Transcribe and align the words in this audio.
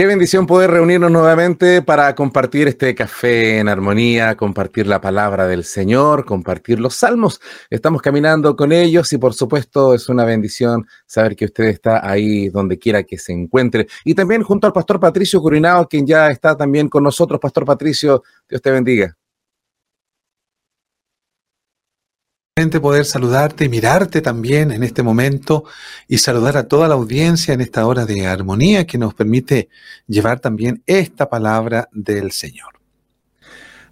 Qué 0.00 0.06
bendición 0.06 0.46
poder 0.46 0.70
reunirnos 0.70 1.10
nuevamente 1.10 1.82
para 1.82 2.14
compartir 2.14 2.66
este 2.68 2.94
café 2.94 3.58
en 3.58 3.68
armonía, 3.68 4.34
compartir 4.34 4.86
la 4.86 4.98
palabra 4.98 5.46
del 5.46 5.62
Señor, 5.62 6.24
compartir 6.24 6.80
los 6.80 6.94
salmos. 6.94 7.38
Estamos 7.68 8.00
caminando 8.00 8.56
con 8.56 8.72
ellos 8.72 9.12
y 9.12 9.18
por 9.18 9.34
supuesto 9.34 9.92
es 9.92 10.08
una 10.08 10.24
bendición 10.24 10.86
saber 11.04 11.36
que 11.36 11.44
usted 11.44 11.64
está 11.64 12.10
ahí 12.10 12.48
donde 12.48 12.78
quiera 12.78 13.02
que 13.02 13.18
se 13.18 13.34
encuentre. 13.34 13.88
Y 14.02 14.14
también 14.14 14.42
junto 14.42 14.66
al 14.66 14.72
pastor 14.72 14.98
Patricio 14.98 15.38
Curinao, 15.42 15.86
quien 15.86 16.06
ya 16.06 16.28
está 16.28 16.56
también 16.56 16.88
con 16.88 17.04
nosotros. 17.04 17.38
Pastor 17.38 17.66
Patricio, 17.66 18.22
Dios 18.48 18.62
te 18.62 18.70
bendiga. 18.70 19.19
Poder 22.68 23.06
saludarte 23.06 23.64
y 23.64 23.68
mirarte 23.70 24.20
también 24.20 24.70
en 24.70 24.82
este 24.82 25.02
momento 25.02 25.64
y 26.06 26.18
saludar 26.18 26.58
a 26.58 26.68
toda 26.68 26.88
la 26.88 26.94
audiencia 26.94 27.54
en 27.54 27.62
esta 27.62 27.86
hora 27.86 28.04
de 28.04 28.26
armonía 28.26 28.86
que 28.86 28.98
nos 28.98 29.14
permite 29.14 29.70
llevar 30.06 30.40
también 30.40 30.82
esta 30.86 31.30
palabra 31.30 31.88
del 31.92 32.32
Señor. 32.32 32.79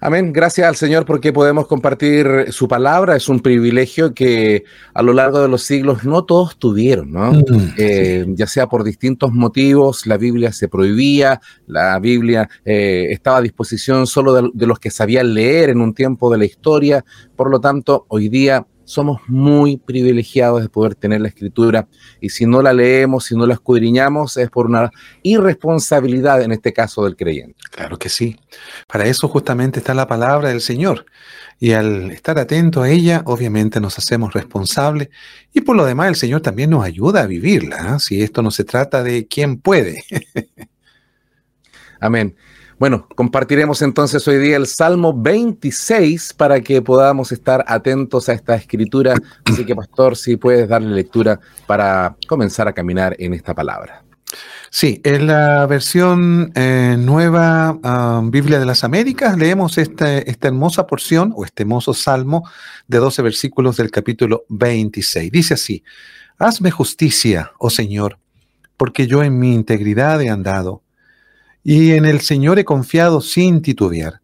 Amén. 0.00 0.32
Gracias 0.32 0.68
al 0.68 0.76
Señor 0.76 1.04
porque 1.04 1.32
podemos 1.32 1.66
compartir 1.66 2.46
su 2.50 2.68
palabra. 2.68 3.16
Es 3.16 3.28
un 3.28 3.40
privilegio 3.40 4.14
que 4.14 4.62
a 4.94 5.02
lo 5.02 5.12
largo 5.12 5.40
de 5.40 5.48
los 5.48 5.64
siglos 5.64 6.04
no 6.04 6.24
todos 6.24 6.56
tuvieron, 6.56 7.10
¿no? 7.10 7.32
Mm, 7.32 7.74
eh, 7.76 8.24
ya 8.28 8.46
sea 8.46 8.68
por 8.68 8.84
distintos 8.84 9.32
motivos, 9.32 10.06
la 10.06 10.16
Biblia 10.16 10.52
se 10.52 10.68
prohibía, 10.68 11.40
la 11.66 11.98
Biblia 11.98 12.48
eh, 12.64 13.08
estaba 13.10 13.38
a 13.38 13.42
disposición 13.42 14.06
solo 14.06 14.50
de 14.52 14.66
los 14.66 14.78
que 14.78 14.90
sabían 14.90 15.34
leer 15.34 15.70
en 15.70 15.80
un 15.80 15.92
tiempo 15.94 16.30
de 16.30 16.38
la 16.38 16.44
historia. 16.44 17.04
Por 17.34 17.50
lo 17.50 17.60
tanto, 17.60 18.06
hoy 18.08 18.28
día 18.28 18.64
somos 18.88 19.20
muy 19.26 19.76
privilegiados 19.76 20.62
de 20.62 20.70
poder 20.70 20.94
tener 20.94 21.20
la 21.20 21.28
escritura 21.28 21.86
y 22.22 22.30
si 22.30 22.46
no 22.46 22.62
la 22.62 22.72
leemos, 22.72 23.26
si 23.26 23.36
no 23.36 23.46
la 23.46 23.52
escudriñamos, 23.52 24.38
es 24.38 24.48
por 24.48 24.66
una 24.66 24.90
irresponsabilidad 25.22 26.40
en 26.40 26.52
este 26.52 26.72
caso 26.72 27.04
del 27.04 27.14
creyente. 27.14 27.58
Claro 27.70 27.98
que 27.98 28.08
sí. 28.08 28.36
Para 28.86 29.04
eso 29.04 29.28
justamente 29.28 29.80
está 29.80 29.92
la 29.92 30.08
palabra 30.08 30.48
del 30.48 30.62
Señor. 30.62 31.04
Y 31.60 31.72
al 31.72 32.10
estar 32.12 32.38
atento 32.38 32.80
a 32.80 32.88
ella, 32.88 33.22
obviamente 33.26 33.78
nos 33.78 33.98
hacemos 33.98 34.32
responsables 34.32 35.10
y 35.52 35.60
por 35.60 35.76
lo 35.76 35.84
demás 35.84 36.08
el 36.08 36.16
Señor 36.16 36.40
también 36.40 36.70
nos 36.70 36.84
ayuda 36.84 37.22
a 37.22 37.26
vivirla, 37.26 37.76
¿ah? 37.80 37.98
si 37.98 38.22
esto 38.22 38.40
no 38.40 38.50
se 38.50 38.64
trata 38.64 39.02
de 39.02 39.26
quién 39.26 39.60
puede. 39.60 40.02
Amén. 42.00 42.36
Bueno, 42.78 43.08
compartiremos 43.16 43.82
entonces 43.82 44.28
hoy 44.28 44.38
día 44.38 44.56
el 44.56 44.68
Salmo 44.68 45.12
26 45.12 46.32
para 46.34 46.60
que 46.60 46.80
podamos 46.80 47.32
estar 47.32 47.64
atentos 47.66 48.28
a 48.28 48.34
esta 48.34 48.54
escritura. 48.54 49.14
Así 49.46 49.66
que, 49.66 49.74
pastor, 49.74 50.16
si 50.16 50.36
puedes 50.36 50.68
darle 50.68 50.94
lectura 50.94 51.40
para 51.66 52.16
comenzar 52.28 52.68
a 52.68 52.72
caminar 52.72 53.16
en 53.18 53.34
esta 53.34 53.52
palabra. 53.52 54.04
Sí, 54.70 55.00
en 55.02 55.26
la 55.26 55.66
versión 55.66 56.52
eh, 56.54 56.94
nueva 56.96 57.80
ah, 57.82 58.20
Biblia 58.22 58.60
de 58.60 58.66
las 58.66 58.84
Américas 58.84 59.36
leemos 59.36 59.76
esta, 59.76 60.18
esta 60.18 60.46
hermosa 60.46 60.86
porción 60.86 61.32
o 61.34 61.44
este 61.44 61.64
hermoso 61.64 61.94
salmo 61.94 62.48
de 62.86 62.98
12 62.98 63.22
versículos 63.22 63.76
del 63.76 63.90
capítulo 63.90 64.44
26. 64.50 65.32
Dice 65.32 65.54
así, 65.54 65.82
Hazme 66.38 66.70
justicia, 66.70 67.50
oh 67.58 67.70
Señor, 67.70 68.18
porque 68.76 69.08
yo 69.08 69.24
en 69.24 69.40
mi 69.40 69.52
integridad 69.52 70.22
he 70.22 70.28
andado 70.28 70.82
y 71.70 71.92
en 71.92 72.06
el 72.06 72.22
Señor 72.22 72.58
he 72.58 72.64
confiado 72.64 73.20
sin 73.20 73.60
titubear. 73.60 74.22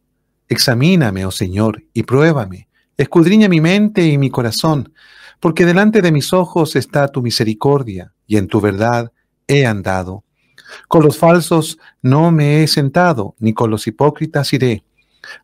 Examíname, 0.49 1.27
oh 1.27 1.31
Señor, 1.31 1.85
y 1.93 2.03
pruébame. 2.05 2.69
Escudriña 2.97 3.51
mi 3.51 3.61
mente 3.61 4.07
y 4.07 4.17
mi 4.17 4.31
corazón, 4.31 4.95
porque 5.41 5.67
delante 5.67 6.01
de 6.01 6.11
mis 6.11 6.33
ojos 6.33 6.75
está 6.75 7.07
tu 7.09 7.21
misericordia, 7.21 8.15
y 8.27 8.39
en 8.39 8.49
tu 8.49 8.63
verdad 8.63 9.13
he 9.47 9.67
andado. 9.67 10.25
Con 10.89 11.05
los 11.05 11.19
falsos 11.19 11.77
no 12.01 12.31
me 12.31 12.63
he 12.63 12.67
sentado, 12.67 13.35
ni 13.39 13.53
con 13.53 13.71
los 13.71 13.87
hipócritas 13.87 14.51
iré. 14.55 14.83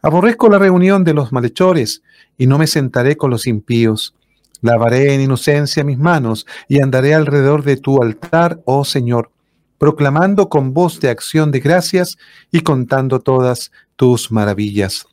Aborrezco 0.00 0.48
la 0.48 0.58
reunión 0.58 1.04
de 1.04 1.12
los 1.12 1.32
malhechores, 1.32 2.02
y 2.38 2.46
no 2.46 2.56
me 2.56 2.66
sentaré 2.66 3.18
con 3.18 3.30
los 3.30 3.46
impíos. 3.46 4.14
Lavaré 4.62 5.12
en 5.12 5.20
inocencia 5.20 5.84
mis 5.84 5.98
manos, 5.98 6.46
y 6.66 6.80
andaré 6.80 7.12
alrededor 7.12 7.62
de 7.62 7.76
tu 7.76 8.02
altar, 8.02 8.62
oh 8.64 8.86
Señor 8.86 9.32
proclamando 9.80 10.50
con 10.50 10.74
voz 10.74 11.00
de 11.00 11.08
acción 11.08 11.50
de 11.50 11.58
gracias 11.58 12.18
y 12.52 12.60
contando 12.60 13.20
todas 13.20 13.72
tus 13.96 14.30
maravillas. 14.30 15.06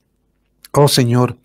Oh 0.74 0.90
Señor, 0.90 1.38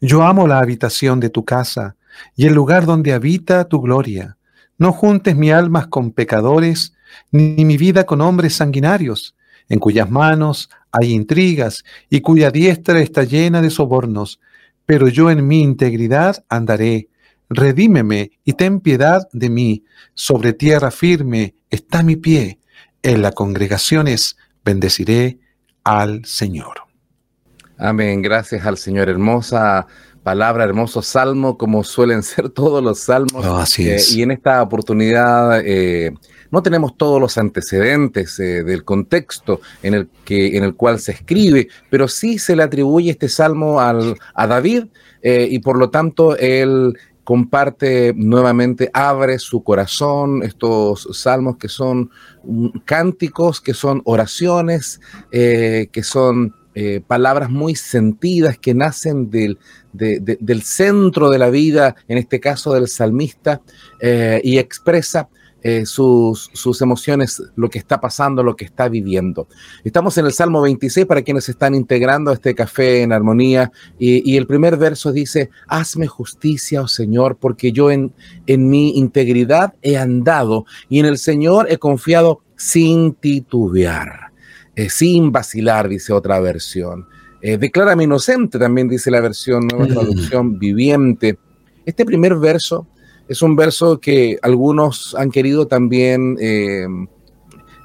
yo 0.00 0.22
amo 0.22 0.46
la 0.46 0.60
habitación 0.60 1.20
de 1.20 1.28
tu 1.28 1.44
casa 1.44 1.96
y 2.34 2.46
el 2.46 2.54
lugar 2.54 2.86
donde 2.86 3.12
habita 3.12 3.68
tu 3.68 3.82
gloria. 3.82 4.38
No 4.78 4.92
juntes 4.92 5.36
mi 5.36 5.50
alma 5.50 5.90
con 5.90 6.12
pecadores, 6.12 6.94
ni 7.30 7.66
mi 7.66 7.76
vida 7.76 8.06
con 8.06 8.22
hombres 8.22 8.54
sanguinarios, 8.54 9.36
en 9.68 9.78
cuyas 9.78 10.10
manos 10.10 10.70
hay 10.90 11.12
intrigas 11.12 11.84
y 12.08 12.22
cuya 12.22 12.50
diestra 12.50 12.98
está 13.02 13.24
llena 13.24 13.60
de 13.60 13.68
sobornos. 13.68 14.40
Pero 14.86 15.08
yo 15.08 15.30
en 15.30 15.46
mi 15.46 15.60
integridad 15.60 16.42
andaré. 16.48 17.08
Redímeme 17.50 18.30
y 18.42 18.54
ten 18.54 18.80
piedad 18.80 19.28
de 19.34 19.50
mí. 19.50 19.84
Sobre 20.14 20.54
tierra 20.54 20.90
firme 20.90 21.56
está 21.68 22.02
mi 22.02 22.16
pie 22.16 22.59
en 23.02 23.22
las 23.22 23.34
congregaciones 23.34 24.36
bendeciré 24.64 25.38
al 25.84 26.24
Señor. 26.24 26.82
Amén, 27.78 28.20
gracias 28.20 28.66
al 28.66 28.76
Señor. 28.76 29.08
Hermosa 29.08 29.86
palabra, 30.22 30.64
hermoso 30.64 31.02
salmo, 31.02 31.56
como 31.56 31.82
suelen 31.84 32.22
ser 32.22 32.50
todos 32.50 32.82
los 32.82 33.00
salmos. 33.00 33.44
Oh, 33.44 33.56
así 33.56 33.88
eh, 33.88 33.96
es. 33.96 34.12
y 34.12 34.22
en 34.22 34.30
esta 34.30 34.62
oportunidad 34.62 35.60
eh, 35.64 36.12
no 36.50 36.62
tenemos 36.62 36.96
todos 36.96 37.20
los 37.20 37.38
antecedentes 37.38 38.38
eh, 38.38 38.64
del 38.64 38.84
contexto 38.84 39.60
en 39.82 39.94
el, 39.94 40.08
que, 40.24 40.56
en 40.56 40.64
el 40.64 40.74
cual 40.74 40.98
se 40.98 41.12
escribe, 41.12 41.68
pero 41.88 42.08
sí 42.08 42.38
se 42.38 42.56
le 42.56 42.62
atribuye 42.62 43.10
este 43.10 43.28
salmo 43.28 43.80
al, 43.80 44.16
a 44.34 44.46
David 44.46 44.84
y 45.22 45.58
por 45.58 45.76
lo 45.76 45.90
tanto 45.90 46.34
él 46.38 46.96
comparte 47.30 48.12
nuevamente, 48.16 48.90
abre 48.92 49.38
su 49.38 49.62
corazón, 49.62 50.42
estos 50.42 51.06
salmos 51.12 51.58
que 51.58 51.68
son 51.68 52.10
cánticos, 52.84 53.60
que 53.60 53.72
son 53.72 54.02
oraciones, 54.04 55.00
eh, 55.30 55.90
que 55.92 56.02
son 56.02 56.56
eh, 56.74 57.00
palabras 57.06 57.48
muy 57.48 57.76
sentidas 57.76 58.58
que 58.58 58.74
nacen 58.74 59.30
del, 59.30 59.60
del, 59.92 60.62
centro 60.62 61.30
de 61.30 61.38
la 61.38 61.50
vida, 61.50 61.94
en 62.08 62.18
este 62.18 62.40
caso 62.40 62.74
del 62.74 62.88
salmista, 62.88 63.60
eh, 64.00 64.40
y 64.42 64.58
expresa 64.58 65.28
eh, 65.62 65.84
sus, 65.84 66.50
sus, 66.54 66.80
emociones, 66.80 67.42
lo 67.54 67.68
que 67.68 67.78
está 67.78 68.00
pasando, 68.00 68.42
lo 68.42 68.56
que 68.56 68.64
está 68.64 68.88
viviendo. 68.88 69.46
Estamos 69.84 70.16
en 70.16 70.26
el 70.26 70.32
Salmo 70.32 70.62
26 70.62 71.06
para 71.06 71.20
quienes 71.20 71.48
están 71.50 71.74
integrando 71.74 72.32
este 72.32 72.54
café 72.54 73.02
en 73.02 73.12
armonía 73.12 73.70
y, 73.98 74.36
el 74.36 74.46
primer 74.46 74.78
verso 74.78 75.12
dice, 75.12 75.50
hazme 75.68 76.06
justicia, 76.06 76.80
oh 76.80 76.88
Señor, 76.88 77.36
porque 77.36 77.72
yo 77.72 77.90
en, 77.90 78.12
en 78.46 78.70
mi 78.70 78.96
integridad 78.96 79.74
he 79.82 79.98
andado 79.98 80.64
y 80.88 80.98
en 80.98 81.06
el 81.06 81.18
Señor 81.18 81.66
he 81.70 81.76
confiado 81.76 82.40
sin 82.56 83.14
titubear, 83.14 84.32
eh, 84.76 84.88
sin 84.88 85.30
vacilar, 85.30 85.88
dice 85.88 86.12
otra 86.12 86.40
versión. 86.40 87.06
Eh, 87.42 87.58
declárame 87.58 88.04
inocente, 88.04 88.58
también 88.58 88.88
dice 88.88 89.10
la 89.10 89.20
versión, 89.20 89.66
nueva 89.66 89.86
mm. 89.86 89.88
traducción 89.88 90.58
viviente. 90.58 91.38
Este 91.84 92.04
primer 92.04 92.36
verso 92.36 92.86
es 93.30 93.42
un 93.42 93.54
verso 93.54 94.00
que 94.00 94.38
algunos 94.42 95.14
han 95.16 95.30
querido 95.30 95.68
también 95.68 96.36
eh, 96.40 96.84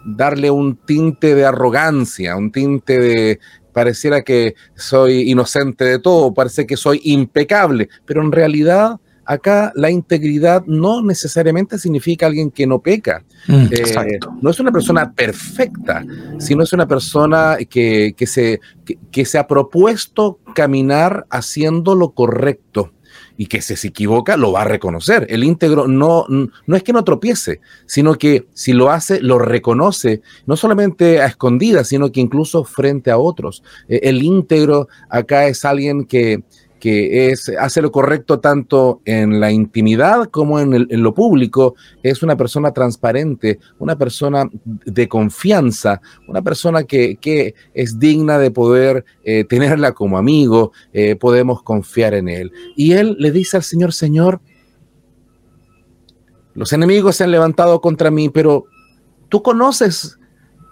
darle 0.03 0.49
un 0.49 0.75
tinte 0.75 1.35
de 1.35 1.45
arrogancia, 1.45 2.35
un 2.35 2.51
tinte 2.51 2.99
de 2.99 3.39
pareciera 3.71 4.23
que 4.23 4.55
soy 4.73 5.29
inocente 5.29 5.85
de 5.85 5.99
todo, 5.99 6.33
parece 6.33 6.65
que 6.65 6.75
soy 6.75 6.99
impecable, 7.03 7.89
pero 8.07 8.23
en 8.23 8.31
realidad 8.31 8.99
acá 9.23 9.71
la 9.75 9.91
integridad 9.91 10.65
no 10.65 11.03
necesariamente 11.03 11.77
significa 11.77 12.25
alguien 12.25 12.49
que 12.49 12.65
no 12.65 12.79
peca. 12.79 13.23
Mm, 13.47 13.65
eh, 13.69 14.19
no 14.41 14.49
es 14.49 14.59
una 14.59 14.71
persona 14.71 15.13
perfecta, 15.13 16.03
sino 16.39 16.63
es 16.63 16.73
una 16.73 16.87
persona 16.87 17.57
que, 17.69 18.15
se, 18.25 18.59
que 19.11 19.25
se 19.25 19.37
ha 19.37 19.45
propuesto 19.45 20.39
caminar 20.55 21.27
haciendo 21.29 21.93
lo 21.93 22.13
correcto 22.13 22.94
y 23.37 23.47
que 23.47 23.61
se, 23.61 23.75
se 23.75 23.87
equivoca 23.87 24.37
lo 24.37 24.51
va 24.51 24.61
a 24.61 24.65
reconocer. 24.65 25.25
El 25.29 25.43
íntegro 25.43 25.87
no, 25.87 26.25
no 26.29 26.75
es 26.75 26.83
que 26.83 26.93
no 26.93 27.03
tropiece, 27.03 27.61
sino 27.85 28.15
que 28.15 28.47
si 28.53 28.73
lo 28.73 28.89
hace, 28.89 29.21
lo 29.21 29.39
reconoce, 29.39 30.21
no 30.45 30.55
solamente 30.55 31.21
a 31.21 31.25
escondidas, 31.25 31.87
sino 31.87 32.11
que 32.11 32.21
incluso 32.21 32.63
frente 32.63 33.11
a 33.11 33.17
otros. 33.17 33.63
Eh, 33.87 34.01
el 34.03 34.23
íntegro 34.23 34.87
acá 35.09 35.47
es 35.47 35.65
alguien 35.65 36.05
que 36.05 36.43
que 36.85 37.31
es, 37.31 37.51
hace 37.59 37.81
lo 37.81 37.91
correcto 37.91 38.39
tanto 38.39 39.01
en 39.05 39.39
la 39.39 39.51
intimidad 39.51 40.25
como 40.25 40.59
en, 40.59 40.85
lo 40.87 41.15
público, 41.15 41.73
es 42.03 42.21
una 42.21 42.37
persona 42.37 42.73
transparente, 42.73 43.57
una 43.79 43.97
persona 43.97 44.47
de 44.63 45.07
confianza, 45.07 45.99
una 46.27 46.43
persona 46.43 46.83
que, 46.83 47.55
es 47.73 47.97
digna 47.97 48.37
de 48.37 48.51
poder 48.51 49.03
eh, 49.23 49.45
tenerla 49.45 49.93
como 49.93 50.19
amigo, 50.19 50.73
eh, 50.93 51.15
podemos 51.15 51.63
confiar 51.63 52.13
en 52.13 52.29
él. 52.29 52.51
Y 52.75 52.91
él 52.91 53.15
le 53.17 53.31
dice 53.31 53.57
al 53.57 53.63
Señor, 53.63 53.91
Señor, 53.91 54.39
los 56.53 56.71
enemigos 56.71 57.15
se 57.15 57.23
han 57.23 57.31
levantado 57.31 57.81
contra 57.81 58.11
mí, 58.11 58.29
pero 58.29 58.65
tú 59.29 59.41
conoces 59.41 60.19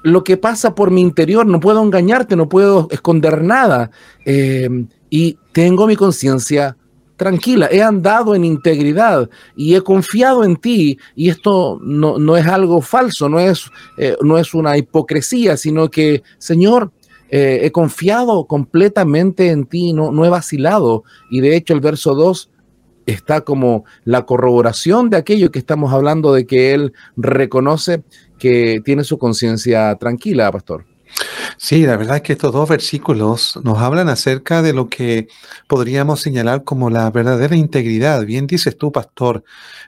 lo 0.03 0.23
que 0.23 0.38
pasa 0.38 0.75
por 0.75 0.91
mi 0.91 1.01
interior, 1.01 1.45
no 1.45 1.59
puedo 1.59 1.81
engañarte, 1.81 2.35
no 2.35 2.50
puedo 2.50 2.88
esconder 2.91 3.41
nada. 3.41 3.89
Eh, 4.25 4.69
y 5.09 5.38
tengo 5.53 5.88
mi 5.88 5.95
conciencia 5.95 6.77
tranquila, 7.15 7.69
he 7.71 7.81
andado 7.81 8.35
en 8.35 8.44
integridad 8.44 9.29
y 9.55 9.75
he 9.75 9.81
confiado 9.81 10.44
en 10.44 10.57
ti 10.57 10.97
y 11.15 11.29
esto 11.29 11.79
no, 11.81 12.35
es 12.35 12.47
algo 12.47 12.81
falso, 12.81 13.29
no 13.29 13.39
es, 13.39 13.69
eh, 13.97 14.17
no 14.21 14.38
es 14.38 14.53
una 14.53 14.77
hipocresía, 14.77 15.55
sino 15.55 15.89
que, 15.89 16.23
Señor, 16.38 16.91
eh, 17.29 17.61
he 17.63 17.71
confiado 17.71 18.45
completamente 18.45 19.50
en 19.50 19.65
ti, 19.65 19.94
no, 19.94 20.11
no 20.11 20.25
he 20.25 20.29
vacilado. 20.29 21.03
Y 21.31 21.39
de 21.39 21.55
hecho 21.55 21.73
el 21.73 21.79
verso 21.79 22.13
2 22.13 22.50
está 23.05 23.41
como 23.41 23.85
la 24.03 24.25
corroboración 24.25 25.09
de 25.09 25.17
aquello 25.17 25.51
que 25.51 25.59
estamos 25.59 25.94
hablando 25.94 26.33
de 26.33 26.45
que 26.45 26.73
Él 26.73 26.94
reconoce 27.15 28.03
que 28.43 28.81
tiene 28.83 29.05
su 29.05 29.17
conciencia 29.17 29.95
tranquila, 29.95 30.51
pastor. 30.51 30.83
Sí, 31.57 31.86
la 31.86 31.98
verdad 31.98 32.18
es 32.18 32.21
que 32.24 32.33
estos 32.33 32.51
dos 32.51 32.68
versículos 32.68 33.60
nos 33.63 33.77
hablan 33.77 34.10
acerca 34.10 34.62
de 34.62 34.74
lo 34.74 34.89
que 34.89 35.27
podríamos 35.68 36.21
señalar 36.21 36.63
como 36.63 36.89
la 36.89 37.10
verdadera 37.12 37.56
integridad. 37.56 38.25
Bien 38.25 38.48
dices 38.48 38.77
tú, 38.77 38.92
pastor, 38.92 39.44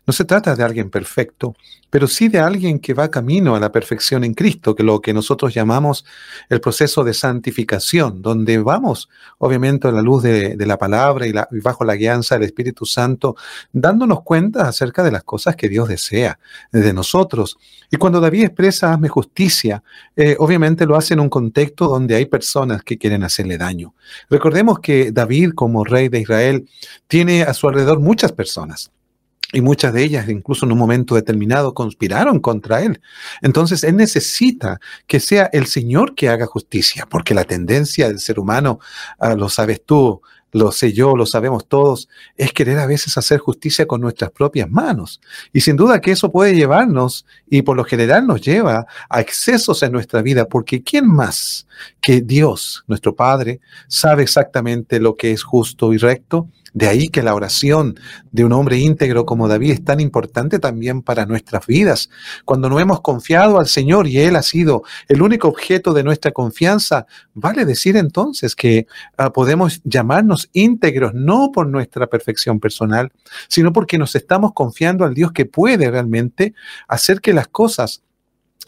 no 0.05 0.13
se 0.13 0.25
trata 0.25 0.55
de 0.55 0.63
alguien 0.63 0.89
perfecto, 0.89 1.55
pero 1.89 2.07
sí 2.07 2.27
de 2.27 2.39
alguien 2.39 2.79
que 2.79 2.93
va 2.93 3.09
camino 3.09 3.55
a 3.55 3.59
la 3.59 3.71
perfección 3.71 4.23
en 4.23 4.33
Cristo, 4.33 4.75
que 4.75 4.83
lo 4.83 4.99
que 4.99 5.13
nosotros 5.13 5.53
llamamos 5.53 6.05
el 6.49 6.59
proceso 6.59 7.03
de 7.03 7.13
santificación, 7.13 8.21
donde 8.21 8.57
vamos, 8.57 9.09
obviamente, 9.37 9.87
a 9.87 9.91
la 9.91 10.01
luz 10.01 10.23
de, 10.23 10.57
la 10.57 10.77
palabra 10.77 11.25
y, 11.25 11.33
bajo 11.61 11.85
la 11.85 11.95
guianza 11.95 12.35
del 12.35 12.43
Espíritu 12.43 12.85
Santo, 12.85 13.37
dándonos 13.71 14.23
cuenta 14.23 14.67
acerca 14.67 15.03
de 15.03 15.11
las 15.11 15.23
cosas 15.23 15.55
que 15.55 15.69
Dios 15.69 15.87
desea 15.87 16.37
de 16.71 16.91
nosotros. 16.91 17.57
Y 17.89 17.97
cuando 17.97 18.19
David 18.19 18.43
expresa, 18.45 18.91
hazme 18.91 19.07
justicia, 19.07 19.81
eh, 20.17 20.35
obviamente 20.39 20.85
lo 20.85 20.97
hace 20.97 21.14
en 21.15 21.21
un 21.21 21.29
contexto 21.29 21.87
donde 21.87 22.15
hay 22.15 22.25
personas 22.25 22.83
que 22.83 22.97
quieren 22.97 23.23
hacerle 23.23 23.57
daño. 23.57 23.95
Recordemos 24.29 24.79
que 24.79 25.11
David, 25.11 25.51
como 25.55 25.83
rey 25.83 26.09
de 26.09 26.19
Israel, 26.19 26.69
tiene 27.07 27.43
a 27.43 27.53
su 27.53 27.67
alrededor 27.67 27.99
muchas 27.99 28.31
personas 28.31 28.91
y 29.53 29.61
muchas 29.61 29.93
de 29.93 30.03
ellas, 30.03 30.27
incluso 30.27 30.65
en 30.65 30.73
un 30.73 30.77
momento 30.77 31.15
determinado, 31.15 31.73
conspiraron 31.73 32.39
contra 32.39 32.81
él. 32.81 33.01
Entonces, 33.41 33.83
él 33.83 33.95
necesita 33.95 34.79
que 35.07 35.19
sea 35.19 35.49
el 35.53 35.67
Señor 35.67 36.13
que 36.13 36.29
haga 36.29 36.45
justicia, 36.45 37.07
porque 37.09 37.33
la 37.33 37.45
tendencia 37.45 38.07
del 38.07 38.19
ser 38.19 38.39
humano, 38.39 38.79
ah, 39.17 39.35
lo 39.35 39.47
sabes 39.47 39.81
tú, 39.85 40.21
lo 40.55 40.71
sé 40.71 40.93
yo, 40.93 41.17
lo 41.17 41.25
sabemos 41.25 41.67
todos, 41.67 42.07
es 42.37 42.53
querer 42.53 42.79
a 42.79 42.85
veces 42.85 43.17
hacer 43.17 43.39
justicia 43.39 43.85
con 43.85 43.99
nuestras 43.99 44.31
propias 44.31 44.69
manos. 44.69 45.19
Y 45.51 45.59
sin 45.59 45.75
duda 45.75 45.99
que 45.99 46.11
eso 46.11 46.31
puede 46.31 46.55
llevarnos, 46.55 47.25
y 47.49 47.61
por 47.63 47.75
lo 47.75 47.83
general 47.83 48.25
nos 48.25 48.39
lleva 48.39 48.85
a 49.09 49.19
excesos 49.19 49.83
en 49.83 49.91
nuestra 49.91 50.21
vida, 50.21 50.45
porque 50.45 50.81
¿quién 50.81 51.07
más 51.07 51.67
que 51.99 52.21
Dios, 52.21 52.85
nuestro 52.87 53.13
Padre, 53.13 53.59
sabe 53.89 54.23
exactamente 54.23 55.01
lo 55.01 55.17
que 55.17 55.33
es 55.33 55.43
justo 55.43 55.91
y 55.91 55.97
recto? 55.97 56.47
De 56.75 56.89
ahí 56.89 57.07
que 57.07 57.23
la 57.23 57.33
oración 57.33 57.97
de 58.33 58.43
un 58.43 58.51
hombre 58.51 58.77
íntegro 58.77 59.25
como 59.25 59.47
David 59.47 59.71
es 59.71 59.85
tan 59.85 60.01
importante 60.01 60.59
también 60.59 61.01
para 61.01 61.25
nuestras 61.25 61.65
vidas. 61.65 62.09
Cuando 62.43 62.69
no 62.69 62.81
hemos 62.81 62.99
confiado 62.99 63.59
al 63.59 63.67
Señor 63.67 64.07
y 64.07 64.19
Él 64.19 64.35
ha 64.35 64.41
sido 64.41 64.83
el 65.07 65.21
único 65.21 65.47
objeto 65.47 65.93
de 65.93 66.03
nuestra 66.03 66.31
confianza, 66.31 67.05
vale 67.33 67.63
decir 67.63 67.95
entonces 67.95 68.57
que 68.57 68.87
ah, 69.15 69.31
podemos 69.31 69.79
llamarnos 69.85 70.49
íntegros 70.51 71.13
no 71.13 71.53
por 71.53 71.65
nuestra 71.65 72.07
perfección 72.07 72.59
personal, 72.59 73.09
sino 73.47 73.71
porque 73.71 73.97
nos 73.97 74.13
estamos 74.13 74.51
confiando 74.51 75.05
al 75.05 75.13
Dios 75.13 75.31
que 75.31 75.45
puede 75.45 75.89
realmente 75.89 76.53
hacer 76.89 77.21
que 77.21 77.31
las 77.31 77.47
cosas 77.47 78.01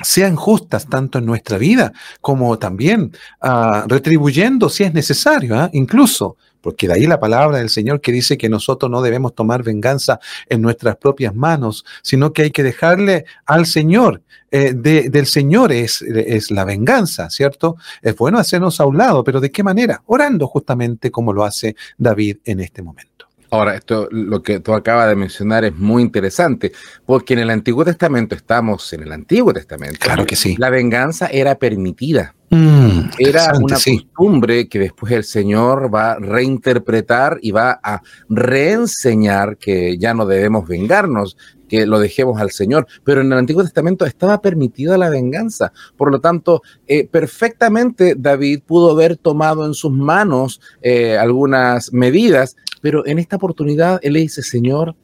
sean 0.01 0.37
justas 0.37 0.87
tanto 0.87 1.17
en 1.17 1.25
nuestra 1.25 1.57
vida 1.57 1.91
como 2.21 2.57
también 2.57 3.11
ah, 3.41 3.83
retribuyendo 3.85 4.69
si 4.69 4.85
es 4.85 4.93
necesario, 4.93 5.59
¿ah? 5.59 5.69
incluso 5.73 6.37
porque 6.61 6.87
de 6.87 6.93
ahí 6.95 7.07
la 7.07 7.19
palabra 7.19 7.57
del 7.57 7.69
Señor 7.69 8.01
que 8.01 8.11
dice 8.11 8.37
que 8.37 8.49
nosotros 8.49 8.91
no 8.91 9.01
debemos 9.01 9.35
tomar 9.35 9.63
venganza 9.63 10.19
en 10.49 10.61
nuestras 10.61 10.97
propias 10.97 11.35
manos, 11.35 11.85
sino 12.01 12.33
que 12.33 12.43
hay 12.43 12.51
que 12.51 12.63
dejarle 12.63 13.25
al 13.45 13.65
Señor. 13.65 14.21
Eh, 14.49 14.73
del 14.73 15.25
Señor 15.25 15.73
es, 15.73 16.01
es 16.01 16.51
la 16.51 16.63
venganza, 16.63 17.29
¿cierto? 17.29 17.75
Es 18.01 18.15
bueno 18.15 18.37
hacernos 18.39 18.79
a 18.79 18.85
un 18.85 18.97
lado, 18.97 19.23
pero 19.23 19.41
¿de 19.41 19.51
qué 19.51 19.61
manera? 19.61 20.01
Orando 20.05 20.47
justamente 20.47 21.11
como 21.11 21.33
lo 21.33 21.43
hace 21.43 21.75
David 21.97 22.37
en 22.45 22.61
este 22.61 22.81
momento. 22.81 23.16
Ahora, 23.49 23.75
esto, 23.75 24.07
lo 24.11 24.43
que 24.43 24.59
tú 24.59 24.73
acabas 24.73 25.07
de 25.07 25.15
mencionar 25.15 25.63
es 25.63 25.75
muy 25.75 26.01
interesante, 26.01 26.71
porque 27.05 27.33
en 27.33 27.39
el 27.39 27.49
Antiguo 27.49 27.85
Testamento 27.85 28.35
estamos 28.35 28.91
en 28.93 29.03
el 29.03 29.11
Antiguo 29.11 29.53
Testamento. 29.53 29.99
Claro 29.99 30.25
que 30.25 30.35
sí. 30.35 30.55
La 30.57 30.69
venganza 30.69 31.27
era 31.27 31.55
permitida. 31.55 32.33
Mm, 32.49 33.09
Era 33.19 33.57
una 33.57 33.75
costumbre 33.75 34.69
que 34.69 34.79
después 34.79 35.11
el 35.11 35.25
Señor 35.25 35.93
va 35.93 36.13
a 36.13 36.19
reinterpretar 36.19 37.39
y 37.41 37.51
va 37.51 37.77
a 37.83 38.01
reenseñar 38.29 39.57
que 39.57 39.97
ya 39.97 40.13
no 40.13 40.25
debemos 40.25 40.65
vengarnos, 40.65 41.35
que 41.67 41.85
lo 41.85 41.99
dejemos 41.99 42.39
al 42.39 42.51
Señor. 42.51 42.87
Pero 43.03 43.19
en 43.19 43.33
el 43.33 43.37
Antiguo 43.37 43.63
Testamento 43.63 44.05
estaba 44.05 44.41
permitida 44.41 44.97
la 44.97 45.09
venganza. 45.09 45.73
Por 45.97 46.09
lo 46.09 46.21
tanto, 46.21 46.61
eh, 46.87 47.05
perfectamente 47.05 48.15
David 48.17 48.61
pudo 48.65 48.91
haber 48.91 49.17
tomado 49.17 49.65
en 49.65 49.73
sus 49.73 49.91
manos 49.91 50.61
eh, 50.81 51.17
algunas 51.17 51.91
medidas, 51.91 52.55
pero 52.87 53.05
en 53.05 53.19
esta 53.19 53.35
oportunidad 53.35 53.99
él 54.01 54.13
le 54.13 54.21
dice, 54.21 54.41
Señor, 54.41 54.95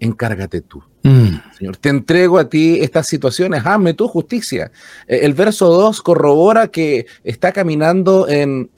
encárgate 0.00 0.60
tú. 0.60 0.82
Mm. 1.02 1.28
Señor, 1.56 1.78
te 1.78 1.88
entrego 1.88 2.36
a 2.36 2.46
ti 2.46 2.76
estas 2.82 3.06
situaciones, 3.06 3.62
hazme 3.64 3.94
tu 3.94 4.06
justicia. 4.06 4.70
Eh, 5.08 5.20
el 5.22 5.32
verso 5.32 5.68
2 5.68 6.02
corrobora 6.02 6.68
que 6.68 7.06
está 7.24 7.52
caminando 7.52 8.28
en, 8.28 8.68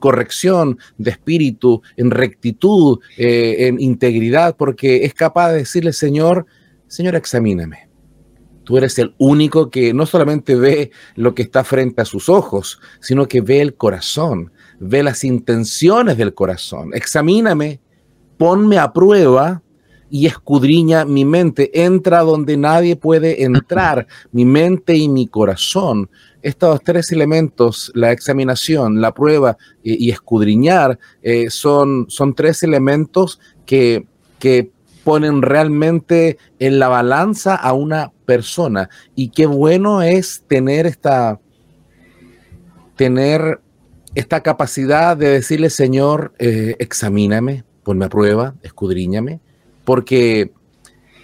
corrección 0.00 0.76
de 0.96 1.12
espíritu, 1.12 1.80
en 1.96 2.10
rectitud, 2.10 2.98
eh, 3.16 3.68
en 3.68 3.80
integridad, 3.80 4.56
porque 4.56 5.04
es 5.04 5.14
capaz 5.14 5.52
de 5.52 5.58
decirle, 5.58 5.92
Señor, 5.92 6.46
Señor, 6.88 7.14
examíname. 7.14 7.88
Tú 8.64 8.76
eres 8.76 8.98
el 8.98 9.14
único 9.18 9.70
que 9.70 9.94
no 9.94 10.04
solamente 10.04 10.56
ve 10.56 10.90
lo 11.14 11.32
que 11.32 11.42
está 11.42 11.62
frente 11.62 12.02
a 12.02 12.04
sus 12.04 12.28
ojos, 12.28 12.80
sino 12.98 13.28
que 13.28 13.40
ve 13.40 13.60
el 13.60 13.76
corazón, 13.76 14.50
ve 14.80 15.02
las 15.02 15.24
intenciones 15.24 16.16
del 16.16 16.34
corazón. 16.34 16.90
Examíname, 16.94 17.80
ponme 18.36 18.78
a 18.78 18.92
prueba 18.92 19.62
y 20.10 20.26
escudriña 20.26 21.04
mi 21.04 21.24
mente, 21.24 21.84
entra 21.84 22.20
donde 22.20 22.56
nadie 22.56 22.96
puede 22.96 23.42
entrar, 23.42 24.06
mi 24.32 24.44
mente 24.44 24.96
y 24.96 25.08
mi 25.08 25.26
corazón. 25.26 26.08
Estos 26.40 26.82
tres 26.82 27.12
elementos, 27.12 27.90
la 27.94 28.12
examinación, 28.12 29.00
la 29.00 29.12
prueba 29.12 29.58
y, 29.82 30.10
escudriñar, 30.10 30.98
eh, 31.22 31.50
son, 31.50 32.06
son 32.08 32.34
tres 32.34 32.62
elementos 32.62 33.40
que, 33.66 34.06
que 34.38 34.70
ponen 35.02 35.42
realmente 35.42 36.38
en 36.58 36.78
la 36.78 36.88
balanza 36.88 37.54
a 37.54 37.72
una 37.72 38.12
persona. 38.24 38.88
Y 39.14 39.30
qué 39.30 39.46
bueno 39.46 40.02
es 40.02 40.44
tener 40.46 40.86
esta, 40.86 41.40
tener 42.94 43.60
esta 44.14 44.42
capacidad 44.42 45.16
de 45.16 45.28
decirle, 45.28 45.70
Señor, 45.70 46.32
eh, 46.38 46.76
examíname, 46.78 47.64
ponme 47.82 48.06
a 48.06 48.08
prueba, 48.08 48.54
escudriñame 48.62 49.40
porque 49.88 50.52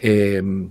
em, 0.01 0.71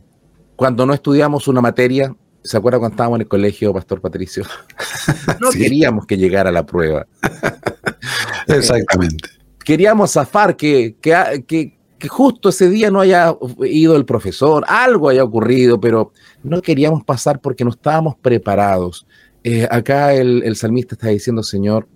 cuando 0.56 0.84
no 0.88 0.96
estudiamos 0.96 1.48
una 1.48 1.62
materia, 1.62 2.16
¿se 2.44 2.58
acuerda 2.58 2.80
cuando 2.80 2.96
estábamos 2.96 3.18
en 3.18 3.22
el 3.22 3.28
colegio, 3.28 3.72
Pastor 3.72 4.02
Patricio? 4.02 4.44
no 5.40 5.52
queríamos 5.52 6.08
que 6.08 6.18
llegara 6.18 6.52
la 6.52 6.66
prueba. 6.66 7.06
Exactamente. 8.48 9.30
queríamos 9.64 10.14
zafar 10.14 10.58
que, 10.58 10.96
que, 11.00 11.78
justo 12.10 12.50
ese 12.50 12.68
día 12.68 12.90
no 12.90 13.00
haya 13.00 13.38
ido 13.60 13.96
el 13.96 14.06
profesor, 14.06 14.66
algo 14.68 15.10
haya 15.10 15.24
ocurrido, 15.24 15.80
pero 15.80 16.14
no 16.42 16.64
queríamos 16.64 17.04
pasar 17.04 17.42
porque 17.42 17.64
no 17.64 17.70
estábamos 17.70 18.16
preparados. 18.16 19.06
Eh, 19.44 19.68
acá 19.70 20.16
el, 20.16 20.42
el 20.42 20.56
salmista 20.56 20.96
está 20.96 21.10
diciendo, 21.10 21.44
Señor, 21.44 21.88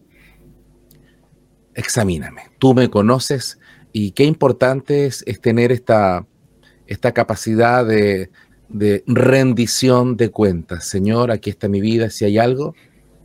examíname, 1.77 2.41
tú 2.59 2.73
me 2.73 2.89
conoces 2.89 3.59
y 3.93 4.11
qué 4.11 4.25
importante 4.25 5.05
es, 5.05 5.23
tener 5.41 5.71
esta, 5.71 6.25
esta 6.87 7.13
capacidad 7.13 7.85
de, 7.85 8.29
de 8.67 9.03
rendición 9.07 10.17
de 10.17 10.29
cuentas. 10.29 10.87
Señor, 10.89 11.31
aquí 11.31 11.49
está 11.49 11.69
mi 11.69 11.79
vida, 11.79 12.09
si 12.09 12.25
hay 12.25 12.37
algo, 12.37 12.75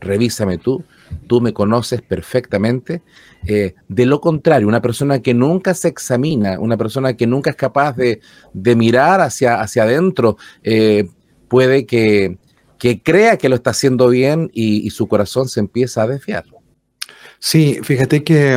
revísame 0.00 0.58
tú, 0.58 0.84
tú 1.26 1.40
me 1.40 1.52
conoces 1.52 2.02
perfectamente. 2.02 3.02
Eh, 3.46 3.74
de 3.88 4.06
lo 4.06 4.20
contrario, 4.20 4.68
una 4.68 4.82
persona 4.82 5.20
que 5.20 5.34
nunca 5.34 5.74
se 5.74 5.88
examina, 5.88 6.58
una 6.60 6.76
persona 6.76 7.14
que 7.14 7.26
nunca 7.26 7.50
es 7.50 7.56
capaz 7.56 7.96
de, 7.96 8.20
mirar 8.76 9.20
hacia, 9.20 9.60
hacia 9.60 9.84
adentro, 9.84 10.36
eh, 10.62 11.08
puede 11.48 11.86
que, 11.86 12.38
crea 13.02 13.36
que 13.36 13.48
lo 13.48 13.56
está 13.56 13.70
haciendo 13.70 14.08
bien 14.08 14.50
y, 14.52 14.90
su 14.90 15.06
corazón 15.06 15.48
se 15.48 15.60
empieza 15.60 16.02
a 16.02 16.06
desviar. 16.06 16.44
Sí, 17.44 17.80
fíjate 17.82 18.22
que 18.22 18.56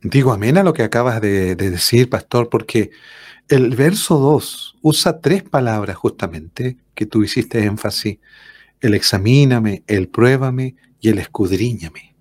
digo 0.00 0.32
amén 0.32 0.56
a 0.56 0.62
lo 0.62 0.72
que 0.72 0.82
acabas 0.82 1.20
de, 1.20 1.56
de 1.56 1.70
decir, 1.70 2.08
pastor, 2.08 2.48
porque 2.48 2.90
el 3.48 3.76
verso 3.76 4.16
2 4.18 4.78
usa 4.80 5.20
tres 5.20 5.42
palabras 5.42 5.96
justamente 5.96 6.78
que 6.94 7.04
tú 7.04 7.22
hiciste 7.22 7.62
énfasis. 7.62 8.18
El 8.80 8.94
examíname, 8.94 9.82
el 9.88 10.08
pruébame 10.08 10.74
y 11.02 11.10
el 11.10 11.18
escudriñame, 11.18 12.14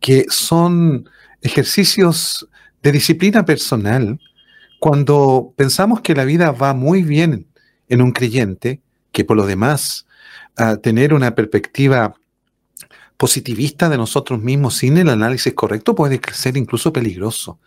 que 0.00 0.26
son 0.30 1.08
ejercicios 1.42 2.48
de 2.82 2.90
disciplina 2.90 3.44
personal 3.44 4.18
cuando 4.80 5.54
pensamos 5.56 6.00
que 6.00 6.16
la 6.16 6.24
vida 6.24 6.50
va 6.50 6.74
muy 6.74 7.04
bien 7.04 7.46
en 7.88 8.02
un 8.02 8.10
creyente, 8.10 8.80
que 9.12 9.24
por 9.24 9.36
lo 9.36 9.46
demás 9.46 10.08
a 10.56 10.76
tener 10.78 11.14
una 11.14 11.36
perspectiva 11.36 12.16
positivista 13.16 13.88
de 13.88 13.96
nosotros 13.96 14.42
mismos 14.42 14.76
sin 14.76 14.98
el 14.98 15.08
análisis 15.08 15.54
correcto 15.54 15.94
puede 15.94 16.20
ser 16.32 16.56
incluso 16.56 16.92
peligroso. 16.92 17.58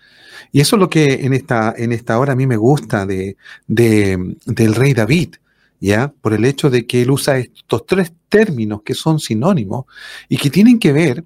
Y 0.51 0.61
eso 0.61 0.75
es 0.75 0.79
lo 0.79 0.89
que 0.89 1.25
en 1.25 1.33
esta, 1.33 1.73
en 1.77 1.91
esta 1.91 2.17
hora 2.19 2.33
a 2.33 2.35
mí 2.35 2.47
me 2.47 2.57
gusta 2.57 3.05
de, 3.05 3.35
del 3.67 4.75
rey 4.75 4.93
David, 4.93 5.35
¿ya? 5.79 6.11
Por 6.21 6.33
el 6.33 6.45
hecho 6.45 6.69
de 6.69 6.85
que 6.85 7.01
él 7.01 7.11
usa 7.11 7.37
estos 7.37 7.85
tres 7.85 8.13
términos 8.29 8.81
que 8.83 8.93
son 8.93 9.19
sinónimos 9.19 9.85
y 10.27 10.37
que 10.37 10.49
tienen 10.49 10.79
que 10.79 10.93
ver 10.93 11.23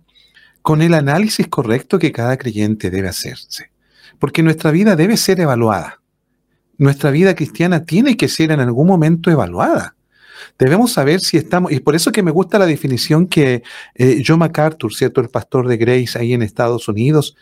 con 0.61 0.81
el 0.81 0.93
análisis 0.93 1.47
correcto 1.47 1.99
que 1.99 2.11
cada 2.11 2.37
creyente 2.37 2.89
debe 2.89 3.09
hacerse. 3.09 3.71
Porque 4.19 4.43
nuestra 4.43 4.71
vida 4.71 4.95
debe 4.95 5.17
ser 5.17 5.39
evaluada. 5.39 6.01
Nuestra 6.77 7.11
vida 7.11 7.35
cristiana 7.35 7.85
tiene 7.85 8.17
que 8.17 8.29
ser 8.29 8.51
en 8.51 8.61
algún 8.61 8.87
momento 8.87 9.29
evaluada. 9.29 9.95
Debemos 10.57 10.93
saber 10.93 11.19
si 11.19 11.37
estamos, 11.37 11.71
y 11.71 11.79
por 11.79 11.95
eso 11.95 12.11
que 12.11 12.23
me 12.23 12.31
gusta 12.31 12.59
la 12.59 12.65
definición 12.65 13.27
que 13.27 13.63
eh, 13.95 14.23
John 14.25 14.39
MacArthur, 14.39 14.93
¿cierto? 14.93 15.21
El 15.21 15.29
pastor 15.29 15.67
de 15.67 15.77
Grace 15.77 16.17
ahí 16.17 16.33
en 16.33 16.41
Estados 16.41 16.87
Unidos, 16.87 17.35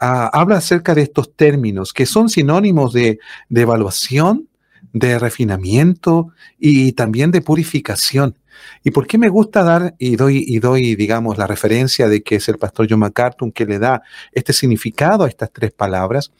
ah, 0.00 0.30
habla 0.32 0.56
acerca 0.56 0.94
de 0.94 1.02
estos 1.02 1.34
términos 1.34 1.92
que 1.92 2.06
son 2.06 2.28
sinónimos 2.28 2.92
de, 2.92 3.18
evaluación, 3.50 4.48
de 4.92 5.18
refinamiento 5.18 6.28
y 6.58 6.92
también 6.92 7.30
de 7.30 7.42
purificación. 7.42 8.36
¿Y 8.82 8.90
por 8.90 9.06
qué 9.06 9.18
me 9.18 9.28
gusta 9.28 9.62
dar 9.62 9.94
y 9.98 10.16
doy, 10.16 10.44
y 10.46 10.58
doy, 10.58 10.96
digamos, 10.96 11.38
la 11.38 11.46
referencia 11.46 12.08
de 12.08 12.22
que 12.22 12.36
es 12.36 12.48
el 12.48 12.58
pastor 12.58 12.86
John 12.90 13.00
MacArthur 13.00 13.52
que 13.52 13.66
le 13.66 13.78
da 13.78 14.02
este 14.32 14.52
significado 14.52 15.24
a 15.24 15.28
estas 15.28 15.52
tres 15.52 15.72
palabras? 15.72 16.32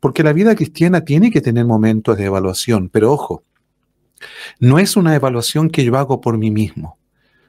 Porque 0.00 0.22
la 0.22 0.32
vida 0.32 0.54
cristiana 0.54 1.04
tiene 1.04 1.30
que 1.30 1.40
tener 1.40 1.64
momentos 1.64 2.16
de 2.16 2.24
evaluación, 2.24 2.88
pero 2.88 3.12
ojo, 3.12 3.44
no 4.58 4.78
es 4.78 4.96
una 4.96 5.14
evaluación 5.14 5.70
que 5.70 5.84
yo 5.84 5.96
hago 5.96 6.20
por 6.20 6.38
mí 6.38 6.50
mismo, 6.50 6.98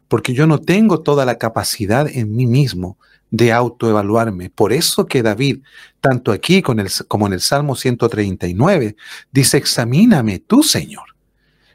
porque 0.08 0.34
yo 0.34 0.48
no 0.48 0.60
tengo 0.60 1.02
toda 1.02 1.26
la 1.26 1.38
capacidad 1.38 2.08
en 2.08 2.36
mí 2.36 2.46
mismo 2.48 2.98
de 3.32 3.54
autoevaluarme. 3.54 4.50
Por 4.50 4.74
eso 4.74 5.06
que 5.06 5.24
David, 5.24 5.62
tanto 6.00 6.32
aquí 6.32 6.62
como 6.62 7.28
en 7.28 7.34
el 7.34 7.42
Salmo 7.42 7.76
139, 7.76 8.96
dice, 9.32 9.58
examíname 9.58 10.40
tú, 10.40 10.64
Señor. 10.64 11.04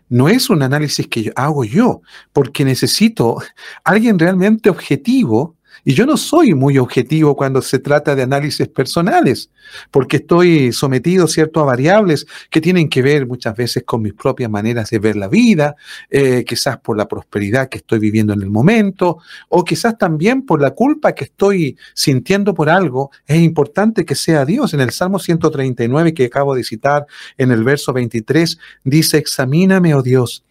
No 0.08 0.28
es 0.28 0.50
un 0.50 0.62
análisis 0.62 1.08
que 1.08 1.32
hago 1.34 1.64
yo, 1.64 2.02
porque 2.32 2.64
necesito 2.64 3.38
alguien 3.82 4.18
realmente 4.18 4.70
objetivo 4.70 5.55
y 5.84 5.94
yo 5.94 6.06
no 6.06 6.16
soy 6.16 6.54
muy 6.54 6.78
objetivo 6.78 7.36
cuando 7.36 7.62
se 7.62 7.78
trata 7.78 8.14
de 8.14 8.22
análisis 8.22 8.68
personales, 8.68 9.50
porque 9.90 10.18
estoy 10.18 10.72
sometido, 10.72 11.26
¿cierto?, 11.26 11.60
a 11.60 11.64
variables 11.64 12.26
que 12.50 12.60
tienen 12.60 12.88
que 12.88 13.02
ver 13.02 13.26
muchas 13.26 13.56
veces 13.56 13.84
con 13.84 14.02
mis 14.02 14.14
propias 14.14 14.50
maneras 14.50 14.90
de 14.90 14.98
ver 14.98 15.16
la 15.16 15.28
vida, 15.28 15.76
eh, 16.10 16.44
quizás 16.46 16.78
por 16.78 16.96
la 16.96 17.06
prosperidad 17.06 17.68
que 17.68 17.78
estoy 17.78 17.98
viviendo 17.98 18.32
en 18.32 18.42
el 18.42 18.50
momento, 18.50 19.18
o 19.48 19.64
quizás 19.64 19.98
también 19.98 20.42
por 20.42 20.60
la 20.60 20.72
culpa 20.72 21.14
que 21.14 21.24
estoy 21.24 21.76
sintiendo 21.94 22.54
por 22.54 22.68
algo. 22.68 23.10
Es 23.26 23.40
importante 23.40 24.04
que 24.04 24.14
sea 24.14 24.44
Dios. 24.44 24.74
En 24.74 24.80
el 24.80 24.90
Salmo 24.90 25.18
139 25.18 26.14
que 26.14 26.26
acabo 26.26 26.54
de 26.54 26.64
citar, 26.64 27.06
en 27.38 27.50
el 27.50 27.64
verso 27.64 27.92
23, 27.92 28.58
dice, 28.84 29.18
examíname, 29.18 29.94
oh 29.94 30.02
Dios 30.02 30.42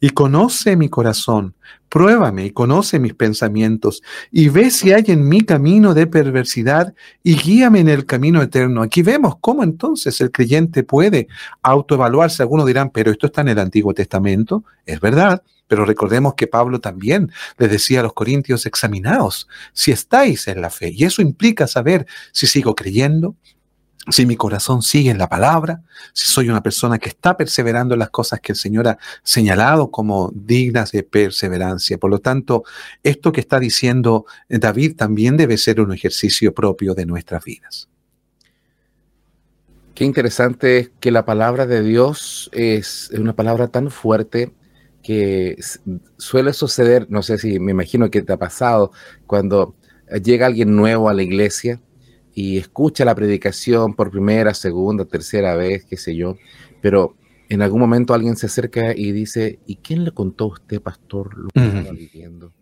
y 0.00 0.10
conoce 0.10 0.76
mi 0.76 0.88
corazón, 0.88 1.54
pruébame 1.88 2.46
y 2.46 2.50
conoce 2.50 2.98
mis 2.98 3.14
pensamientos, 3.14 4.02
y 4.30 4.48
ve 4.48 4.70
si 4.70 4.92
hay 4.92 5.04
en 5.08 5.28
mi 5.28 5.42
camino 5.42 5.94
de 5.94 6.06
perversidad 6.06 6.94
y 7.22 7.36
guíame 7.36 7.80
en 7.80 7.88
el 7.88 8.06
camino 8.06 8.42
eterno. 8.42 8.82
Aquí 8.82 9.02
vemos 9.02 9.36
cómo 9.40 9.62
entonces 9.62 10.20
el 10.20 10.30
creyente 10.30 10.82
puede 10.82 11.28
autoevaluarse. 11.62 12.42
Algunos 12.42 12.66
dirán, 12.66 12.90
pero 12.90 13.10
esto 13.10 13.26
está 13.26 13.42
en 13.42 13.48
el 13.48 13.58
Antiguo 13.58 13.94
Testamento. 13.94 14.64
Es 14.86 15.00
verdad, 15.00 15.42
pero 15.68 15.84
recordemos 15.84 16.34
que 16.34 16.46
Pablo 16.46 16.80
también 16.80 17.30
les 17.58 17.70
decía 17.70 18.00
a 18.00 18.02
los 18.02 18.12
corintios, 18.12 18.66
examinaos 18.66 19.48
si 19.72 19.92
estáis 19.92 20.48
en 20.48 20.60
la 20.60 20.70
fe. 20.70 20.90
Y 20.94 21.04
eso 21.04 21.22
implica 21.22 21.66
saber 21.66 22.06
si 22.32 22.46
sigo 22.46 22.74
creyendo, 22.74 23.36
si 24.08 24.26
mi 24.26 24.36
corazón 24.36 24.82
sigue 24.82 25.10
en 25.10 25.18
la 25.18 25.28
palabra, 25.28 25.82
si 26.12 26.26
soy 26.26 26.48
una 26.48 26.62
persona 26.62 26.98
que 26.98 27.08
está 27.08 27.36
perseverando 27.36 27.94
en 27.94 28.00
las 28.00 28.10
cosas 28.10 28.40
que 28.40 28.52
el 28.52 28.56
Señor 28.56 28.88
ha 28.88 28.98
señalado 29.22 29.90
como 29.90 30.30
dignas 30.34 30.92
de 30.92 31.02
perseverancia. 31.02 31.98
Por 31.98 32.10
lo 32.10 32.18
tanto, 32.18 32.64
esto 33.02 33.32
que 33.32 33.40
está 33.40 33.58
diciendo 33.58 34.26
David 34.48 34.96
también 34.96 35.36
debe 35.36 35.56
ser 35.56 35.80
un 35.80 35.92
ejercicio 35.92 36.52
propio 36.52 36.94
de 36.94 37.06
nuestras 37.06 37.44
vidas. 37.44 37.88
Qué 39.94 40.04
interesante 40.04 40.78
es 40.78 40.90
que 40.98 41.10
la 41.10 41.24
palabra 41.24 41.66
de 41.66 41.82
Dios 41.82 42.50
es 42.52 43.10
una 43.16 43.34
palabra 43.34 43.68
tan 43.68 43.90
fuerte 43.90 44.52
que 45.02 45.56
suele 46.16 46.52
suceder, 46.52 47.06
no 47.10 47.22
sé 47.22 47.38
si 47.38 47.60
me 47.60 47.70
imagino 47.70 48.10
que 48.10 48.22
te 48.22 48.32
ha 48.32 48.38
pasado, 48.38 48.90
cuando 49.26 49.76
llega 50.22 50.46
alguien 50.46 50.74
nuevo 50.74 51.08
a 51.08 51.14
la 51.14 51.22
iglesia 51.22 51.80
y 52.34 52.58
escucha 52.58 53.04
la 53.04 53.14
predicación 53.14 53.94
por 53.94 54.10
primera, 54.10 54.54
segunda, 54.54 55.04
tercera 55.04 55.54
vez, 55.54 55.84
qué 55.84 55.96
sé 55.96 56.16
yo, 56.16 56.36
pero 56.80 57.16
en 57.48 57.62
algún 57.62 57.80
momento 57.80 58.14
alguien 58.14 58.36
se 58.36 58.46
acerca 58.46 58.94
y 58.94 59.12
dice, 59.12 59.60
¿y 59.66 59.76
quién 59.76 60.04
le 60.04 60.10
contó 60.10 60.44
a 60.44 60.48
usted, 60.48 60.80
pastor, 60.80 61.36
lo 61.36 61.48
que 61.48 61.66
estaba 61.66 61.92
viviendo? 61.92 62.52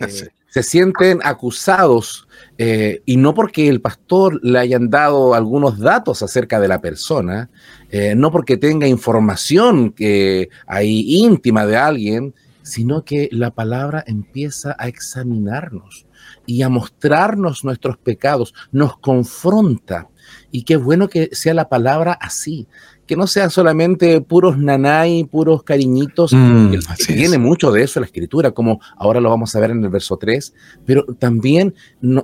Eh, 0.00 0.28
se 0.48 0.62
sienten 0.62 1.20
acusados 1.24 2.28
eh, 2.58 3.00
y 3.06 3.16
no 3.16 3.34
porque 3.34 3.68
el 3.68 3.80
pastor 3.80 4.38
le 4.42 4.58
hayan 4.58 4.90
dado 4.90 5.34
algunos 5.34 5.78
datos 5.78 6.22
acerca 6.22 6.60
de 6.60 6.68
la 6.68 6.80
persona, 6.82 7.48
eh, 7.90 8.14
no 8.14 8.30
porque 8.30 8.58
tenga 8.58 8.86
información 8.86 9.92
que 9.92 10.50
hay 10.66 11.04
íntima 11.06 11.64
de 11.64 11.76
alguien, 11.76 12.34
sino 12.62 13.02
que 13.02 13.30
la 13.32 13.50
palabra 13.50 14.04
empieza 14.06 14.76
a 14.78 14.88
examinarnos 14.88 16.06
y 16.46 16.62
a 16.62 16.68
mostrarnos 16.68 17.64
nuestros 17.64 17.98
pecados, 17.98 18.54
nos 18.70 18.98
confronta. 18.98 20.08
Y 20.50 20.62
qué 20.62 20.76
bueno 20.76 21.08
que 21.08 21.30
sea 21.32 21.54
la 21.54 21.68
palabra 21.68 22.12
así, 22.12 22.66
que 23.06 23.16
no 23.16 23.26
sea 23.26 23.50
solamente 23.50 24.20
puros 24.20 24.56
nanay, 24.56 25.24
puros 25.24 25.62
cariñitos, 25.64 26.32
mm, 26.32 26.70
que 27.06 27.14
tiene 27.14 27.38
mucho 27.38 27.72
de 27.72 27.82
eso 27.82 28.00
la 28.00 28.06
escritura, 28.06 28.52
como 28.52 28.80
ahora 28.96 29.20
lo 29.20 29.28
vamos 29.28 29.54
a 29.54 29.60
ver 29.60 29.72
en 29.72 29.82
el 29.82 29.90
verso 29.90 30.16
3, 30.16 30.54
pero 30.86 31.04
también 31.18 31.74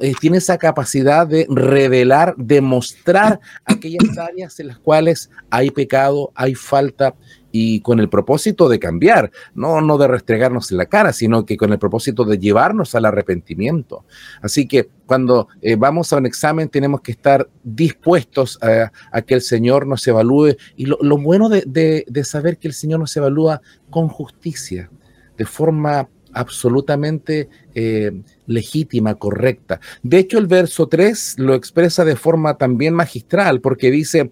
eh, 0.00 0.12
tiene 0.20 0.38
esa 0.38 0.56
capacidad 0.56 1.26
de 1.26 1.46
revelar, 1.50 2.34
de 2.36 2.60
mostrar 2.60 3.40
aquellas 3.64 4.16
áreas 4.16 4.58
en 4.60 4.68
las 4.68 4.78
cuales 4.78 5.30
hay 5.50 5.70
pecado, 5.70 6.32
hay 6.34 6.54
falta, 6.54 7.14
y 7.50 7.80
con 7.80 8.00
el 8.00 8.08
propósito 8.08 8.68
de 8.68 8.78
cambiar, 8.78 9.30
no, 9.54 9.80
no 9.80 9.98
de 9.98 10.08
restregarnos 10.08 10.70
en 10.70 10.78
la 10.78 10.86
cara, 10.86 11.12
sino 11.12 11.44
que 11.44 11.56
con 11.56 11.72
el 11.72 11.78
propósito 11.78 12.24
de 12.24 12.38
llevarnos 12.38 12.94
al 12.94 13.06
arrepentimiento. 13.06 14.04
Así 14.42 14.66
que 14.66 14.88
cuando 15.06 15.48
eh, 15.62 15.76
vamos 15.76 16.12
a 16.12 16.16
un 16.18 16.26
examen 16.26 16.68
tenemos 16.68 17.00
que 17.00 17.12
estar 17.12 17.48
dispuestos 17.62 18.58
a, 18.62 19.22
que 19.22 19.34
el 19.34 19.42
Señor 19.42 19.86
nos 19.86 20.06
evalúe 20.06 20.56
y 20.76 20.86
lo, 20.86 21.18
bueno 21.18 21.48
de, 21.48 22.04
saber 22.24 22.58
que 22.58 22.68
el 22.68 22.74
Señor 22.74 23.00
nos 23.00 23.16
evalúa 23.16 23.60
con 23.90 24.08
justicia, 24.08 24.90
de 25.36 25.44
forma 25.44 26.08
absolutamente 26.34 27.48
eh, 27.74 28.12
legítima, 28.46 29.14
correcta. 29.14 29.80
De 30.02 30.18
hecho, 30.18 30.38
el 30.38 30.46
verso 30.46 30.86
3 30.86 31.36
lo 31.38 31.54
expresa 31.54 32.04
de 32.04 32.16
forma 32.16 32.58
también 32.58 32.94
magistral, 32.94 33.60
porque 33.60 33.90
dice, 33.90 34.30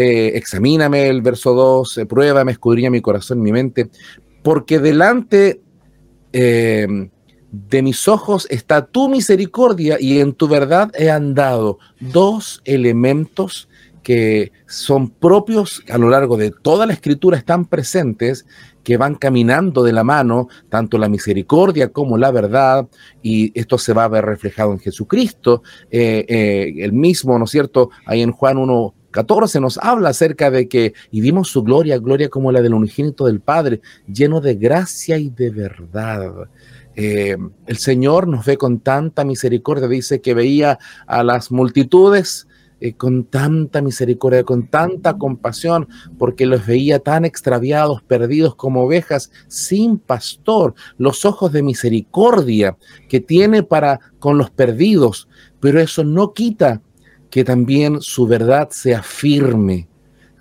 eh, 0.00 0.36
examíname 0.36 1.08
el 1.08 1.22
verso 1.22 1.54
2, 1.54 1.98
eh, 1.98 2.06
pruébame, 2.06 2.52
escudriña 2.52 2.88
mi 2.88 3.00
corazón, 3.00 3.42
mi 3.42 3.50
mente, 3.50 3.90
porque 4.44 4.78
delante 4.78 5.60
eh, 6.32 6.86
de 7.50 7.82
mis 7.82 8.06
ojos 8.06 8.46
está 8.48 8.86
tu 8.86 9.08
misericordia 9.08 9.96
y 9.98 10.20
en 10.20 10.34
tu 10.34 10.46
verdad 10.46 10.92
he 10.96 11.10
andado. 11.10 11.80
Dos 11.98 12.62
elementos 12.64 13.68
que 14.04 14.52
son 14.68 15.10
propios 15.10 15.82
a 15.90 15.98
lo 15.98 16.08
largo 16.10 16.36
de 16.36 16.52
toda 16.52 16.86
la 16.86 16.92
escritura, 16.92 17.36
están 17.36 17.64
presentes, 17.64 18.46
que 18.84 18.96
van 18.96 19.16
caminando 19.16 19.82
de 19.82 19.92
la 19.92 20.04
mano, 20.04 20.46
tanto 20.68 20.96
la 20.96 21.08
misericordia 21.08 21.88
como 21.88 22.16
la 22.16 22.30
verdad, 22.30 22.86
y 23.20 23.50
esto 23.58 23.78
se 23.78 23.94
va 23.94 24.04
a 24.04 24.08
ver 24.08 24.24
reflejado 24.24 24.72
en 24.72 24.78
Jesucristo. 24.78 25.64
Eh, 25.90 26.72
el 26.78 26.92
mismo, 26.92 27.36
¿no 27.36 27.46
es 27.46 27.50
cierto? 27.50 27.90
Ahí 28.06 28.22
en 28.22 28.30
Juan 28.30 28.58
1, 28.58 28.94
14 29.18 29.60
nos 29.60 29.78
habla 29.78 30.10
acerca 30.10 30.48
de 30.48 30.68
que, 30.68 30.94
y 31.10 31.20
vimos 31.20 31.48
su 31.48 31.64
gloria, 31.64 31.98
gloria 31.98 32.28
como 32.28 32.52
la 32.52 32.62
del 32.62 32.72
unigénito 32.72 33.26
del 33.26 33.40
Padre, 33.40 33.80
lleno 34.06 34.40
de 34.40 34.54
gracia 34.54 35.18
y 35.18 35.28
de 35.28 35.50
verdad. 35.50 36.48
Eh, 36.94 37.36
el 37.66 37.76
Señor 37.78 38.28
nos 38.28 38.46
ve 38.46 38.56
con 38.56 38.78
tanta 38.78 39.24
misericordia, 39.24 39.88
dice 39.88 40.20
que 40.20 40.34
veía 40.34 40.78
a 41.08 41.24
las 41.24 41.50
multitudes 41.50 42.46
eh, 42.80 42.92
con 42.92 43.24
tanta 43.24 43.82
misericordia, 43.82 44.44
con 44.44 44.68
tanta 44.68 45.18
compasión, 45.18 45.88
porque 46.16 46.46
los 46.46 46.64
veía 46.64 47.00
tan 47.00 47.24
extraviados, 47.24 48.04
perdidos 48.04 48.54
como 48.54 48.84
ovejas, 48.84 49.32
sin 49.48 49.98
pastor, 49.98 50.74
los 50.96 51.24
ojos 51.24 51.50
de 51.50 51.64
misericordia 51.64 52.76
que 53.08 53.18
tiene 53.18 53.64
para 53.64 53.98
con 54.20 54.38
los 54.38 54.50
perdidos, 54.50 55.28
pero 55.58 55.80
eso 55.80 56.04
no 56.04 56.34
quita 56.34 56.82
que 57.30 57.44
también 57.44 58.00
su 58.00 58.26
verdad 58.26 58.70
sea 58.70 59.02
firme, 59.02 59.88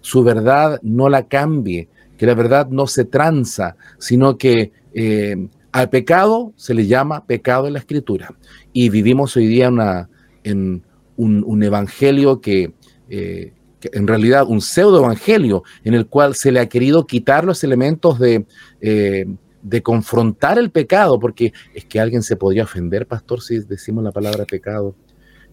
su 0.01 0.23
verdad 0.23 0.79
no 0.81 1.09
la 1.09 1.27
cambie, 1.27 1.89
que 2.17 2.25
la 2.25 2.33
verdad 2.33 2.69
no 2.69 2.87
se 2.87 3.05
tranza, 3.05 3.75
sino 3.99 4.37
que 4.37 4.71
eh, 4.93 5.47
al 5.71 5.89
pecado 5.89 6.53
se 6.55 6.73
le 6.73 6.87
llama 6.87 7.25
pecado 7.25 7.67
en 7.67 7.73
la 7.73 7.79
escritura. 7.79 8.33
Y 8.73 8.89
vivimos 8.89 9.35
hoy 9.35 9.47
día 9.47 9.69
una, 9.69 10.09
en 10.43 10.83
un, 11.17 11.63
evangelio 11.63 12.41
eh, 12.45 13.53
que, 13.79 13.89
en 13.93 14.07
realidad 14.07 14.45
un 14.47 14.61
pseudo 14.61 14.99
evangelio 14.99 15.63
en 15.83 15.93
el 15.93 16.07
cual 16.07 16.35
se 16.35 16.51
le 16.51 16.59
ha 16.59 16.69
querido 16.69 17.05
quitar 17.05 17.45
los 17.45 17.63
elementos 17.63 18.17
de, 18.17 18.45
eh, 18.81 19.25
de 19.61 19.83
confrontar 19.83 20.57
el 20.57 20.71
pecado, 20.71 21.19
porque 21.19 21.53
es 21.73 21.85
que 21.85 21.99
alguien 21.99 22.23
se 22.23 22.35
podría 22.35 22.63
ofender, 22.63 23.05
pastor, 23.05 23.41
si 23.41 23.59
decimos 23.59 24.03
la 24.03 24.11
palabra 24.11 24.45
pecado. 24.45 24.95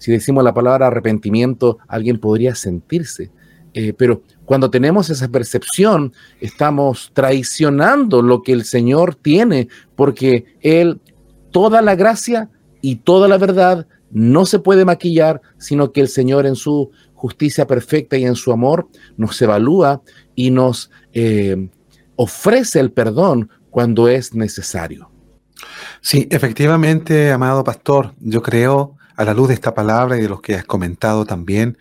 Si 0.04 0.12
decimos 0.12 0.44
la 0.44 0.52
palabra 0.52 0.88
arrepentimiento, 0.88 1.78
alguien 1.88 2.18
podría 2.18 2.54
sentirse. 2.54 3.30
Eh, 3.72 3.94
pero 3.94 4.20
cuando 4.44 4.70
tenemos 4.70 5.08
esa 5.08 5.28
percepción, 5.28 6.12
estamos 6.42 7.10
traicionando 7.14 8.20
lo 8.20 8.42
que 8.42 8.52
el 8.52 8.66
Señor 8.66 9.14
tiene, 9.14 9.68
porque 9.96 10.44
Él, 10.60 11.00
toda 11.50 11.80
la 11.80 11.94
gracia 11.94 12.50
y 12.82 12.96
toda 12.96 13.28
la 13.28 13.38
verdad 13.38 13.86
no 14.10 14.44
se 14.44 14.58
puede 14.58 14.84
maquillar, 14.84 15.40
sino 15.56 15.90
que 15.90 16.02
el 16.02 16.08
Señor 16.08 16.44
en 16.44 16.54
su 16.54 16.90
justicia 17.14 17.66
perfecta 17.66 18.18
y 18.18 18.26
en 18.26 18.34
su 18.34 18.52
amor 18.52 18.88
nos 19.16 19.40
evalúa 19.40 20.02
y 20.34 20.50
nos 20.50 20.90
eh, 21.14 21.70
ofrece 22.16 22.78
el 22.78 22.92
perdón 22.92 23.48
cuando 23.70 24.06
es 24.08 24.34
necesario. 24.34 25.10
Sí, 26.02 26.28
efectivamente, 26.30 27.32
amado 27.32 27.64
pastor, 27.64 28.12
yo 28.20 28.42
creo, 28.42 28.93
a 29.16 29.24
la 29.24 29.34
luz 29.34 29.48
de 29.48 29.54
esta 29.54 29.74
palabra 29.74 30.16
y 30.16 30.20
de 30.20 30.28
los 30.28 30.40
que 30.40 30.54
has 30.54 30.64
comentado 30.64 31.24
también, 31.24 31.78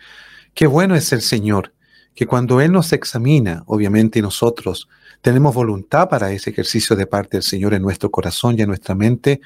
qué 0.54 0.66
bueno 0.66 0.94
es 0.94 1.12
el 1.12 1.20
Señor 1.20 1.72
que 2.14 2.26
cuando 2.26 2.60
Él 2.60 2.72
nos 2.72 2.92
examina, 2.92 3.64
obviamente 3.66 4.22
nosotros 4.22 4.88
tenemos 5.20 5.54
voluntad 5.54 6.08
para 6.08 6.30
ese 6.30 6.50
ejercicio 6.50 6.94
de 6.96 7.06
parte 7.06 7.36
del 7.36 7.42
Señor 7.42 7.74
en 7.74 7.82
nuestro 7.82 8.10
corazón 8.10 8.56
y 8.56 8.62
en 8.62 8.68
nuestra 8.68 8.94
mente, 8.94 9.40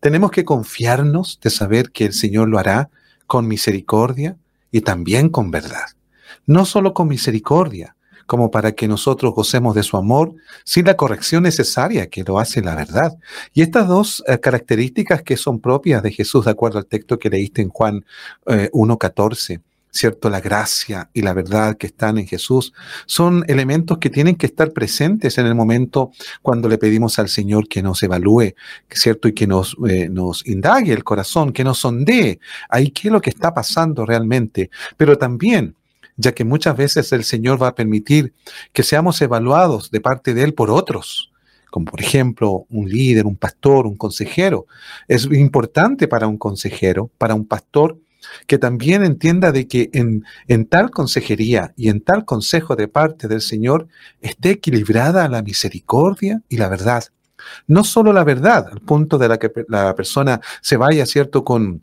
tenemos 0.00 0.30
que 0.30 0.44
confiarnos 0.44 1.38
de 1.42 1.50
saber 1.50 1.90
que 1.90 2.06
el 2.06 2.12
Señor 2.12 2.48
lo 2.48 2.58
hará 2.58 2.88
con 3.26 3.46
misericordia 3.46 4.36
y 4.70 4.80
también 4.80 5.28
con 5.28 5.50
verdad. 5.50 5.86
No 6.46 6.64
solo 6.64 6.94
con 6.94 7.08
misericordia, 7.08 7.96
como 8.26 8.50
para 8.50 8.72
que 8.72 8.88
nosotros 8.88 9.34
gocemos 9.34 9.74
de 9.74 9.82
su 9.82 9.96
amor, 9.96 10.34
sin 10.64 10.86
la 10.86 10.96
corrección 10.96 11.42
necesaria 11.42 12.08
que 12.08 12.24
lo 12.24 12.38
hace 12.38 12.62
la 12.62 12.74
verdad. 12.74 13.16
Y 13.52 13.62
estas 13.62 13.88
dos 13.88 14.22
eh, 14.26 14.38
características 14.38 15.22
que 15.22 15.36
son 15.36 15.60
propias 15.60 16.02
de 16.02 16.12
Jesús, 16.12 16.44
de 16.44 16.50
acuerdo 16.50 16.78
al 16.78 16.86
texto 16.86 17.18
que 17.18 17.30
leíste 17.30 17.62
en 17.62 17.68
Juan 17.68 18.04
1.14, 18.46 19.54
eh, 19.54 19.60
¿cierto? 19.94 20.28
La 20.28 20.40
gracia 20.40 21.08
y 21.14 21.22
la 21.22 21.32
verdad 21.32 21.76
que 21.76 21.86
están 21.86 22.18
en 22.18 22.26
Jesús 22.26 22.72
son 23.06 23.44
elementos 23.46 23.98
que 23.98 24.10
tienen 24.10 24.34
que 24.34 24.46
estar 24.46 24.72
presentes 24.72 25.38
en 25.38 25.46
el 25.46 25.54
momento 25.54 26.10
cuando 26.42 26.68
le 26.68 26.78
pedimos 26.78 27.18
al 27.20 27.28
Señor 27.28 27.68
que 27.68 27.82
nos 27.82 28.02
evalúe, 28.02 28.54
¿cierto? 28.90 29.28
Y 29.28 29.32
que 29.32 29.46
nos, 29.46 29.76
eh, 29.88 30.08
nos 30.10 30.44
indague 30.46 30.92
el 30.92 31.04
corazón, 31.04 31.52
que 31.52 31.62
nos 31.62 31.78
sondee 31.78 32.40
ahí 32.68 32.90
qué 32.90 33.08
es 33.08 33.12
lo 33.12 33.20
que 33.20 33.30
está 33.30 33.54
pasando 33.54 34.04
realmente. 34.04 34.68
Pero 34.96 35.16
también, 35.16 35.76
ya 36.16 36.32
que 36.32 36.44
muchas 36.44 36.76
veces 36.76 37.12
el 37.12 37.24
Señor 37.24 37.62
va 37.62 37.68
a 37.68 37.74
permitir 37.74 38.34
que 38.72 38.82
seamos 38.82 39.20
evaluados 39.22 39.90
de 39.90 40.00
parte 40.00 40.34
de 40.34 40.42
Él 40.44 40.54
por 40.54 40.70
otros 40.70 41.30
como 41.74 41.86
por 41.86 42.00
ejemplo 42.00 42.66
un 42.70 42.88
líder, 42.88 43.26
un 43.26 43.34
pastor, 43.34 43.88
un 43.88 43.96
consejero. 43.96 44.66
Es 45.08 45.24
importante 45.24 46.06
para 46.06 46.28
un 46.28 46.38
consejero, 46.38 47.10
para 47.18 47.34
un 47.34 47.48
pastor, 47.48 47.98
que 48.46 48.58
también 48.58 49.04
entienda 49.04 49.50
de 49.50 49.66
que 49.66 49.90
en, 49.92 50.66
tal 50.66 50.90
consejería 50.90 51.72
y 51.76 51.88
en 51.88 52.00
tal 52.00 52.24
consejo 52.24 52.76
de 52.76 52.86
parte 52.86 53.26
del 53.26 53.40
Señor 53.40 53.88
esté 54.20 54.50
equilibrada 54.50 55.28
la 55.28 55.42
misericordia 55.42 56.42
y 56.48 56.58
la 56.58 56.68
verdad. 56.68 57.04
No 57.66 57.82
solo 57.82 58.12
la 58.12 58.22
verdad, 58.22 58.68
al 58.70 58.80
punto 58.80 59.18
de 59.18 59.28
la 59.28 59.38
que 59.38 59.50
la 59.66 59.96
persona 59.96 60.40
se 60.62 60.76
vaya, 60.76 61.04
¿cierto?, 61.06 61.42
con 61.42 61.82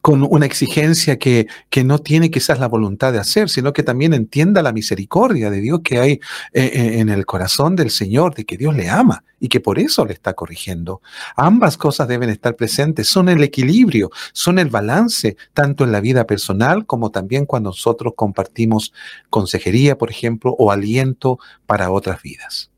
con 0.00 0.26
una 0.28 0.46
exigencia 0.46 1.18
que, 1.18 1.46
que, 1.70 1.84
no 1.84 1.98
tiene 1.98 2.30
quizás 2.30 2.60
la 2.60 2.68
voluntad 2.68 3.12
de 3.12 3.18
hacer, 3.18 3.48
sino 3.48 3.72
que 3.72 3.82
también 3.82 4.14
entienda 4.14 4.62
la 4.62 4.72
misericordia 4.72 5.50
de 5.50 5.60
Dios 5.60 5.80
que 5.82 5.98
hay 5.98 6.12
eh, 6.12 6.20
eh, 6.52 7.00
en 7.00 7.08
el 7.08 7.26
corazón 7.26 7.76
del 7.76 7.90
Señor, 7.90 8.34
de 8.34 8.44
que 8.44 8.56
Dios 8.56 8.74
le 8.76 8.88
ama 8.88 9.24
y 9.40 9.48
que 9.48 9.60
por 9.60 9.78
eso 9.78 10.04
le 10.04 10.12
está 10.12 10.34
corrigiendo. 10.34 11.02
Ambas 11.36 11.76
cosas 11.76 12.08
deben 12.08 12.30
estar 12.30 12.56
presentes, 12.56 13.08
son 13.08 13.28
el 13.28 13.42
equilibrio, 13.42 14.10
son 14.32 14.58
el 14.58 14.68
balance, 14.68 15.36
tanto 15.52 15.84
en 15.84 15.92
la 15.92 16.00
vida 16.00 16.26
personal 16.26 16.86
como 16.86 17.10
también 17.10 17.46
cuando 17.46 17.70
nosotros 17.70 18.14
compartimos 18.16 18.92
consejería, 19.30 19.98
por 19.98 20.10
ejemplo, 20.10 20.54
o 20.58 20.70
aliento 20.70 21.38
para 21.66 21.90
otras 21.90 22.22
vidas. 22.22 22.71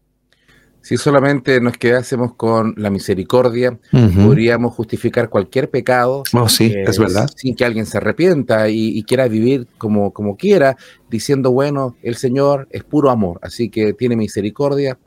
Si 0.85 0.99
solamente 0.99 1.63
nos 1.63 1.79
quedásemos 1.79 2.35
con 2.35 2.75
la 2.77 2.91
misericordia, 2.91 3.79
podríamos 3.91 4.75
justificar 4.75 5.31
cualquier 5.31 5.71
pecado 5.71 6.25
oh, 6.35 6.47
sí, 6.47 6.75
es 6.77 6.99
verdad. 6.99 7.27
sin 7.35 7.57
que 7.57 7.65
alguien 7.65 7.87
se 7.87 7.97
arrepienta 7.97 8.69
y, 8.69 9.03
quiera 9.05 9.27
vivir 9.27 9.67
como, 9.79 10.13
como 10.13 10.37
quiera, 10.37 10.77
diciendo, 11.09 11.53
bueno, 11.53 11.97
el 12.03 12.17
Señor 12.17 12.69
es 12.71 12.85
puro 12.85 13.09
amor, 13.09 13.39
así 13.41 13.71
que 13.71 13.95
tiene 13.95 14.15
misericordia. 14.15 14.99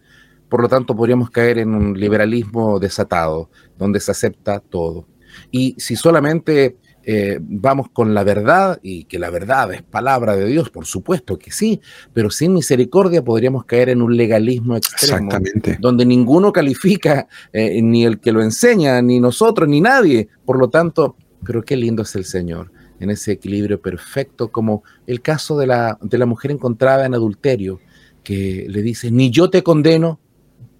Por 0.49 0.63
lo 0.63 0.67
tanto, 0.67 0.95
podríamos 0.95 1.29
caer 1.29 1.59
en 1.59 1.75
un 1.75 1.93
liberalismo 1.93 2.79
desatado, 2.79 3.51
donde 3.77 3.99
se 3.99 4.09
acepta 4.09 4.59
todo. 4.59 5.05
Y 5.51 5.75
si 5.77 5.95
solamente 5.95 6.77
eh, 7.09 7.39
vamos 7.41 7.87
con 7.93 8.13
la 8.13 8.25
verdad 8.25 8.81
y 8.83 9.05
que 9.05 9.17
la 9.17 9.29
verdad 9.29 9.73
es 9.73 9.81
palabra 9.81 10.35
de 10.35 10.45
Dios, 10.45 10.69
por 10.69 10.85
supuesto 10.85 11.39
que 11.39 11.51
sí, 11.51 11.79
pero 12.11 12.29
sin 12.29 12.53
misericordia 12.53 13.23
podríamos 13.23 13.63
caer 13.63 13.87
en 13.87 14.01
un 14.01 14.17
legalismo 14.17 14.75
extremo, 14.75 15.29
donde 15.79 16.05
ninguno 16.05 16.51
califica, 16.51 17.29
eh, 17.53 17.81
ni 17.81 18.03
el 18.03 18.19
que 18.19 18.33
lo 18.33 18.41
enseña, 18.41 19.01
ni 19.01 19.21
nosotros, 19.21 19.69
ni 19.69 19.79
nadie. 19.79 20.27
Por 20.43 20.59
lo 20.59 20.69
tanto, 20.69 21.15
pero 21.45 21.63
qué 21.63 21.77
lindo 21.77 22.03
es 22.03 22.13
el 22.17 22.25
Señor 22.25 22.73
en 22.99 23.09
ese 23.09 23.31
equilibrio 23.31 23.81
perfecto, 23.81 24.51
como 24.51 24.83
el 25.05 25.21
caso 25.21 25.57
de 25.57 25.67
la, 25.67 25.97
de 26.01 26.17
la 26.17 26.25
mujer 26.25 26.51
encontrada 26.51 27.05
en 27.05 27.13
adulterio, 27.13 27.79
que 28.21 28.65
le 28.67 28.81
dice, 28.81 29.11
ni 29.11 29.31
yo 29.31 29.49
te 29.49 29.63
condeno, 29.63 30.19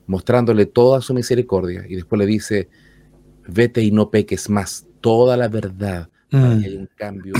mostrándole 0.07 0.65
toda 0.65 0.99
su 0.99 1.13
misericordia, 1.13 1.85
y 1.87 1.95
después 1.95 2.19
le 2.19 2.25
dice, 2.25 2.67
vete 3.47 3.81
y 3.81 3.91
no 3.91 4.09
peques 4.09 4.49
más, 4.49 4.87
toda 4.99 5.37
la 5.37 5.47
verdad 5.47 6.09
Mm. 6.31 6.63
hay 6.63 6.75
un 6.75 6.89
cambio 6.95 7.33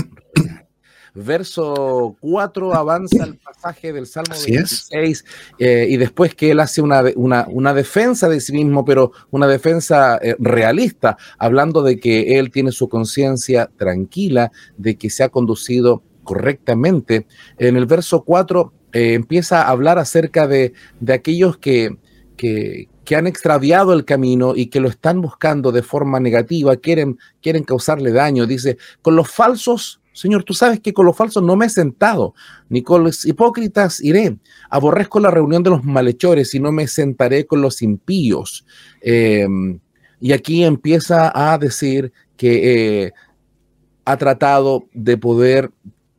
Verso 1.14 2.16
4 2.20 2.74
avanza 2.74 3.24
el 3.24 3.36
pasaje 3.38 3.92
del 3.92 4.06
Salmo 4.06 4.34
26 4.46 5.24
eh, 5.58 5.86
y 5.88 5.96
después 5.96 6.34
que 6.34 6.52
él 6.52 6.60
hace 6.60 6.80
una, 6.80 7.02
una, 7.16 7.74
defensa 7.74 8.28
de 8.28 8.40
sí 8.40 8.52
mismo, 8.52 8.84
pero 8.84 9.12
una 9.30 9.46
defensa 9.46 10.18
eh, 10.22 10.36
realista, 10.38 11.16
hablando 11.38 11.82
de 11.82 11.98
que 11.98 12.38
él 12.38 12.50
tiene 12.50 12.72
su 12.72 12.88
conciencia 12.88 13.70
tranquila, 13.76 14.52
de 14.76 14.96
que 14.96 15.10
se 15.10 15.24
ha 15.24 15.28
conducido 15.28 16.02
correctamente. 16.22 17.26
En 17.58 17.76
el 17.76 17.86
verso 17.86 18.22
4 18.22 18.72
eh, 18.92 19.14
empieza 19.14 19.62
a 19.62 19.70
hablar 19.70 19.98
acerca 19.98 20.46
de, 20.46 20.72
de 21.00 21.12
aquellos 21.14 21.58
que, 21.58 21.96
que, 22.36 22.88
que 23.08 23.16
han 23.16 23.26
extraviado 23.26 23.94
el 23.94 24.04
camino 24.04 24.52
y 24.54 24.66
que 24.66 24.80
lo 24.80 24.88
están 24.90 25.22
buscando 25.22 25.72
de 25.72 25.82
forma 25.82 26.20
negativa, 26.20 26.76
quieren, 26.76 27.18
quieren 27.40 27.64
causarle 27.64 28.12
daño. 28.12 28.46
Dice, 28.46 28.76
con 29.00 29.16
los 29.16 29.30
falsos, 29.30 30.02
Señor, 30.12 30.44
tú 30.44 30.52
sabes 30.52 30.80
que 30.80 30.92
con 30.92 31.06
los 31.06 31.16
falsos 31.16 31.42
no 31.42 31.56
me 31.56 31.64
he 31.64 31.70
sentado, 31.70 32.34
ni 32.68 32.82
con 32.82 33.04
los 33.04 33.24
hipócritas 33.24 34.02
iré. 34.02 34.36
Aborrezco 34.68 35.20
la 35.20 35.30
reunión 35.30 35.62
de 35.62 35.70
los 35.70 35.84
malhechores 35.84 36.52
y 36.54 36.60
no 36.60 36.70
me 36.70 36.86
sentaré 36.86 37.46
con 37.46 37.62
los 37.62 37.80
impíos. 37.80 38.66
Em, 39.00 39.80
Y 40.20 40.32
aquí 40.32 40.62
empieza 40.64 41.32
a 41.34 41.56
decir 41.56 42.12
que 42.36 43.04
eh, 43.06 43.12
ha 44.04 44.18
tratado 44.18 44.86
de 44.92 45.16
poder 45.16 45.70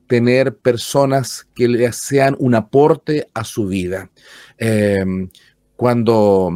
tener 0.08 0.58
personas 0.58 1.48
que 1.54 1.68
le 1.68 1.94
sean 1.94 2.36
un 2.40 2.56
aporte 2.56 3.28
a 3.36 3.44
su 3.44 3.68
vida. 3.68 4.10
Em, 4.58 5.30
cuando, 5.76 6.52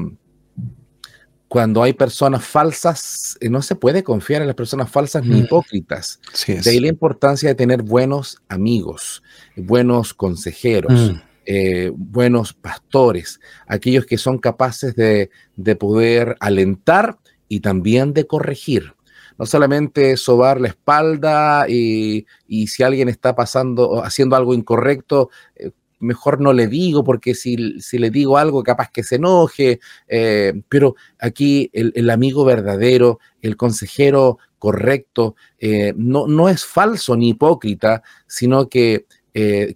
cuando 1.54 1.84
hay 1.84 1.94
personas 1.94 2.44
falsas, 2.44 3.38
eh, 3.40 3.48
no 3.48 3.62
se 3.62 3.76
puede 3.76 4.04
confiar 4.04 4.42
en 4.42 4.48
las 4.48 4.56
personas 4.56 4.90
falsas 4.90 5.24
ni 5.24 5.36
mm. 5.36 5.44
hipócritas. 5.44 6.20
de 6.48 6.68
ahí 6.68 6.80
la 6.80 6.88
importancia 6.88 7.48
de 7.48 7.54
tener 7.54 7.84
buenos 7.84 8.42
amigos, 8.50 9.22
buenos 9.56 10.16
consejeros. 10.16 11.12
Mm. 11.12 11.22
Eh, 11.46 11.92
buenos 11.94 12.54
pastores, 12.54 13.40
aquellos 13.68 14.08
que 14.08 14.18
son 14.18 14.40
capaces 14.40 14.96
de, 14.96 15.30
de 15.56 15.76
poder 15.76 16.38
alentar 16.40 17.20
y 17.48 17.60
también 17.60 18.14
de 18.14 18.26
corregir 18.26 18.96
no 19.38 19.46
solamente 19.46 20.18
sobar 20.18 20.62
la 20.62 20.70
espalda 20.70 21.66
y, 21.68 22.26
si 22.68 22.82
alguien 22.82 23.10
está 23.10 23.36
pasando, 23.36 24.04
haciendo 24.04 24.36
algo 24.36 24.54
incorrecto, 24.54 25.30
eh, 25.56 25.72
mejor 26.04 26.40
no 26.40 26.54
le 26.54 26.68
digo, 26.68 27.04
porque 27.04 27.34
si, 27.34 27.56
le 27.58 28.10
digo 28.10 28.38
algo, 28.38 28.64
capaz 28.64 28.92
que 28.92 29.04
se 29.04 29.16
enoje, 29.16 29.80
eh, 30.08 30.54
pero 30.70 30.96
aquí 31.20 31.70
el, 31.74 32.10
amigo 32.10 32.46
verdadero, 32.46 33.20
el 33.42 33.58
consejero 33.58 34.38
correcto, 34.60 35.36
eh, 35.60 35.94
no, 35.96 36.28
no, 36.28 36.50
es 36.50 36.66
falso 36.66 37.16
ni 37.16 37.30
hipócrita, 37.30 38.04
sino 38.28 38.70
que 38.70 39.06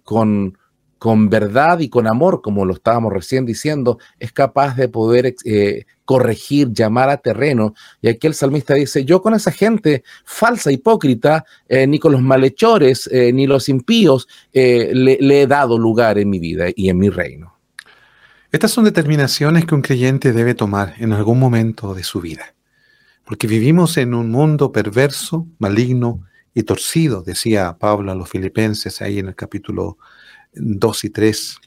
con, 0.04 0.56
con 0.98 1.30
verdad 1.30 1.78
y 1.78 1.88
con 1.88 2.06
amor, 2.06 2.42
como 2.42 2.64
lo 2.64 2.74
estábamos 2.74 3.12
recién 3.12 3.46
diciendo, 3.46 3.98
es 4.18 4.32
capaz 4.32 4.76
de 4.76 4.88
poder 4.88 5.34
eh, 5.44 5.84
corregir, 6.08 6.72
llamar 6.72 7.10
a 7.10 7.18
terreno. 7.18 7.74
Y 8.00 8.08
aquí 8.08 8.26
el 8.26 8.32
salmista 8.32 8.72
dice, 8.72 9.04
yo 9.04 9.20
con 9.20 9.34
esa 9.34 9.52
gente 9.52 10.04
falsa, 10.24 10.72
hipócrita, 10.72 11.44
eh, 11.68 11.86
ni 11.86 11.98
con 11.98 12.12
los 12.12 12.22
malhechores, 12.22 13.10
eh, 13.12 13.30
ni 13.30 13.46
los 13.46 13.68
impíos, 13.68 14.26
le, 14.54 15.18
le 15.20 15.42
he 15.42 15.46
dado 15.46 15.76
lugar 15.76 16.16
en 16.16 16.30
mi 16.30 16.38
vida 16.38 16.68
y 16.74 16.88
en 16.88 16.96
mi 16.96 17.10
reino. 17.10 17.58
Estas 18.50 18.70
son 18.70 18.84
determinaciones 18.84 19.66
que 19.66 19.74
un 19.74 19.82
creyente 19.82 20.32
debe 20.32 20.54
tomar 20.54 20.94
en 20.96 21.12
algún 21.12 21.38
momento 21.38 21.92
de 21.92 22.02
su 22.02 22.22
vida, 22.22 22.54
porque 23.26 23.46
vivimos 23.46 23.98
en 23.98 24.14
un 24.14 24.30
mundo 24.30 24.72
perverso, 24.72 25.46
maligno 25.58 26.24
y 26.54 26.62
torcido, 26.62 27.22
decía 27.22 27.76
Pablo 27.78 28.12
a 28.12 28.14
los 28.14 28.30
filipenses 28.30 29.02
ahí 29.02 29.18
en 29.18 29.28
el 29.28 29.34
capítulo 29.34 29.98
2 30.54 31.04
y 31.04 31.10
3. 31.10 31.60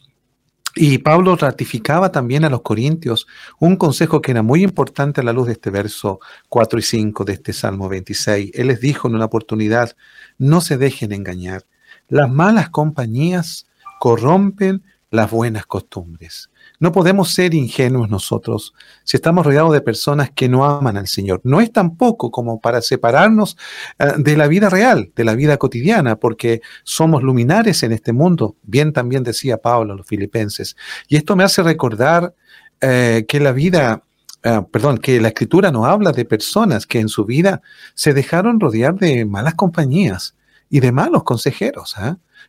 Y 0.76 1.00
Pablo 1.00 1.36
ratificaba 1.36 2.12
también 2.12 2.46
a 2.46 2.50
los 2.50 2.62
corintios 2.62 3.28
un 3.60 3.76
consejo 3.76 4.22
que 4.22 4.32
era 4.32 4.42
muy 4.42 4.64
importante 4.64 5.20
a 5.20 5.24
la 5.24 5.34
luz 5.34 5.48
de 5.48 5.54
este 5.54 5.70
verso 5.70 6.20
4 6.48 6.80
y 6.80 6.82
5 6.82 7.26
de 7.26 7.34
este 7.34 7.52
Salmo 7.52 7.90
26. 7.90 8.52
Él 8.54 8.68
les 8.68 8.80
dijo 8.80 9.08
en 9.08 9.16
una 9.16 9.26
oportunidad, 9.26 9.96
no 10.38 10.62
se 10.62 10.78
dejen 10.78 11.12
engañar. 11.12 11.66
Las 12.08 12.30
malas 12.30 12.70
compañías 12.70 13.68
corrompen 14.00 14.84
las 15.10 15.30
buenas 15.30 15.66
costumbres. 15.66 16.51
No 16.82 16.92
podemos 16.92 17.32
ser 17.32 17.54
ingenuos 17.54 18.10
nosotros 18.10 18.74
si 19.04 19.16
estamos 19.16 19.46
rodeados 19.46 19.72
de 19.72 19.82
personas 19.82 20.32
que 20.32 20.50
no 20.50 20.66
aman 20.66 20.98
al 20.98 21.08
Señor. 21.08 21.40
No 21.44 21.62
es 21.62 21.72
tampoco 21.72 22.32
como 22.32 22.60
para 22.60 22.82
separarnos 22.82 23.56
eh, 24.00 24.14
de 24.18 24.36
la 24.36 24.48
vida 24.48 24.68
real, 24.68 25.12
de 25.16 25.24
la 25.24 25.36
vida 25.36 25.58
cotidiana, 25.58 26.16
porque 26.16 26.62
somos 26.84 27.22
luminares 27.22 27.84
en 27.84 27.92
este 27.92 28.14
mundo. 28.14 28.56
Bien 28.64 28.94
también 28.94 29.24
decía 29.24 29.58
Pablo 29.58 29.94
a 29.94 29.96
los 29.96 30.08
filipenses. 30.08 30.76
Y 31.08 31.18
esto 31.18 31.36
me 31.36 31.44
hace 31.44 31.62
recordar 31.62 32.34
eh, 32.82 33.26
que 33.28 33.40
la 33.40 33.52
vida 33.52 34.02
eh, 34.44 34.62
perdón, 34.72 34.98
que 34.98 35.22
la 35.22 35.28
escritura 35.28 35.72
nos 35.72 35.86
habla 35.86 36.12
de 36.14 36.26
personas 36.26 36.88
que 36.88 37.00
en 37.00 37.10
su 37.10 37.26
vida 37.26 37.62
se 37.94 38.16
dejaron 38.16 38.60
rodear 38.60 38.96
de 38.96 39.24
malas 39.24 39.54
compañías 39.54 40.36
y 40.68 40.80
de 40.80 40.92
malos 40.92 41.24
consejeros. 41.24 41.96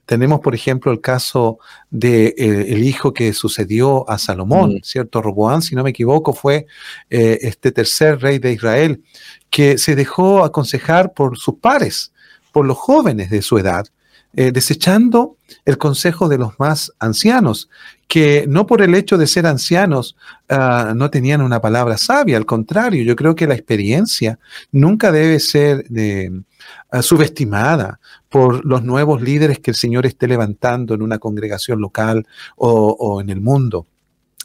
Tenemos, 0.07 0.41
por 0.41 0.55
ejemplo, 0.55 0.91
el 0.91 1.01
caso 1.01 1.59
del 1.91 2.35
de, 2.37 2.73
el 2.73 2.85
hijo 2.85 3.13
que 3.13 3.33
sucedió 3.33 4.09
a 4.11 4.19
Salomón, 4.19 4.75
mm. 4.77 4.83
¿cierto? 4.83 5.23
Roboán, 5.23 5.63
si 5.63 5.75
no 5.75 5.85
me 5.85 5.91
equivoco, 5.91 6.33
fue 6.33 6.67
eh, 7.11 7.39
este 7.43 7.73
tercer 7.73 8.21
rey 8.21 8.39
de 8.39 8.53
Israel, 8.53 9.03
que 9.51 9.79
se 9.79 9.95
dejó 9.95 10.45
aconsejar 10.45 11.13
por 11.13 11.39
sus 11.39 11.57
pares, 11.57 12.13
por 12.53 12.67
los 12.67 12.79
jóvenes 12.79 13.31
de 13.31 13.43
su 13.43 13.59
edad, 13.59 13.87
eh, 14.35 14.51
desechando 14.51 15.37
el 15.65 15.79
consejo 15.79 16.29
de 16.29 16.39
los 16.39 16.59
más 16.59 16.93
ancianos, 16.99 17.69
que 18.13 18.45
no 18.47 18.67
por 18.67 18.83
el 18.83 18.95
hecho 18.95 19.17
de 19.17 19.27
ser 19.27 19.47
ancianos 19.47 20.17
ah, 20.51 20.93
no 20.95 21.09
tenían 21.09 21.41
una 21.41 21.63
palabra 21.63 21.97
sabia, 21.97 22.37
al 22.37 22.45
contrario, 22.45 23.03
yo 23.05 23.17
creo 23.17 23.35
que 23.35 23.47
la 23.47 23.55
experiencia 23.55 24.39
nunca 24.71 25.11
debe 25.11 25.41
ser 25.41 25.89
de, 25.89 26.43
ah, 26.91 27.01
subestimada 27.01 28.01
por 28.29 28.67
los 28.67 28.83
nuevos 28.83 29.23
líderes 29.23 29.61
que 29.61 29.71
el 29.71 29.79
Señor 29.79 30.05
esté 30.05 30.29
levantando 30.29 30.93
en 30.93 31.01
una 31.01 31.19
congregación 31.19 31.81
local 31.81 32.27
o, 32.57 32.95
o 33.01 33.23
en 33.23 33.31
el 33.31 33.41
mundo 33.41 33.87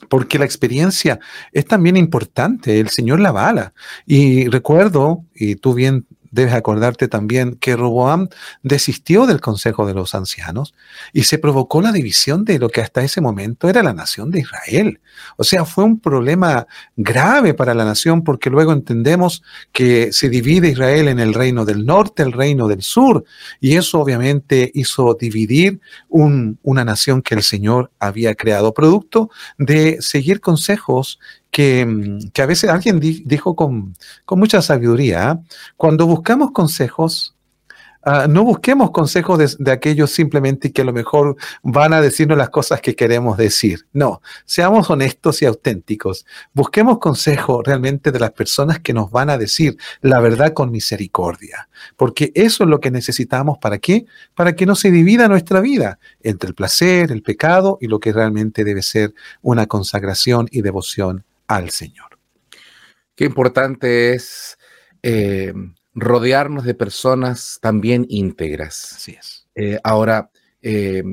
porque 0.10 0.39
la 0.39 0.45
experiencia 0.45 1.19
es 1.51 1.65
también 1.65 1.97
importante, 1.97 2.80
el 2.80 2.89
Señor 2.89 3.19
la 3.19 3.32
bala. 3.32 3.73
Y 4.06 4.47
recuerdo, 4.47 5.25
y 5.34 5.56
tú 5.56 5.73
bien 5.73 6.06
debes 6.38 6.54
acordarte 6.54 7.08
también 7.08 7.56
que 7.56 7.76
Roboam 7.76 8.30
desistió 8.62 9.26
del 9.26 9.41
consejo 9.41 9.88
de 9.88 9.95
los 9.95 10.13
ancianos 10.13 10.76
y 11.12 11.23
se 11.23 11.39
provocó 11.39 11.82
la 11.82 11.91
división 11.91 12.45
de 12.45 12.60
lo 12.60 12.69
que 12.69 12.82
hasta 12.82 13.04
ese 13.04 13.21
momento 13.21 13.67
era 13.67 13.82
la 13.82 13.93
nación 13.93 14.30
de 14.30 14.41
Israel. 14.41 15.02
O 15.38 15.43
sea, 15.43 15.65
fue 15.65 15.84
un 15.84 16.00
problema 16.00 16.67
grave 16.95 17.56
para 17.56 17.73
la 17.73 17.86
nación 17.86 18.23
porque 18.23 18.52
luego 18.52 18.71
entendemos 18.71 19.41
que 19.71 20.13
se 20.13 20.30
divide 20.30 20.69
Israel 20.69 21.08
en 21.08 21.19
el 21.19 21.34
reino 21.34 21.65
del 21.65 21.86
norte, 21.88 22.21
el 22.21 22.34
reino 22.34 22.67
del 22.67 22.84
sur, 22.84 23.26
y 23.60 23.76
eso 23.76 24.00
obviamente 24.00 24.71
hizo 24.76 25.17
dividir 25.19 25.80
una 26.10 26.86
nación 26.86 27.23
que 27.23 27.34
el 27.34 27.41
Señor 27.41 27.91
había 28.00 28.36
creado, 28.36 28.76
producto 28.76 29.32
de 29.58 29.97
seguir 30.02 30.39
consejos 30.39 31.19
Mm, 31.57 32.29
que, 32.33 32.41
a 32.41 32.45
veces 32.45 32.69
alguien 32.69 32.99
dijo 32.99 33.55
con, 33.55 33.95
mucha 34.31 34.62
sabiduría, 34.62 35.31
¿ah? 35.31 35.41
cuando 35.75 36.05
buscamos 36.05 36.51
consejos, 36.51 37.36
ah, 38.03 38.27
no 38.29 38.43
busquemos 38.43 38.91
consejos 38.91 39.57
de, 39.57 39.71
aquellos 39.71 40.12
simplemente 40.12 40.71
que 40.71 40.83
a 40.83 40.86
lo 40.86 40.93
mejor 40.93 41.36
van 41.63 41.93
a 41.93 42.01
decirnos 42.01 42.38
las 42.38 42.49
cosas 42.51 42.79
que 42.81 42.95
queremos 42.95 43.38
decir. 43.38 43.88
No, 43.91 44.21
seamos 44.45 44.89
honestos 44.91 45.41
y 45.41 45.45
auténticos. 45.45 46.25
Busquemos 46.53 46.99
consejos 46.99 47.65
realmente 47.65 48.12
de 48.12 48.19
las 48.19 48.31
personas 48.31 48.79
que 48.79 48.93
nos 48.93 49.10
van 49.10 49.31
a 49.31 49.38
decir 49.38 49.77
la 50.01 50.19
verdad 50.19 50.53
con 50.53 50.71
misericordia. 50.71 51.69
Porque 51.95 52.31
eso 52.36 52.65
es 52.65 52.69
lo 52.69 52.79
que 52.79 52.91
necesitamos. 52.91 53.57
¿Para 53.57 53.79
qué? 53.79 54.05
Para 54.36 54.55
que 54.55 54.67
no 54.67 54.75
se 54.75 54.91
divida 54.91 55.27
nuestra 55.27 55.60
vida 55.62 55.97
entre 56.21 56.49
el 56.49 56.55
placer, 56.55 57.12
el 57.12 57.23
pecado 57.23 57.79
y 57.81 57.88
lo 57.88 57.99
que 57.99 58.13
realmente 58.13 58.63
debe 58.63 58.83
ser 58.83 59.15
una 59.41 59.65
consagración 59.65 60.47
y 60.51 60.62
devoción 60.62 61.25
al 61.47 61.69
Señor. 61.69 62.19
Qué 63.15 63.25
importante 63.25 64.13
es 64.13 64.57
eh, 65.01 65.53
rodearnos 65.93 66.63
de 66.65 66.75
personas 66.75 67.57
también 67.62 68.05
íntegras. 68.10 68.93
Así 68.95 69.13
es. 69.13 69.47
Eh, 69.55 69.79
ahora, 69.83 70.29
eh, 70.62 71.03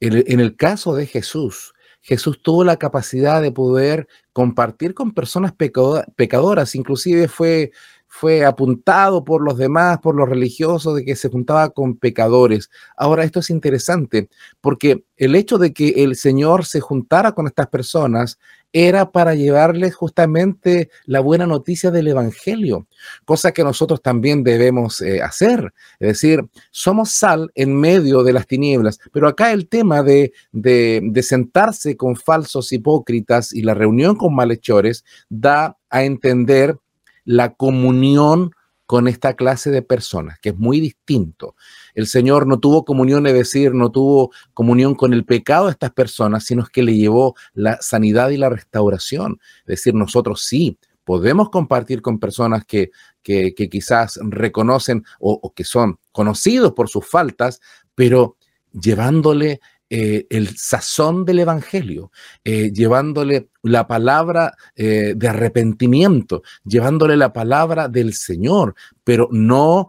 en, 0.00 0.40
el 0.40 0.56
caso 0.56 0.96
de 0.96 1.06
Jesús, 1.06 1.72
Jesús 2.00 2.42
tuvo 2.42 2.64
la 2.64 2.76
capacidad 2.76 3.40
de 3.40 3.52
poder 3.52 4.08
compartir 4.32 4.94
con 4.94 5.12
personas 5.12 5.52
pecadoras, 5.52 6.74
inclusive 6.74 7.28
fue, 7.28 7.70
fue 8.14 8.44
apuntado 8.44 9.24
por 9.24 9.42
los 9.42 9.56
demás, 9.56 9.98
por 10.00 10.14
los 10.14 10.28
religiosos, 10.28 10.96
de 10.96 11.04
que 11.04 11.16
se 11.16 11.30
juntaba 11.30 11.70
con 11.70 11.96
pecadores. 11.96 12.68
Ahora, 12.94 13.24
esto 13.24 13.40
es 13.40 13.48
interesante, 13.48 14.28
porque 14.60 15.02
el 15.16 15.34
hecho 15.34 15.56
de 15.56 15.72
que 15.72 16.04
el 16.04 16.14
Señor 16.14 16.66
se 16.66 16.80
juntara 16.80 17.32
con 17.32 17.46
estas 17.46 17.68
personas 17.68 18.38
era 18.70 19.12
para 19.12 19.34
llevarles 19.34 19.94
justamente 19.94 20.90
la 21.06 21.20
buena 21.20 21.46
noticia 21.46 21.90
del 21.90 22.08
Evangelio, 22.08 22.86
cosa 23.24 23.52
que 23.52 23.64
nosotros 23.64 24.02
también 24.02 24.44
debemos 24.44 25.00
eh, 25.00 25.22
hacer. 25.22 25.72
Es 25.98 26.08
decir, 26.08 26.44
somos 26.70 27.12
sal 27.12 27.50
en 27.54 27.74
medio 27.74 28.24
de 28.24 28.34
las 28.34 28.46
tinieblas, 28.46 28.98
pero 29.10 29.26
acá 29.26 29.52
el 29.52 29.68
tema 29.68 30.02
de, 30.02 30.32
de, 30.52 31.22
sentarse 31.22 31.96
con 31.96 32.16
falsos 32.16 32.72
hipócritas 32.72 33.54
y 33.54 33.62
la 33.62 33.72
reunión 33.72 34.16
con 34.16 34.34
malhechores 34.34 35.02
da 35.30 35.78
a 35.88 36.04
entender 36.04 36.76
la 37.24 37.54
comunión 37.54 38.52
con 38.86 39.08
esta 39.08 39.34
clase 39.34 39.70
de 39.70 39.80
personas, 39.80 40.38
que 40.38 40.50
es 40.50 40.58
muy 40.58 40.78
distinto. 40.78 41.54
El 41.94 42.06
Señor 42.06 42.46
no 42.46 42.58
tuvo 42.58 42.84
comunión, 42.84 43.26
es 43.26 43.32
decir, 43.32 43.72
no 43.72 43.90
tuvo 43.90 44.32
comunión 44.52 44.94
con 44.94 45.14
el 45.14 45.24
pecado 45.24 45.66
de 45.66 45.70
estas 45.70 45.92
personas, 45.92 46.44
sino 46.44 46.66
que 46.66 46.82
le 46.82 46.94
llevó 46.94 47.34
la 47.54 47.78
sanidad 47.80 48.28
y 48.30 48.36
la 48.36 48.50
restauración. 48.50 49.40
Es 49.60 49.78
decir, 49.78 49.94
nosotros 49.94 50.44
sí 50.44 50.78
podemos 51.04 51.50
compartir 51.50 52.02
con 52.02 52.18
personas 52.18 52.64
que, 52.64 52.90
que, 53.22 53.54
quizás 53.54 54.18
reconocen 54.22 55.04
o, 55.20 55.52
que 55.54 55.64
son 55.64 55.98
conocidos 56.12 56.72
por 56.72 56.88
sus 56.88 57.06
faltas, 57.06 57.60
pero 57.94 58.36
llevándole 58.72 59.60
eh, 59.94 60.26
el 60.30 60.56
sazón 60.56 61.26
del 61.26 61.40
Evangelio, 61.40 62.12
eh, 62.44 62.72
llevándole 62.72 63.50
la 63.62 63.86
palabra 63.86 64.54
eh, 64.74 65.12
de 65.14 65.28
arrepentimiento, 65.28 66.42
llevándole 66.64 67.14
la 67.18 67.34
palabra 67.34 67.88
del 67.88 68.14
Señor, 68.14 68.74
pero 69.04 69.28
no 69.30 69.88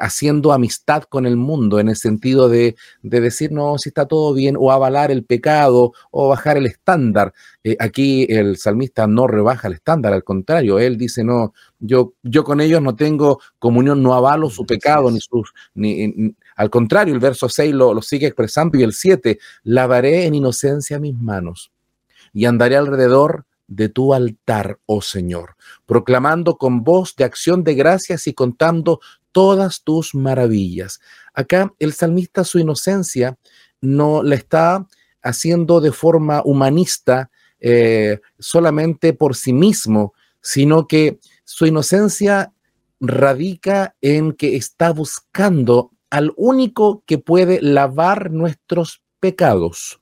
haciendo 0.00 0.52
amistad 0.52 1.04
con 1.04 1.26
el 1.26 1.36
mundo 1.36 1.78
en 1.78 1.88
el 1.88 1.94
sentido 1.94 2.48
de, 2.48 2.74
de, 3.02 3.20
decir, 3.20 3.52
no, 3.52 3.78
si 3.78 3.90
está 3.90 4.06
todo 4.06 4.34
bien, 4.34 4.56
o 4.58 4.72
avalar 4.72 5.12
el 5.12 5.24
pecado, 5.24 5.92
o 6.10 6.28
bajar 6.28 6.56
el 6.56 6.66
estándar. 6.66 7.32
aquí 7.78 8.26
el 8.28 8.56
salmista 8.56 9.06
no 9.06 9.28
rebaja 9.28 9.68
el 9.68 9.74
estándar, 9.74 10.12
al 10.12 10.24
contrario, 10.24 10.80
él 10.80 10.96
dice, 10.96 11.22
no, 11.22 11.54
yo, 11.78 12.14
yo 12.22 12.42
con 12.42 12.60
ellos 12.60 12.82
no 12.82 12.96
tengo 12.96 13.40
comunión, 13.60 14.02
no 14.02 14.14
avalo 14.14 14.50
su 14.50 14.66
pecado, 14.66 15.10
ni 15.10 15.20
sus, 15.20 15.52
ni, 15.74 16.34
al 16.56 16.70
contrario, 16.70 17.14
el 17.14 17.20
verso 17.20 17.48
6 17.48 17.74
lo, 17.74 18.02
sigue 18.02 18.26
expresando 18.26 18.78
y 18.78 18.82
el 18.82 18.92
7, 18.92 19.38
lavaré 19.64 20.26
en 20.26 20.34
inocencia 20.34 20.98
mis 20.98 21.18
manos 21.18 21.72
y 22.32 22.44
andaré 22.44 22.76
alrededor 22.76 23.46
de 23.66 23.88
tu 23.88 24.12
altar, 24.12 24.78
oh 24.86 25.02
Señor, 25.02 25.56
proclamando 25.86 26.56
con 26.58 26.84
voz 26.84 27.16
de 27.16 27.24
acción 27.24 27.64
de 27.64 27.74
gracias 27.74 28.26
y 28.26 28.34
contando 28.34 29.00
todas 29.32 29.82
tus 29.82 30.14
maravillas. 30.14 31.00
Acá 31.32 31.72
el 31.78 31.92
salmista 31.92 32.44
su 32.44 32.58
inocencia 32.58 33.36
no 33.80 34.22
la 34.22 34.34
está 34.36 34.86
haciendo 35.22 35.80
de 35.80 35.92
forma 35.92 36.42
humanista 36.44 37.30
eh, 37.58 38.20
solamente 38.38 39.14
por 39.14 39.34
sí 39.34 39.52
mismo, 39.52 40.12
sino 40.40 40.86
que 40.86 41.18
su 41.44 41.66
inocencia 41.66 42.52
radica 43.00 43.96
en 44.00 44.32
que 44.32 44.56
está 44.56 44.92
buscando 44.92 45.90
al 46.10 46.32
único 46.36 47.02
que 47.06 47.18
puede 47.18 47.60
lavar 47.60 48.30
nuestros 48.30 49.02
pecados. 49.20 50.00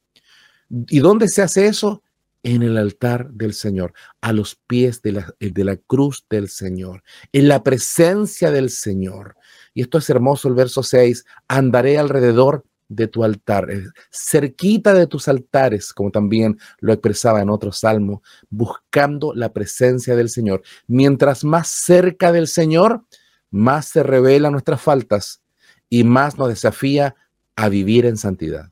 ¿Y 0.88 1.00
dónde 1.00 1.28
se 1.28 1.42
hace 1.42 1.66
eso? 1.66 2.02
En 2.42 2.62
el 2.62 2.76
altar 2.76 3.30
del 3.30 3.54
Señor, 3.54 3.92
a 4.20 4.32
los 4.32 4.56
pies 4.66 5.00
de 5.02 5.12
la, 5.12 5.34
de 5.38 5.64
la 5.64 5.76
cruz 5.76 6.26
del 6.28 6.48
Señor, 6.48 7.04
en 7.32 7.46
la 7.46 7.62
presencia 7.62 8.50
del 8.50 8.70
Señor. 8.70 9.36
Y 9.74 9.82
esto 9.82 9.98
es 9.98 10.10
hermoso, 10.10 10.48
el 10.48 10.54
verso 10.54 10.82
6, 10.82 11.24
andaré 11.46 11.98
alrededor 11.98 12.64
de 12.88 13.06
tu 13.06 13.24
altar, 13.24 13.68
cerquita 14.10 14.92
de 14.92 15.06
tus 15.06 15.28
altares, 15.28 15.92
como 15.92 16.10
también 16.10 16.58
lo 16.80 16.92
expresaba 16.92 17.40
en 17.40 17.50
otro 17.50 17.72
salmo, 17.72 18.22
buscando 18.50 19.34
la 19.34 19.52
presencia 19.52 20.16
del 20.16 20.28
Señor. 20.28 20.62
Mientras 20.86 21.44
más 21.44 21.68
cerca 21.68 22.32
del 22.32 22.48
Señor, 22.48 23.04
más 23.50 23.86
se 23.86 24.02
revelan 24.02 24.52
nuestras 24.52 24.80
faltas 24.80 25.41
y 25.92 26.04
más 26.04 26.38
nos 26.38 26.48
desafía 26.48 27.14
a 27.54 27.68
vivir 27.68 28.06
en 28.06 28.16
santidad. 28.16 28.70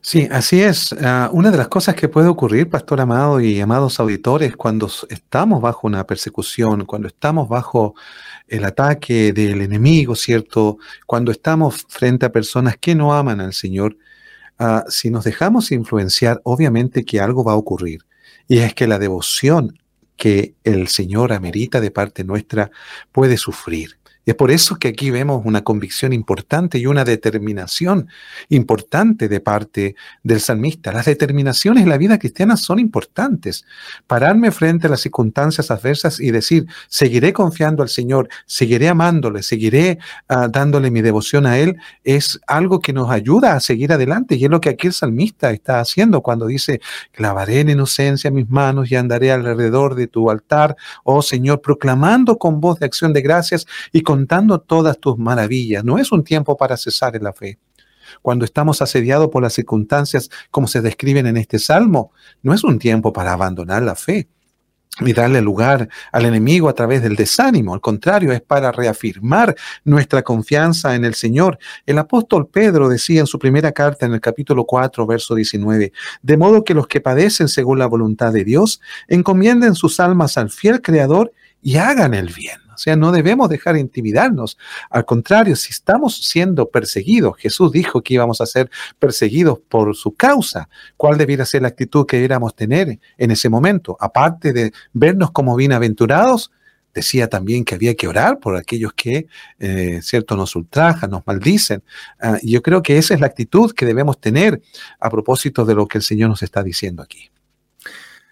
Sí, 0.00 0.26
así 0.28 0.60
es. 0.60 0.92
Ah, 1.00 1.30
una 1.32 1.52
de 1.52 1.56
las 1.56 1.68
cosas 1.68 1.94
que 1.94 2.08
puede 2.08 2.26
ocurrir, 2.26 2.68
pastor 2.68 3.00
amado 3.00 3.40
y 3.40 3.60
amados 3.60 4.00
auditores, 4.00 4.56
cuando 4.56 4.90
estamos 5.08 5.62
bajo 5.62 5.86
una 5.86 6.04
persecución, 6.04 6.84
cuando 6.84 7.06
estamos 7.06 7.48
bajo 7.48 7.94
el 8.48 8.64
ataque 8.64 9.32
del 9.32 9.62
enemigo, 9.62 10.16
¿cierto? 10.16 10.78
Cuando 11.06 11.30
estamos 11.30 11.86
frente 11.88 12.26
a 12.26 12.32
personas 12.32 12.76
que 12.76 12.96
no 12.96 13.14
aman 13.14 13.40
al 13.40 13.52
Señor, 13.52 13.96
ah, 14.58 14.84
si 14.88 15.10
nos 15.10 15.22
dejamos 15.22 15.70
influenciar, 15.70 16.40
obviamente 16.42 17.04
que 17.04 17.20
algo 17.20 17.44
va 17.44 17.52
a 17.52 17.56
ocurrir. 17.56 18.00
Y 18.48 18.58
es 18.58 18.74
que 18.74 18.88
la 18.88 18.98
devoción 18.98 19.78
que 20.16 20.56
el 20.64 20.88
Señor 20.88 21.32
amerita 21.32 21.80
de 21.80 21.92
parte 21.92 22.24
nuestra 22.24 22.72
puede 23.12 23.36
sufrir. 23.36 23.96
Es 24.26 24.34
por 24.34 24.50
eso 24.50 24.76
que 24.76 24.88
aquí 24.88 25.10
vemos 25.10 25.42
una 25.44 25.62
convicción 25.62 26.12
importante 26.12 26.78
y 26.78 26.86
una 26.86 27.04
determinación 27.04 28.08
importante 28.48 29.28
de 29.28 29.40
parte 29.40 29.96
del 30.22 30.40
salmista. 30.40 30.92
Las 30.92 31.06
determinaciones 31.06 31.82
en 31.82 31.90
la 31.90 31.98
vida 31.98 32.18
cristiana 32.18 32.56
son 32.56 32.78
importantes. 32.78 33.64
Pararme 34.06 34.50
frente 34.50 34.86
a 34.86 34.90
las 34.90 35.00
circunstancias 35.00 35.70
adversas 35.70 36.20
y 36.20 36.30
decir, 36.30 36.66
seguiré 36.88 37.32
confiando 37.32 37.82
al 37.82 37.88
Señor, 37.90 38.28
seguiré 38.46 38.88
amándole, 38.88 39.42
seguiré 39.42 39.98
ah, 40.28 40.48
dándole 40.50 40.90
mi 40.90 41.02
devoción 41.02 41.46
a 41.46 41.58
Él, 41.58 41.76
es 42.02 42.40
algo 42.46 42.80
que 42.80 42.92
nos 42.92 43.10
ayuda 43.10 43.54
a 43.54 43.60
seguir 43.60 43.92
adelante. 43.92 44.36
Y 44.36 44.44
es 44.44 44.50
lo 44.50 44.60
que 44.60 44.70
aquí 44.70 44.86
el 44.86 44.92
salmista 44.92 45.50
está 45.50 45.80
haciendo 45.80 46.22
cuando 46.22 46.46
dice, 46.46 46.80
clavaré 47.12 47.60
en 47.60 47.70
inocencia 47.70 48.30
mis 48.30 48.48
manos 48.48 48.90
y 48.90 48.96
andaré 48.96 49.32
alrededor 49.32 49.94
de 49.94 50.06
tu 50.06 50.30
altar, 50.30 50.76
oh 51.02 51.20
Señor, 51.20 51.60
proclamando 51.60 52.38
con 52.38 52.60
voz 52.60 52.78
de 52.78 52.86
acción 52.86 53.12
de 53.12 53.22
gracias 53.22 53.66
y 53.92 54.02
con 54.02 54.13
contando 54.14 54.60
todas 54.60 55.00
tus 55.00 55.18
maravillas. 55.18 55.82
No 55.84 55.98
es 55.98 56.12
un 56.12 56.22
tiempo 56.22 56.56
para 56.56 56.76
cesar 56.76 57.16
en 57.16 57.24
la 57.24 57.32
fe. 57.32 57.58
Cuando 58.22 58.44
estamos 58.44 58.80
asediados 58.80 59.28
por 59.28 59.42
las 59.42 59.54
circunstancias 59.54 60.30
como 60.52 60.68
se 60.68 60.80
describen 60.80 61.26
en 61.26 61.36
este 61.36 61.58
salmo, 61.58 62.12
no 62.40 62.54
es 62.54 62.62
un 62.62 62.78
tiempo 62.78 63.12
para 63.12 63.32
abandonar 63.32 63.82
la 63.82 63.96
fe 63.96 64.28
y 65.00 65.12
darle 65.12 65.40
lugar 65.40 65.88
al 66.12 66.26
enemigo 66.26 66.68
a 66.68 66.74
través 66.74 67.02
del 67.02 67.16
desánimo. 67.16 67.74
Al 67.74 67.80
contrario, 67.80 68.30
es 68.30 68.40
para 68.40 68.70
reafirmar 68.70 69.56
nuestra 69.82 70.22
confianza 70.22 70.94
en 70.94 71.04
el 71.04 71.14
Señor. 71.14 71.58
El 71.84 71.98
apóstol 71.98 72.46
Pedro 72.46 72.88
decía 72.88 73.18
en 73.18 73.26
su 73.26 73.40
primera 73.40 73.72
carta 73.72 74.06
en 74.06 74.12
el 74.12 74.20
capítulo 74.20 74.64
4, 74.64 75.08
verso 75.08 75.34
19, 75.34 75.92
de 76.22 76.36
modo 76.36 76.62
que 76.62 76.74
los 76.74 76.86
que 76.86 77.00
padecen 77.00 77.48
según 77.48 77.80
la 77.80 77.86
voluntad 77.86 78.32
de 78.32 78.44
Dios, 78.44 78.80
encomienden 79.08 79.74
sus 79.74 79.98
almas 79.98 80.38
al 80.38 80.50
fiel 80.50 80.80
Creador 80.80 81.32
y 81.60 81.78
hagan 81.78 82.14
el 82.14 82.28
bien. 82.28 82.63
O 82.74 82.78
sea, 82.78 82.96
no 82.96 83.12
debemos 83.12 83.48
dejar 83.48 83.76
intimidarnos. 83.76 84.58
Al 84.90 85.04
contrario, 85.04 85.56
si 85.56 85.70
estamos 85.70 86.26
siendo 86.26 86.68
perseguidos, 86.68 87.36
Jesús 87.38 87.72
dijo 87.72 88.02
que 88.02 88.14
íbamos 88.14 88.40
a 88.40 88.46
ser 88.46 88.70
perseguidos 88.98 89.58
por 89.68 89.94
su 89.96 90.14
causa. 90.14 90.68
¿Cuál 90.96 91.18
debiera 91.18 91.44
ser 91.44 91.62
la 91.62 91.68
actitud 91.68 92.06
que 92.06 92.16
debiéramos 92.16 92.54
tener 92.54 92.98
en 93.18 93.30
ese 93.30 93.48
momento? 93.48 93.96
Aparte 94.00 94.52
de 94.52 94.72
vernos 94.92 95.30
como 95.30 95.56
bienaventurados, 95.56 96.50
decía 96.94 97.28
también 97.28 97.64
que 97.64 97.74
había 97.74 97.94
que 97.94 98.06
orar 98.06 98.38
por 98.38 98.56
aquellos 98.56 98.92
que, 98.94 99.26
eh, 99.58 100.00
cierto, 100.00 100.36
nos 100.36 100.54
ultrajan, 100.54 101.10
nos 101.10 101.26
maldicen. 101.26 101.82
Ah, 102.20 102.38
yo 102.42 102.62
creo 102.62 102.82
que 102.82 102.96
esa 102.96 103.14
es 103.14 103.20
la 103.20 103.26
actitud 103.26 103.72
que 103.72 103.84
debemos 103.84 104.20
tener 104.20 104.62
a 105.00 105.10
propósito 105.10 105.64
de 105.64 105.74
lo 105.74 105.88
que 105.88 105.98
el 105.98 106.04
Señor 106.04 106.30
nos 106.30 106.42
está 106.42 106.62
diciendo 106.62 107.02
aquí. 107.02 107.30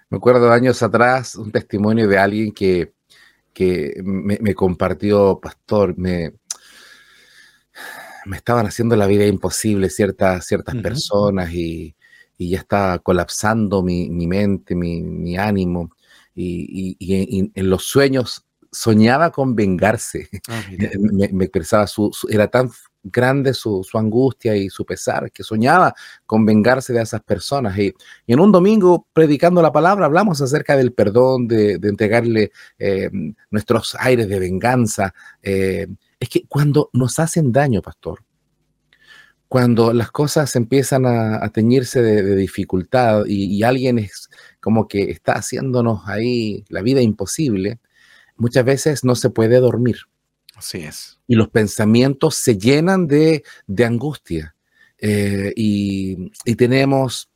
Me 0.08 0.18
acuerdo 0.18 0.52
años 0.52 0.82
atrás 0.82 1.34
un 1.34 1.50
testimonio 1.50 2.06
de 2.06 2.18
alguien 2.18 2.52
que 2.52 2.92
que 3.52 4.00
me, 4.04 4.54
compartió, 4.54 5.38
pastor, 5.40 5.96
me, 5.96 6.32
me 8.26 8.36
estaban 8.36 8.66
haciendo 8.66 8.96
la 8.96 9.06
vida 9.06 9.26
imposible 9.26 9.90
ciertas, 9.90 10.46
ciertas 10.46 10.76
personas 10.76 11.52
y, 11.52 11.94
ya 12.38 12.58
estaba 12.58 12.98
colapsando 12.98 13.84
mi, 13.84 14.08
mente, 14.26 14.74
mi, 14.74 15.36
ánimo. 15.36 15.90
Y, 16.34 16.96
en 17.54 17.70
los 17.70 17.84
sueños 17.84 18.44
soñaba 18.72 19.30
con 19.30 19.54
vengarse. 19.54 20.28
Ah, 20.48 20.62
me, 21.32 21.44
expresaba, 21.44 21.86
su, 21.86 22.10
era 22.28 22.48
tan 22.48 22.70
grande 23.02 23.54
su, 23.54 23.84
angustia 23.94 24.56
y 24.56 24.68
su 24.70 24.84
pesar, 24.84 25.30
que 25.30 25.42
soñaba 25.42 25.94
con 26.26 26.44
vengarse 26.44 26.92
de 26.92 27.02
esas 27.02 27.22
personas. 27.22 27.76
Y, 27.78 27.92
en 28.26 28.40
un 28.40 28.52
domingo, 28.52 29.06
predicando 29.12 29.62
la 29.62 29.72
palabra, 29.72 30.06
hablamos 30.06 30.40
acerca 30.40 30.76
del 30.76 30.92
perdón, 30.92 31.48
de, 31.48 31.74
entregarle 31.82 32.52
eh, 32.78 33.10
nuestros 33.50 33.96
aires 33.98 34.28
de 34.28 34.38
venganza. 34.38 35.14
Eh, 35.42 35.86
es 36.18 36.28
que 36.28 36.46
cuando 36.46 36.90
nos 36.92 37.18
hacen 37.18 37.52
daño, 37.52 37.82
pastor, 37.82 38.24
cuando 39.48 39.92
las 39.92 40.10
cosas 40.10 40.56
empiezan 40.56 41.04
a, 41.04 41.46
teñirse 41.50 42.00
de, 42.00 42.36
dificultad 42.36 43.24
y, 43.26 43.54
y, 43.54 43.62
alguien 43.64 43.98
es 43.98 44.30
como 44.60 44.88
que 44.88 45.10
está 45.10 45.34
haciéndonos 45.34 46.02
ahí 46.06 46.64
la 46.70 46.80
vida 46.80 47.02
imposible, 47.02 47.78
muchas 48.36 48.64
veces 48.64 49.04
no 49.04 49.14
se 49.14 49.28
puede 49.28 49.60
dormir. 49.60 49.96
Así 50.54 50.78
es. 50.78 51.18
Y 51.26 51.34
los 51.34 51.48
pensamientos 51.48 52.36
se 52.36 52.56
llenan 52.56 53.06
de, 53.06 53.42
angustia. 53.84 54.54
Eh, 54.98 55.52
y, 55.56 56.30
tenemos, 56.56 57.30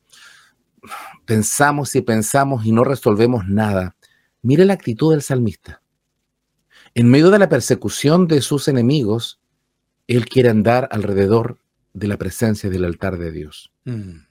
pensamos 1.25 1.95
y 1.95 2.01
pensamos 2.01 2.65
y 2.65 2.71
no 2.71 2.83
resolvemos 2.83 3.47
nada. 3.47 3.95
Mire 4.41 4.65
la 4.65 4.73
actitud 4.73 5.11
del 5.11 5.21
salmista. 5.21 5.81
En 6.93 7.09
medio 7.09 7.29
de 7.29 7.39
la 7.39 7.49
persecución 7.49 8.27
de 8.27 8.41
sus 8.41 8.67
enemigos, 8.67 9.39
él 10.07 10.27
quiere 10.27 10.49
andar 10.49 10.87
alrededor 10.91 11.59
de 11.93 12.07
la 12.07 12.17
presencia 12.17 12.69
del 12.69 12.85
altar 12.85 13.17
de 13.17 13.31
Dios. 13.31 13.71
Mm. 13.85 14.25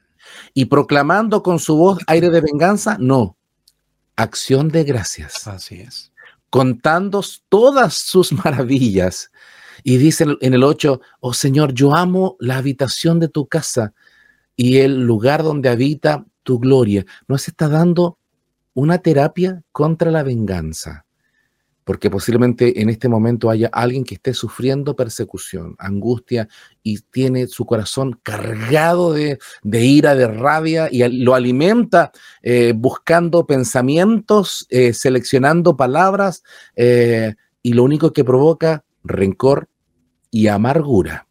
Y 0.55 0.65
proclamando 0.65 1.43
con 1.43 1.59
su 1.59 1.77
voz 1.77 1.99
aire 2.07 2.31
de 2.31 2.41
venganza, 2.41 2.97
no, 2.99 3.37
acción 4.17 4.69
de 4.69 4.85
gracias. 4.85 5.47
Así 5.47 5.81
es 5.81 6.13
contando 6.57 7.23
todas 7.51 7.95
sus 7.95 8.33
maravillas. 8.45 9.31
Y 9.85 9.99
dice 9.99 10.25
en 10.41 10.55
el 10.55 10.65
8, 10.65 11.01
oh 11.21 11.35
Señor, 11.35 11.75
yo 11.75 11.95
amo 11.95 12.37
la 12.41 12.57
habitación 12.57 13.21
de 13.21 13.29
tu 13.29 13.47
casa 13.47 13.93
y 14.57 14.79
el 14.79 15.03
lugar 15.03 15.43
donde 15.43 15.69
habita 15.69 16.25
tu 16.43 16.59
gloria. 16.59 17.05
Nos 17.29 17.47
está 17.47 17.69
dando 17.69 18.19
una 18.73 18.99
terapia 18.99 19.63
contra 19.71 20.11
la 20.11 20.23
venganza. 20.23 21.06
Porque 21.87 22.11
posiblemente 22.11 22.83
en 22.83 22.91
este 22.91 23.09
momento 23.09 23.49
haya 23.49 23.71
alguien 23.73 24.03
que 24.03 24.17
esté 24.17 24.35
sufriendo 24.35 24.97
persecución, 24.97 25.77
angustia 25.79 26.49
y 26.83 26.99
tiene 26.99 27.47
su 27.47 27.65
corazón 27.65 28.19
cargado 28.25 29.13
de, 29.13 29.39
ira, 29.63 30.17
de 30.17 30.27
rabia 30.27 30.89
y 30.91 31.09
lo 31.23 31.37
alimenta 31.37 32.11
eh, 32.43 32.73
buscando 32.75 33.47
pensamientos, 33.47 34.67
eh, 34.69 34.95
seleccionando 34.95 35.77
palabras 35.77 36.43
eh, 36.75 37.37
y 37.63 37.75
lo 37.75 37.85
único 37.85 38.13
que 38.13 38.25
provoca 38.25 38.85
rencor 39.05 39.69
y 40.33 40.49
amargura. 40.49 41.29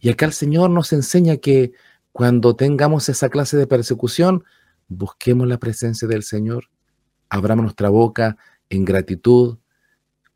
Y 0.00 0.08
acá 0.08 0.24
el 0.24 0.32
Señor 0.32 0.70
nos 0.70 0.94
enseña 0.94 1.36
que 1.36 1.72
cuando 2.12 2.56
tengamos 2.56 3.10
esa 3.10 3.28
clase 3.28 3.58
de 3.58 3.66
persecución, 3.66 4.42
busquemos 4.88 5.46
la 5.46 5.58
presencia 5.58 6.08
del 6.08 6.22
Señor, 6.22 6.70
abramos 7.28 7.64
nuestra 7.64 7.90
boca 7.90 8.38
en 8.70 8.86
gratitud, 8.86 9.58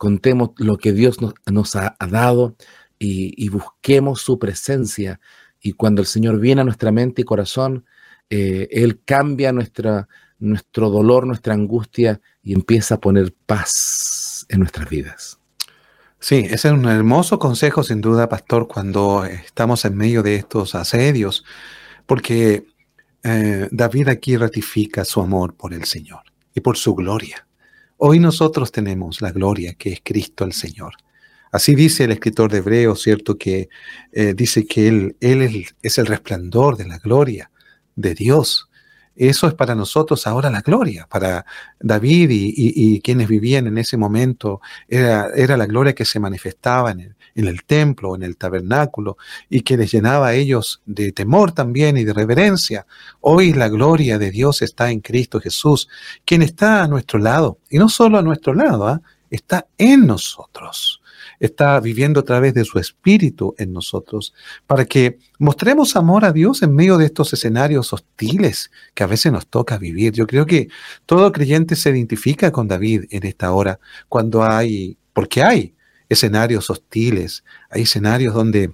contemos 0.01 0.53
lo 0.57 0.79
que 0.79 0.95
Dios 0.95 1.19
nos, 1.21 1.77
ha, 1.77 1.95
dado 2.09 2.57
y, 2.99 3.47
busquemos 3.51 4.23
su 4.23 4.39
presencia. 4.39 5.21
Y 5.61 5.73
cuando 5.73 6.01
el 6.01 6.07
Señor 6.07 6.41
viene 6.41 6.63
a 6.63 6.65
nuestra 6.65 6.91
mente 6.91 7.21
y 7.21 7.27
corazón, 7.27 7.85
eh, 8.31 8.67
Él 8.71 9.03
cambia 9.05 9.53
nuestra, 9.53 10.09
nuestro 10.39 10.89
dolor, 10.89 11.27
nuestra 11.27 11.53
angustia 11.53 12.19
y 12.43 12.55
empieza 12.55 12.95
a 12.95 13.01
poner 13.01 13.35
paz 13.45 14.47
en 14.49 14.61
nuestras 14.61 14.89
vidas. 14.89 15.39
Sí, 16.19 16.47
ese 16.49 16.69
es 16.69 16.75
un 16.75 16.87
hermoso 16.87 17.39
consejo 17.39 17.83
sin 17.83 18.01
duda, 18.01 18.27
pastor, 18.27 18.69
cuando 18.69 19.27
estamos 19.27 19.85
en 19.85 19.99
medio 19.99 20.23
de 20.23 20.37
estos 20.37 20.75
asedios, 20.75 21.45
porque 22.07 22.65
eh, 23.23 23.69
David 23.71 24.09
aquí 24.09 24.39
ratifica 24.39 25.05
su 25.05 25.21
amor 25.21 25.57
por 25.57 25.75
el 25.75 25.85
Señor 25.85 26.23
y 26.55 26.61
por 26.61 26.79
su 26.79 26.95
gloria. 26.95 27.47
Hoy 28.03 28.19
nosotros 28.19 28.73
tenemos 28.73 29.21
la 29.21 29.31
gloria 29.31 29.75
que 29.75 29.93
es 29.93 30.01
Cristo 30.03 30.45
el 30.45 30.55
Señor. 30.55 30.95
Así 31.53 31.75
dice 31.75 32.05
el 32.05 32.13
escritor 32.13 32.51
de 32.51 32.59
Hebreos, 32.59 33.03
¿cierto? 33.03 33.37
Que 33.37 33.69
eh, 34.13 34.33
dice 34.35 34.67
que 34.67 34.89
Él, 34.89 35.17
es 35.83 35.99
el 35.99 36.07
resplandor 36.07 36.79
de 36.79 36.89
la 36.89 36.97
gloria 36.97 37.51
de 37.97 38.15
Dios. 38.15 38.71
Eso 39.17 39.47
es 39.49 39.53
para 39.53 39.75
nosotros 39.75 40.27
ahora 40.27 40.49
la 40.49 40.63
gloria. 40.63 41.07
Para 41.11 41.45
David 41.79 42.31
y, 42.31 43.01
quienes 43.03 43.29
vivían 43.29 43.67
en 43.67 43.77
ese 43.77 43.99
momento, 43.99 44.63
era, 44.89 45.29
era, 45.37 45.59
la 45.59 45.67
gloria 45.67 45.95
que 45.95 46.07
se 46.07 46.19
manifestaba 46.19 46.93
en 46.93 47.01
el, 47.01 47.17
en 47.35 47.47
el 47.47 47.65
templo, 47.65 48.15
en 48.15 48.23
el 48.23 48.37
tabernáculo, 48.37 49.17
y 49.49 49.63
que 49.63 49.77
les 49.77 49.93
llenaba 49.93 50.29
a 50.29 50.35
ellos 50.35 50.83
de 50.87 51.13
temor 51.13 51.53
también 51.53 51.97
y 51.97 52.05
de 52.05 52.13
reverencia. 52.13 52.87
Hoy 53.21 53.53
la 53.53 53.69
gloria 53.69 54.19
de 54.19 54.31
Dios 54.31 54.63
está 54.63 54.91
en 54.91 55.01
Cristo 55.01 55.41
Jesús, 55.41 55.89
quien 56.25 56.43
está 56.43 56.83
a 56.83 56.89
nuestro 56.89 57.19
lado, 57.19 57.59
y 57.69 57.79
no 57.79 57.89
solo 57.89 58.19
a 58.19 58.23
nuestro 58.23 58.55
lado, 58.55 58.87
¿ah? 58.89 59.01
está 59.31 59.67
en 59.79 60.07
nosotros 60.07 61.01
está 61.41 61.81
viviendo 61.81 62.21
a 62.21 62.25
través 62.25 62.55
de 62.55 62.65
su 62.65 62.79
espíritu 62.79 63.55
en 63.59 63.73
nosotros, 63.73 64.35
para 64.67 64.85
que 64.85 65.19
mostremos 65.39 65.97
amor 65.97 66.25
a 66.25 66.33
Dios 66.33 66.63
en 66.63 66.75
medio 66.75 66.99
de 66.99 67.07
estos 67.07 67.33
escenarios 67.33 67.93
hostiles 67.93 68.71
que 68.95 69.03
a 69.03 69.07
veces 69.07 69.33
nos 69.33 69.47
toca 69.47 69.79
vivir. 69.79 70.13
Yo 70.13 70.27
creo 70.27 70.47
que 70.47 70.69
todo 71.07 71.33
creyente 71.33 71.75
se 71.77 71.91
identifica 71.91 72.53
con 72.53 72.69
David 72.69 73.05
en 73.11 73.27
esta 73.27 73.53
hora, 73.53 73.81
cuando 74.09 74.45
hay, 74.45 74.99
porque 75.15 75.43
hay 75.43 75.75
escenarios 76.11 76.69
hostiles, 76.69 77.43
hay 77.71 77.83
escenarios 77.83 78.35
donde 78.35 78.71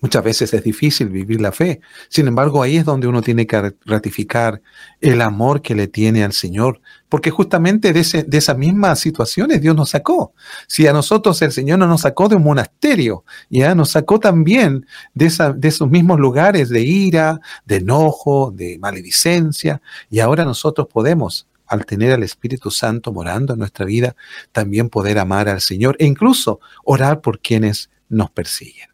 Muchas 0.00 0.24
veces 0.24 0.54
es 0.54 0.64
difícil 0.64 1.10
vivir 1.10 1.42
la 1.42 1.52
fe. 1.52 1.80
Sin 2.08 2.26
embargo, 2.26 2.62
ahí 2.62 2.78
es 2.78 2.86
donde 2.86 3.06
uno 3.06 3.20
tiene 3.20 3.46
que 3.46 3.74
ratificar 3.84 4.62
el 5.00 5.20
amor 5.20 5.60
que 5.60 5.74
le 5.74 5.88
tiene 5.88 6.24
al 6.24 6.32
Señor, 6.32 6.80
porque 7.10 7.30
justamente 7.30 7.92
de, 7.92 8.00
ese, 8.00 8.22
de 8.22 8.38
esas 8.38 8.56
mismas 8.56 8.98
situaciones 8.98 9.60
Dios 9.60 9.76
nos 9.76 9.90
sacó. 9.90 10.32
Si 10.66 10.86
a 10.86 10.94
nosotros 10.94 11.42
el 11.42 11.52
Señor 11.52 11.80
no 11.80 11.86
nos 11.86 12.00
sacó 12.00 12.28
de 12.28 12.36
un 12.36 12.44
monasterio, 12.44 13.24
ya 13.50 13.74
nos 13.74 13.90
sacó 13.90 14.18
también 14.18 14.86
de, 15.12 15.26
esa, 15.26 15.52
de 15.52 15.68
esos 15.68 15.90
mismos 15.90 16.18
lugares 16.18 16.70
de 16.70 16.80
ira, 16.80 17.38
de 17.66 17.76
enojo, 17.76 18.52
de 18.52 18.78
maledicencia, 18.78 19.82
y 20.08 20.20
ahora 20.20 20.46
nosotros 20.46 20.86
podemos 20.90 21.46
al 21.70 21.86
tener 21.86 22.12
al 22.12 22.24
Espíritu 22.24 22.70
Santo 22.70 23.12
morando 23.12 23.52
en 23.52 23.60
nuestra 23.60 23.86
vida, 23.86 24.16
también 24.52 24.90
poder 24.90 25.18
amar 25.18 25.48
al 25.48 25.60
Señor 25.60 25.96
e 26.00 26.04
incluso 26.04 26.60
orar 26.84 27.20
por 27.20 27.40
quienes 27.40 27.90
nos 28.08 28.30
persiguen. 28.30 28.88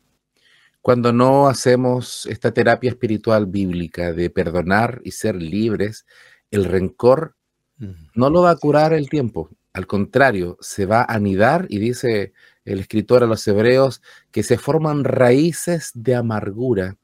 Cuando 0.82 1.12
no 1.12 1.48
hacemos 1.48 2.26
esta 2.26 2.52
terapia 2.52 2.90
espiritual 2.90 3.46
bíblica 3.46 4.12
de 4.12 4.30
perdonar 4.30 5.00
y 5.04 5.12
ser 5.12 5.34
libres, 5.34 6.06
el 6.50 6.66
rencor 6.66 7.34
no 8.14 8.30
lo 8.30 8.42
va 8.42 8.50
a 8.50 8.56
curar 8.56 8.92
el 8.92 9.08
tiempo. 9.08 9.50
Al 9.72 9.86
contrario, 9.86 10.56
se 10.60 10.86
va 10.86 11.00
a 11.00 11.14
anidar 11.14 11.66
y 11.68 11.78
dice 11.78 12.34
el 12.64 12.78
escritor 12.78 13.24
a 13.24 13.26
los 13.26 13.46
hebreos 13.48 14.02
que 14.30 14.42
se 14.42 14.58
forman 14.58 15.04
raíces 15.04 15.92
de 15.94 16.14
amargura 16.14 16.96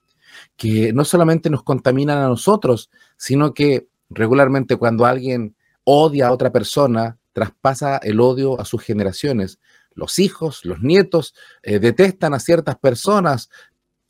que 0.57 0.93
no 0.93 1.05
solamente 1.05 1.51
nos 1.51 1.63
contaminan 1.63 2.19
a 2.19 2.29
nosotros, 2.29 2.91
sino 3.17 3.55
que 3.55 3.89
regularmente 4.11 4.77
cuando 4.77 5.07
alguien 5.07 5.57
odia 5.85 6.29
a 6.29 6.33
otra 6.33 6.53
persona, 6.53 7.19
traspasa 7.33 7.99
el 7.99 8.21
odio 8.21 8.61
a 8.61 8.65
sus 8.65 8.83
generaciones. 8.83 9.59
Los 9.95 10.19
hijos, 10.19 10.65
los 10.65 10.81
nietos 10.81 11.35
eh, 11.63 11.79
detestan 11.79 12.35
a 12.35 12.41
ciertas 12.41 12.77
personas, 12.79 13.51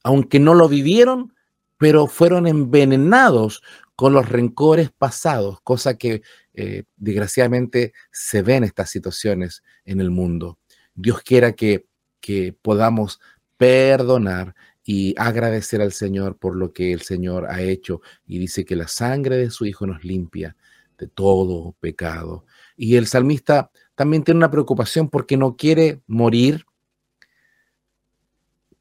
aunque 0.02 0.38
no 0.38 0.54
lo 0.54 0.68
vivieron, 0.68 1.34
pero 1.78 2.06
fueron 2.06 2.46
envenenados 2.46 3.62
con 3.96 4.12
los 4.12 4.28
rencores 4.28 4.90
pasados, 4.90 5.60
cosa 5.62 5.96
que 5.96 6.22
eh, 6.54 6.84
desgraciadamente 6.96 7.92
se 8.10 8.42
ven 8.42 8.64
estas 8.64 8.90
situaciones 8.90 9.62
en 9.84 10.00
el 10.00 10.10
mundo. 10.10 10.58
Dios 10.94 11.22
quiera 11.22 11.52
que, 11.52 11.86
que 12.20 12.52
podamos 12.52 13.20
perdonar 13.56 14.54
y 14.84 15.14
agradecer 15.16 15.80
al 15.80 15.92
Señor 15.92 16.36
por 16.36 16.56
lo 16.56 16.72
que 16.72 16.92
el 16.92 17.02
Señor 17.02 17.46
ha 17.48 17.62
hecho 17.62 18.00
y 18.26 18.38
dice 18.38 18.64
que 18.64 18.76
la 18.76 18.88
sangre 18.88 19.36
de 19.36 19.50
su 19.50 19.64
Hijo 19.64 19.86
nos 19.86 20.04
limpia 20.04 20.56
de 21.02 21.08
todo 21.08 21.74
pecado. 21.80 22.44
Y 22.76 22.96
el 22.96 23.06
salmista 23.06 23.70
también 23.94 24.24
tiene 24.24 24.38
una 24.38 24.50
preocupación 24.50 25.08
porque 25.08 25.36
no 25.36 25.56
quiere 25.56 26.00
morir 26.06 26.64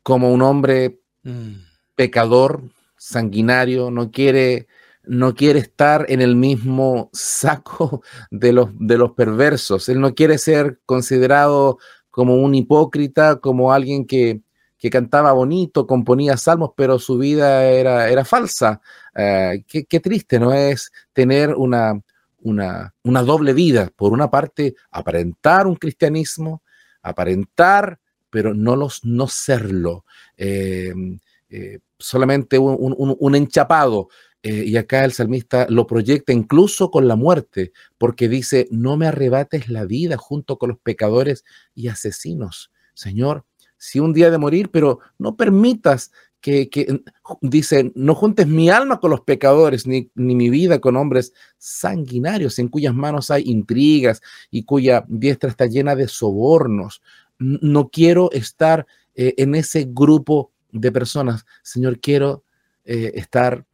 como 0.03 0.31
un 0.31 0.41
hombre 0.41 1.01
Mm. 1.23 1.53
pecador, 1.95 2.63
sanguinario, 2.97 3.91
no 3.91 4.12
quiere, 4.12 4.67
no 5.03 5.36
quiere 5.36 5.60
estar 5.60 6.05
en 6.10 6.21
el 6.21 6.36
mismo 6.36 7.10
saco 7.13 8.01
de 8.31 8.53
los, 8.53 8.69
de 8.79 8.97
los 8.97 9.12
perversos. 9.12 9.88
Él 9.89 9.99
no 9.99 10.15
quiere 10.15 10.38
ser 10.38 10.79
considerado 10.86 11.77
como 12.10 12.36
un 12.36 12.55
hipócrita, 12.55 13.38
como 13.38 13.71
alguien 13.71 14.05
que, 14.05 14.41
que 14.77 14.89
cantaba 14.89 15.31
bonito, 15.34 15.86
componía 15.86 16.38
salmos, 16.38 16.71
pero 16.75 16.97
su 16.97 17.17
vida 17.17 17.65
era, 17.65 18.10
era 18.10 18.25
falsa. 18.25 18.81
Eh, 19.15 19.63
qué, 19.67 19.86
qué, 19.86 19.99
triste, 19.99 20.39
¿no? 20.39 20.53
Es 20.53 20.91
tener 21.13 21.53
una, 21.55 22.01
una, 22.41 22.93
una 23.04 23.23
doble 23.23 23.54
vida. 23.54 23.91
Por 23.95 24.13
una 24.13 24.30
parte, 24.30 24.75
aparentar 24.91 25.67
un 25.67 25.75
cristianismo, 25.75 26.63
aparentar 27.01 27.99
pero 28.32 28.56
no, 28.56 28.75
los, 28.75 29.06
no 29.06 29.27
serlo. 29.27 30.06
Eh, 30.38 30.93
eh, 31.49 31.80
solamente 31.99 32.58
un, 32.58 33.36
enchapado. 33.36 34.08
Eh, 34.41 34.63
y 34.65 34.77
acá 34.77 35.06
el 35.06 35.12
salmista 35.12 35.67
lo 35.69 35.86
proyecta 35.86 36.34
incluso 36.34 36.89
con 36.89 37.08
la 37.08 37.15
muerte, 37.15 37.73
porque 37.99 38.27
dice, 38.27 38.67
no 38.71 38.97
me 38.97 39.06
arrebates 39.06 39.69
la 39.69 39.86
vida 39.86 40.17
junto 40.17 40.58
con 40.58 40.69
los 40.69 40.80
pecadores 40.80 41.43
y 41.75 41.89
asesinos. 41.89 42.71
Señor, 42.95 43.45
si 43.77 43.99
un 43.99 44.13
día 44.13 44.32
de 44.32 44.39
morir, 44.39 44.71
pero 44.71 44.99
no 45.19 45.36
permitas 45.36 46.12
que, 46.41 46.69
dice, 47.41 47.91
no 47.95 48.15
juntes 48.15 48.47
mi 48.47 48.69
alma 48.69 48.99
con 48.99 49.12
los 49.12 49.21
pecadores, 49.21 49.88
ni, 49.88 50.10
ni, 50.15 50.36
mi 50.36 50.49
vida 50.49 50.80
con 50.80 50.97
hombres 50.97 51.34
sanguinarios, 51.58 52.60
en 52.60 52.67
cuyas 52.67 52.93
manos 52.93 53.32
hay 53.32 53.43
intrigas 53.45 54.21
y 54.49 54.63
cuya 54.63 55.06
diestra 55.08 55.49
está 55.49 55.67
llena 55.67 55.95
de 55.95 56.08
sobornos 56.08 57.01
no 57.41 57.89
quiero 57.89 58.32
estar 58.32 58.86
eh, 59.15 59.34
en 59.38 59.56
ese 59.56 59.88
grupo 59.89 60.51
de 60.71 60.91
personas. 60.91 61.45
Señor, 61.63 61.99
quiero 61.99 62.43
eh, 62.86 63.12
estar 63.15 63.65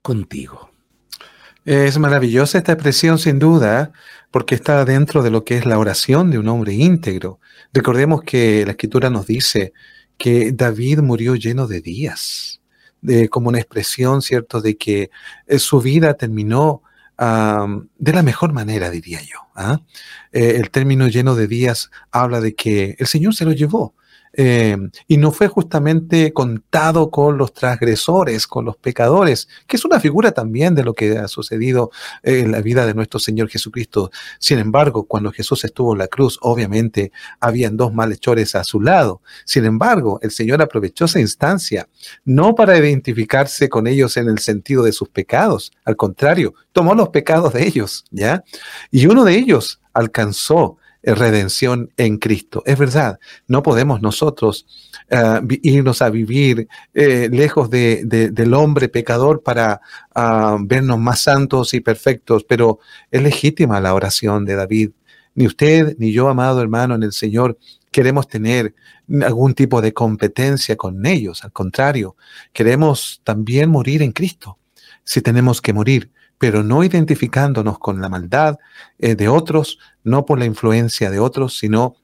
contigo. 0.00 0.70
Es 1.64 1.98
maravillosa 1.98 2.58
esta 2.58 2.72
expresión, 2.72 3.18
sin 3.18 3.38
duda, 3.38 3.92
porque 4.30 4.54
está 4.54 4.84
dentro 4.84 5.22
de 5.22 5.30
lo 5.30 5.44
que 5.44 5.56
es 5.56 5.66
la 5.66 5.78
oración 5.78 6.30
de 6.30 6.38
un 6.38 6.48
hombre 6.48 6.74
íntegro. 6.74 7.40
Recordemos 7.72 8.22
que 8.22 8.64
la 8.64 8.72
escritura 8.72 9.08
nos 9.10 9.26
dice 9.26 9.72
que 10.18 10.52
David 10.52 11.00
murió 11.00 11.34
lleno 11.34 11.66
de 11.66 11.80
días, 11.80 12.60
de, 13.00 13.28
como 13.28 13.48
una 13.48 13.58
expresión, 13.58 14.22
¿cierto?, 14.22 14.60
de 14.60 14.76
que 14.76 15.10
eh, 15.46 15.58
su 15.58 15.80
vida 15.80 16.14
terminó 16.14 16.82
de 17.16 18.12
la 18.12 18.22
mejor 18.24 18.52
manera, 18.52 18.90
diría 18.90 19.20
yo. 19.22 19.38
¿ah? 19.54 19.80
Eh, 20.32 20.56
el 20.56 20.70
término 20.70 21.06
lleno 21.06 21.36
de 21.36 21.46
días 21.46 21.90
habla 22.10 22.40
de 22.40 22.54
que 22.54 22.96
el 22.98 23.06
Señor 23.06 23.34
se 23.34 23.44
lo 23.44 23.52
llevó. 23.52 23.94
Eh, 24.36 24.76
y 25.06 25.16
no 25.16 25.30
fue 25.30 25.48
justamente 25.48 26.32
contado 26.32 27.10
con 27.10 27.38
los 27.38 27.52
transgresores, 27.52 28.46
con 28.46 28.64
los 28.64 28.76
pecadores, 28.76 29.48
que 29.66 29.76
es 29.76 29.84
una 29.84 30.00
figura 30.00 30.32
también 30.32 30.74
de 30.74 30.84
lo 30.84 30.94
que 30.94 31.18
ha 31.18 31.28
sucedido 31.28 31.90
en 32.22 32.50
la 32.52 32.60
vida 32.60 32.86
de 32.86 32.94
nuestro 32.94 33.20
Señor 33.20 33.48
Jesucristo. 33.48 34.10
Sin 34.38 34.58
embargo, 34.58 35.04
cuando 35.04 35.30
Jesús 35.30 35.64
estuvo 35.64 35.92
en 35.92 35.98
la 35.98 36.08
cruz, 36.08 36.38
obviamente 36.42 37.12
habían 37.40 37.76
dos 37.76 37.92
malhechores 37.92 38.54
a 38.54 38.64
su 38.64 38.80
lado. 38.80 39.22
Sin 39.44 39.64
embargo, 39.64 40.18
el 40.22 40.30
Señor 40.30 40.62
aprovechó 40.62 41.04
esa 41.04 41.20
instancia, 41.20 41.88
no 42.24 42.54
para 42.54 42.76
identificarse 42.76 43.68
con 43.68 43.86
ellos 43.86 44.16
en 44.16 44.28
el 44.28 44.38
sentido 44.38 44.82
de 44.82 44.92
sus 44.92 45.08
pecados, 45.08 45.72
al 45.84 45.96
contrario, 45.96 46.54
tomó 46.72 46.94
los 46.94 47.10
pecados 47.10 47.52
de 47.52 47.66
ellos, 47.66 48.04
¿ya? 48.10 48.42
Y 48.90 49.06
uno 49.06 49.24
de 49.24 49.36
ellos 49.36 49.80
alcanzó 49.92 50.78
redención 51.06 51.90
en 51.96 52.18
Cristo. 52.18 52.62
Es 52.64 52.78
verdad, 52.78 53.18
no 53.46 53.62
podemos 53.62 54.00
nosotros 54.00 54.66
eh, 55.10 55.40
irnos 55.62 56.00
a 56.00 56.10
vivir 56.10 56.68
eh, 56.94 57.28
lejos 57.30 57.68
de, 57.68 58.04
del 58.04 58.54
hombre 58.54 58.88
pecador 58.88 59.42
para 59.42 59.80
ah, 60.14 60.56
vernos 60.60 60.98
más 60.98 61.20
santos 61.20 61.74
y 61.74 61.80
perfectos, 61.80 62.44
pero 62.44 62.78
es 63.10 63.22
legítima 63.22 63.80
la 63.80 63.94
oración 63.94 64.44
de 64.44 64.54
David. 64.54 64.90
Ni 65.34 65.46
usted 65.46 65.96
ni 65.98 66.12
yo, 66.12 66.28
amado 66.28 66.62
hermano, 66.62 66.94
en 66.94 67.02
el 67.02 67.12
Señor, 67.12 67.58
queremos 67.90 68.28
tener 68.28 68.74
algún 69.22 69.54
tipo 69.54 69.82
de 69.82 69.92
competencia 69.92 70.76
con 70.76 71.04
ellos. 71.04 71.44
Al 71.44 71.52
contrario, 71.52 72.16
queremos 72.52 73.20
también 73.24 73.68
morir 73.70 74.02
en 74.02 74.12
Cristo, 74.12 74.58
si 75.02 75.20
tenemos 75.20 75.60
que 75.60 75.72
morir 75.72 76.10
pero 76.38 76.62
no 76.62 76.84
identificándonos 76.84 77.78
con 77.78 78.00
la 78.00 78.08
maldad 78.08 78.58
eh, 78.98 79.14
de 79.14 79.28
otros, 79.28 79.78
no 80.02 80.24
por 80.24 80.38
la 80.38 80.44
influencia 80.44 81.10
de 81.10 81.18
otros, 81.18 81.58
sino 81.58 81.96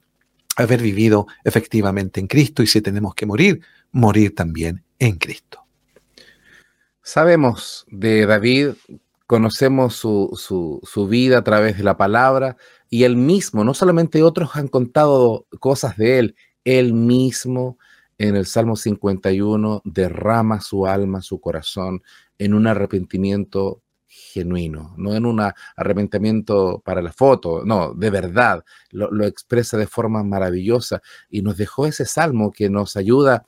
haber 0.57 0.83
vivido 0.83 1.27
efectivamente 1.45 2.21
en 2.21 2.27
Cristo 2.27 2.63
y 2.63 2.67
si 2.67 2.81
tenemos 2.81 3.15
que 3.15 3.27
morir, 3.27 3.61
morir 3.93 4.35
también 4.35 4.85
en 4.99 5.17
Cristo. 5.17 5.65
Sabemos 7.03 7.87
de 7.91 8.27
David, 8.27 8.71
conocemos 9.27 9.97
su, 9.97 10.31
su, 10.83 11.09
vida 11.09 11.39
a 11.39 11.45
través 11.45 11.79
de 11.79 11.85
la 11.85 11.97
palabra 11.97 12.57
y 12.89 13.05
él 13.05 13.17
mismo, 13.17 13.65
no 13.65 13.75
solamente 13.75 14.23
otros 14.23 14.55
han 14.55 14.69
contado 14.69 15.47
cosas 15.59 15.97
de 15.97 16.19
él, 16.19 16.37
él 16.65 16.93
mismo 16.93 17.79
en 18.19 18.37
el 18.37 18.45
Salmo 18.45 18.77
51 18.77 19.81
derrama 19.85 20.61
su 20.61 20.87
alma, 20.87 21.23
su 21.23 21.41
corazón 21.41 22.03
en 22.39 22.55
un 22.55 22.67
arrepentimiento 22.67 23.83
genuino, 24.33 24.95
no 24.97 25.15
en 25.15 25.27
un 25.27 25.41
arrepentimiento 25.77 26.81
para 26.85 27.03
la 27.03 27.13
foto, 27.13 27.65
no, 27.65 27.93
de 27.95 28.11
verdad, 28.11 28.65
lo, 28.91 29.25
expresa 29.25 29.77
de 29.77 29.87
forma 29.87 30.23
maravillosa 30.23 31.03
y 31.29 31.43
nos 31.43 31.57
dejó 31.57 31.87
ese 31.87 32.07
salmo 32.07 32.51
que 32.53 32.71
nos 32.71 32.97
ayuda 32.97 33.45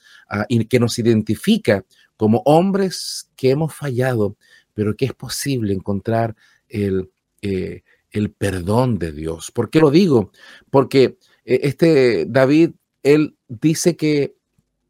y 0.49 0.65
que 0.67 0.81
nos 0.81 0.99
identifica 0.99 1.85
como 2.17 2.43
hombres 2.45 3.31
que 3.37 3.51
hemos 3.51 3.75
fallado, 3.75 4.37
pero 4.75 4.97
que 4.97 5.07
es 5.07 5.15
posible 5.15 5.73
encontrar 5.73 6.37
el, 6.69 7.11
eh, 7.43 7.83
el 8.11 8.31
perdón 8.31 8.99
de 8.99 9.13
Dios. 9.13 9.51
¿Por 9.51 9.71
qué 9.71 9.81
lo 9.81 9.91
digo? 9.91 10.31
Porque 10.71 11.19
eh, 11.45 11.61
este 11.63 12.27
David, 12.27 12.73
él 13.03 13.37
dice 13.49 13.97
que, 13.97 14.37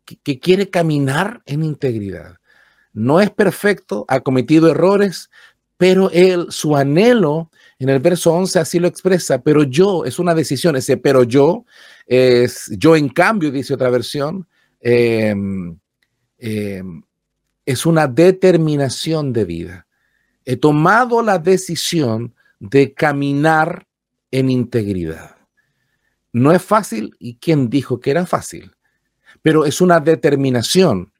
que 0.04 0.38
quiere 0.38 0.70
caminar 0.70 1.42
en 1.46 1.62
integridad. 1.62 2.36
No 2.92 3.20
es 3.20 3.30
perfecto, 3.30 4.04
ha 4.08 4.20
cometido 4.20 4.70
errores, 4.70 5.30
pero 5.82 6.12
él, 6.12 6.46
su 6.50 6.76
anhelo, 6.76 7.50
en 7.80 7.88
el 7.88 7.98
verso 7.98 8.32
11 8.32 8.60
así 8.60 8.78
lo 8.78 8.86
expresa, 8.86 9.42
pero 9.42 9.64
yo, 9.64 10.04
es 10.04 10.20
una 10.20 10.32
decisión, 10.32 10.76
ese 10.76 10.96
pero 10.96 11.24
yo, 11.24 11.64
es 12.06 12.70
yo 12.78 12.94
en 12.94 13.08
cambio, 13.08 13.50
dice 13.50 13.74
otra 13.74 13.90
versión, 13.90 14.46
em, 14.78 15.76
em, 16.38 17.02
es 17.66 17.84
una 17.84 18.06
determinación 18.06 19.32
de 19.32 19.44
vida. 19.44 19.86
He 20.44 20.56
tomado 20.56 21.20
la 21.20 21.40
decisión 21.40 22.32
de 22.60 22.94
caminar 22.94 23.88
en 24.30 24.50
integridad. 24.50 25.34
No 26.32 26.52
es 26.52 26.62
fácil, 26.62 27.10
y 27.18 27.38
quién 27.38 27.68
dijo 27.68 27.98
que 27.98 28.12
era 28.12 28.24
fácil, 28.24 28.70
pero 29.42 29.64
es 29.64 29.80
una 29.80 29.98
determinación, 29.98 31.12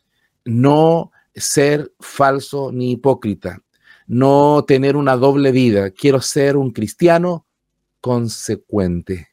no 0.44 1.10
ser 1.34 1.92
falso 1.98 2.70
ni 2.70 2.92
hipócrita 2.92 3.60
no 4.06 4.64
tener 4.66 4.96
una 4.96 5.16
doble 5.16 5.52
vida. 5.52 5.90
Quiero 5.90 6.20
ser 6.20 6.56
un 6.56 6.70
cristiano 6.70 7.46
consecuente. 8.00 9.28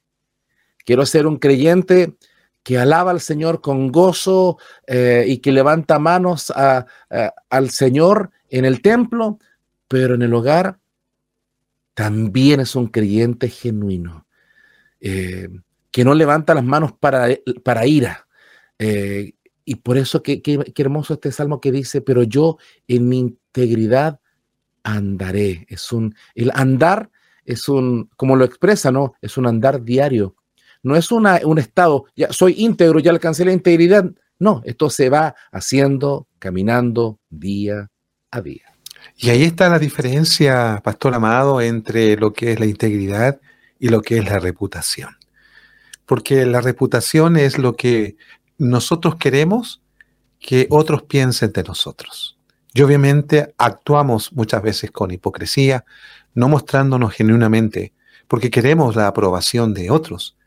Quiero 0.86 1.06
ser 1.06 1.28
un 1.28 1.38
creyente 1.38 2.16
que 2.64 2.78
alaba 2.78 3.12
al 3.12 3.22
Señor 3.22 3.62
con 3.62 3.92
gozo 3.92 4.58
eh, 4.88 5.26
y 5.28 5.40
que 5.40 5.52
levanta 5.52 6.00
manos 6.00 6.52
al 6.52 7.70
Señor 7.70 8.32
en 8.50 8.66
el 8.66 8.82
templo, 8.82 9.40
pero 9.88 10.16
en 10.16 10.22
el 10.22 10.34
hogar 10.34 10.80
también 11.94 12.62
es 12.62 12.76
un 12.76 12.88
creyente 12.88 13.50
genuino, 13.50 14.26
eh, 15.02 15.50
que 15.92 16.06
no 16.06 16.14
levanta 16.14 16.54
las 16.54 16.64
manos 16.64 16.94
para, 16.94 17.28
para 17.64 17.86
ira. 17.86 18.28
Eh, 18.78 19.34
y 19.66 19.76
por 19.76 19.98
eso 19.98 20.24
qué 20.24 20.42
hermoso 20.78 21.16
este 21.16 21.32
salmo 21.32 21.60
que 21.60 21.72
dice, 21.72 22.02
pero 22.02 22.24
yo 22.24 22.58
en 22.88 23.10
mi 23.10 23.20
integridad 23.20 24.20
andaré. 24.94 25.66
Es 25.70 25.92
un, 25.92 26.16
el 26.36 26.52
andar 26.54 27.10
es 27.46 27.68
un, 27.68 28.10
como 28.16 28.36
lo 28.36 28.46
expresa, 28.46 28.92
¿no? 28.92 29.14
Es 29.22 29.38
un 29.38 29.48
andar 29.48 29.84
diario. 29.84 30.36
No 30.84 30.96
es 30.96 31.12
una, 31.12 31.42
un 31.44 31.58
estado, 31.58 32.06
ya 32.16 32.32
soy 32.32 32.56
íntegro, 32.58 33.00
ya 33.00 33.12
alcancé 33.12 33.44
la 33.44 33.52
integridad. 33.52 34.06
No, 34.38 34.62
esto 34.66 34.90
se 34.90 35.10
va 35.10 35.36
haciendo, 35.52 36.28
caminando 36.38 37.20
día 37.30 37.90
a 38.32 38.42
día. 38.42 38.64
Y 39.18 39.30
ahí 39.32 39.44
está 39.44 39.68
la 39.68 39.80
diferencia, 39.80 40.80
Pastor 40.84 41.16
Amado, 41.16 41.60
entre 41.60 42.16
lo 42.16 42.32
que 42.32 42.54
es 42.54 42.60
la 42.60 42.66
integridad 42.66 43.42
y 43.80 43.90
lo 43.90 44.02
que 44.02 44.20
es 44.20 44.26
la 44.26 44.40
reputación. 44.40 45.18
Porque 46.06 46.46
la 46.46 46.62
reputación 46.62 47.36
es 47.36 47.58
lo 47.58 47.76
que 47.76 48.16
nosotros 48.58 49.16
queremos 49.16 49.82
que 50.40 50.68
otros 50.70 51.04
piensen 51.04 51.52
de 51.52 51.64
nosotros. 51.64 52.39
Y 52.74 52.82
obviamente 52.82 53.54
actuamos 53.58 54.32
muchas 54.34 54.62
veces 54.62 54.92
con 54.92 55.12
hipocresía, 55.12 55.86
no 56.36 56.50
mostrándonos 56.50 57.14
genuinamente, 57.14 57.94
porque 58.28 58.52
queremos 58.52 58.96
la 58.96 59.08
aprobación 59.08 59.74
de 59.74 59.90
otros, 59.90 60.38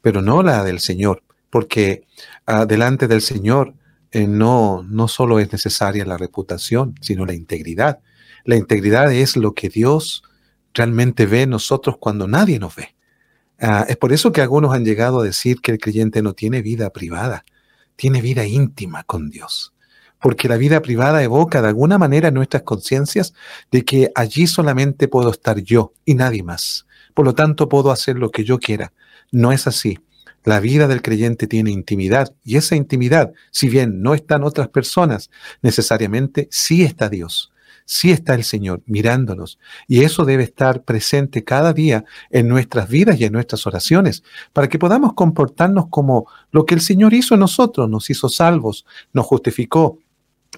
pero 0.00 0.22
no 0.22 0.42
la 0.42 0.62
del 0.62 0.78
Señor, 0.78 1.22
porque 1.50 2.06
uh, 2.46 2.66
delante 2.66 3.08
del 3.08 3.20
Señor 3.20 3.74
eh, 4.12 4.26
no, 4.26 4.84
no 4.88 5.08
solo 5.08 5.40
es 5.40 5.50
necesaria 5.50 6.04
la 6.04 6.16
reputación, 6.16 6.94
sino 7.00 7.26
la 7.26 7.34
integridad. 7.34 7.98
La 8.44 8.56
integridad 8.56 9.12
es 9.12 9.36
lo 9.36 9.54
que 9.54 9.68
Dios 9.68 10.22
realmente 10.74 11.26
ve 11.26 11.42
en 11.42 11.50
nosotros 11.50 11.96
cuando 11.98 12.28
nadie 12.28 12.58
nos 12.58 12.76
ve. 12.76 12.94
Uh, 13.60 13.84
es 13.88 13.96
por 13.96 14.12
eso 14.12 14.30
que 14.30 14.40
algunos 14.40 14.72
han 14.72 14.84
llegado 14.84 15.20
a 15.20 15.24
decir 15.24 15.60
que 15.60 15.72
el 15.72 15.78
creyente 15.78 16.22
no 16.22 16.32
tiene 16.32 16.62
vida 16.62 16.90
privada, 16.90 17.44
tiene 17.96 18.20
vida 18.20 18.46
íntima 18.46 19.02
con 19.04 19.30
Dios 19.30 19.72
porque 20.22 20.48
la 20.48 20.56
vida 20.56 20.80
privada 20.80 21.22
evoca 21.22 21.60
de 21.60 21.68
alguna 21.68 21.98
manera 21.98 22.30
nuestras 22.30 22.62
conciencias 22.62 23.34
de 23.72 23.84
que 23.84 24.12
allí 24.14 24.46
solamente 24.46 25.08
puedo 25.08 25.30
estar 25.30 25.60
yo 25.60 25.92
y 26.04 26.14
nadie 26.14 26.44
más. 26.44 26.86
Por 27.12 27.26
lo 27.26 27.34
tanto, 27.34 27.68
puedo 27.68 27.90
hacer 27.90 28.16
lo 28.16 28.30
que 28.30 28.44
yo 28.44 28.58
quiera. 28.58 28.92
No 29.32 29.52
es 29.52 29.66
así. 29.66 29.98
La 30.44 30.60
vida 30.60 30.88
del 30.88 31.02
creyente 31.02 31.46
tiene 31.46 31.70
intimidad 31.70 32.34
y 32.44 32.56
esa 32.56 32.76
intimidad, 32.76 33.32
si 33.50 33.68
bien 33.68 34.00
no 34.02 34.14
están 34.14 34.44
otras 34.44 34.68
personas, 34.68 35.30
necesariamente 35.60 36.48
sí 36.50 36.82
está 36.82 37.08
Dios, 37.08 37.52
sí 37.84 38.10
está 38.10 38.34
el 38.34 38.42
Señor 38.42 38.82
mirándonos 38.86 39.60
y 39.86 40.02
eso 40.02 40.24
debe 40.24 40.42
estar 40.42 40.82
presente 40.82 41.44
cada 41.44 41.72
día 41.72 42.04
en 42.30 42.48
nuestras 42.48 42.88
vidas 42.88 43.20
y 43.20 43.24
en 43.24 43.32
nuestras 43.32 43.66
oraciones 43.68 44.24
para 44.52 44.68
que 44.68 44.80
podamos 44.80 45.12
comportarnos 45.12 45.86
como 45.90 46.26
lo 46.50 46.66
que 46.66 46.74
el 46.74 46.80
Señor 46.80 47.14
hizo 47.14 47.34
en 47.34 47.40
nosotros, 47.40 47.88
nos 47.88 48.10
hizo 48.10 48.28
salvos, 48.28 48.84
nos 49.12 49.26
justificó, 49.26 49.98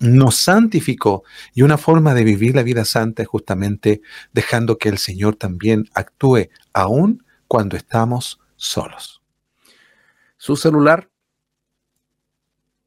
nos 0.01 0.37
santificó 0.37 1.23
y 1.55 1.63
una 1.63 1.79
forma 1.79 2.15
de 2.15 2.25
vivir 2.25 2.55
la 2.55 2.63
vida 2.63 2.85
santa 2.85 3.23
es 3.23 3.29
justamente 3.29 4.03
dejando 4.33 4.79
que 4.79 4.89
el 4.89 4.99
Señor 4.99 5.37
también 5.37 5.89
actúe 5.95 6.49
aún 6.73 7.25
cuando 7.47 7.77
estamos 7.77 8.41
solos. 8.57 9.23
Su 10.37 10.57
celular 10.57 11.09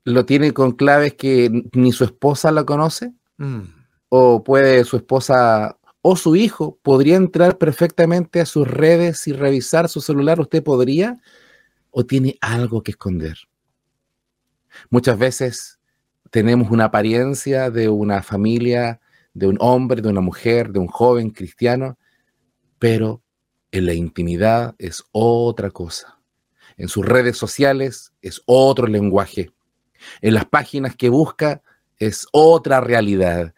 lo 0.04 0.26
tiene 0.26 0.54
con 0.54 0.72
claves 0.72 1.14
que 1.16 1.64
ni 1.74 1.92
su 1.92 2.04
esposa 2.04 2.52
la 2.52 2.66
conoce 2.66 3.14
mm. 3.38 3.62
o 4.10 4.44
puede 4.44 4.84
su 4.84 4.98
esposa 4.98 5.78
o 6.02 6.16
su 6.16 6.36
hijo 6.36 6.80
podría 6.82 7.18
entrar 7.18 7.58
perfectamente 7.58 8.40
a 8.40 8.46
sus 8.46 8.68
redes 8.68 9.28
y 9.28 9.34
revisar 9.34 9.90
su 9.90 10.00
celular. 10.00 10.40
¿Usted 10.40 10.64
podría 10.64 11.18
o 11.92 12.06
tiene 12.06 12.38
algo 12.40 12.84
que 12.84 12.92
esconder? 12.92 13.38
Muchas 14.90 15.18
veces 15.18 15.77
tenemos 16.32 16.72
una 16.72 16.86
apariencia 16.86 17.70
de 17.70 17.90
una 17.90 18.22
familia, 18.24 19.00
de 19.34 19.48
un 19.48 19.58
hombre, 19.60 20.02
de 20.02 20.10
una 20.10 20.22
mujer, 20.22 20.72
de 20.72 20.80
un 20.80 20.88
joven 20.88 21.30
cristiano, 21.30 21.98
pero 22.80 23.22
en 23.72 23.86
la 23.86 23.94
intimidad 23.94 24.76
es 24.78 25.04
otra 25.12 25.72
cosa. 25.72 26.14
en 26.78 26.90
sus 26.90 27.04
redes 27.04 27.38
sociales 27.38 28.14
es 28.22 28.42
otro 28.46 28.86
lenguaje. 28.86 29.52
En 30.22 30.36
las 30.36 30.46
páginas 30.46 30.96
que 30.96 31.10
busca 31.10 31.64
es 31.98 32.28
otra 32.32 32.82
realidad. 32.82 33.56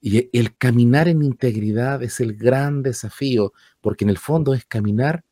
Y 0.00 0.28
el 0.36 0.56
caminar 0.56 1.08
en 1.08 1.22
integridad 1.22 2.02
es 2.02 2.18
el 2.20 2.34
gran 2.34 2.82
desafío, 2.82 3.52
porque 3.80 4.04
en 4.04 4.10
el 4.10 4.18
fondo 4.18 4.52
es 4.52 4.64
caminar 4.64 5.24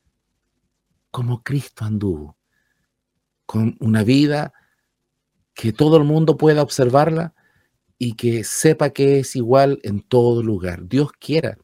como 1.10 1.42
Cristo 1.42 1.84
anduvo, 1.84 2.36
con 3.46 3.76
una 3.80 4.02
vida 4.02 4.53
que 5.54 5.72
todo 5.72 5.96
el 5.96 6.04
mundo 6.04 6.36
pueda 6.36 6.62
observarla 6.62 7.34
y 7.98 8.14
que 8.14 8.44
sepa 8.44 8.90
que 8.90 9.20
es 9.20 9.36
igual 9.36 9.80
en 9.82 10.00
todo 10.02 10.42
lugar. 10.42 10.86
Dios 10.88 11.10
quiera 11.18 11.58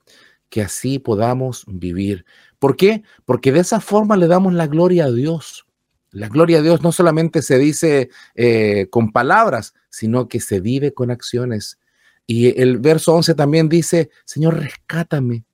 que 0.48 0.62
así 0.62 0.98
podamos 0.98 1.64
vivir. 1.68 2.24
¿Por 2.58 2.76
qué? 2.76 3.02
Porque 3.24 3.52
de 3.52 3.60
esa 3.60 3.80
forma 3.80 4.16
le 4.16 4.26
damos 4.26 4.52
la 4.52 4.66
gloria 4.66 5.04
a 5.06 5.10
Dios. 5.10 5.66
La 6.10 6.28
gloria 6.28 6.58
a 6.58 6.62
Dios 6.62 6.82
no 6.82 6.92
solamente 6.92 7.40
se 7.40 7.58
dice 7.58 8.10
eh, 8.34 8.88
con 8.90 9.12
palabras, 9.12 9.74
sino 9.90 10.28
que 10.28 10.40
se 10.40 10.60
vive 10.60 10.92
con 10.92 11.10
acciones. 11.10 11.78
Y 12.26 12.60
el 12.60 12.78
verso 12.78 13.14
11 13.14 13.34
también 13.34 13.68
dice, 13.68 14.10
Señor, 14.24 14.60
rescátame, 14.60 15.44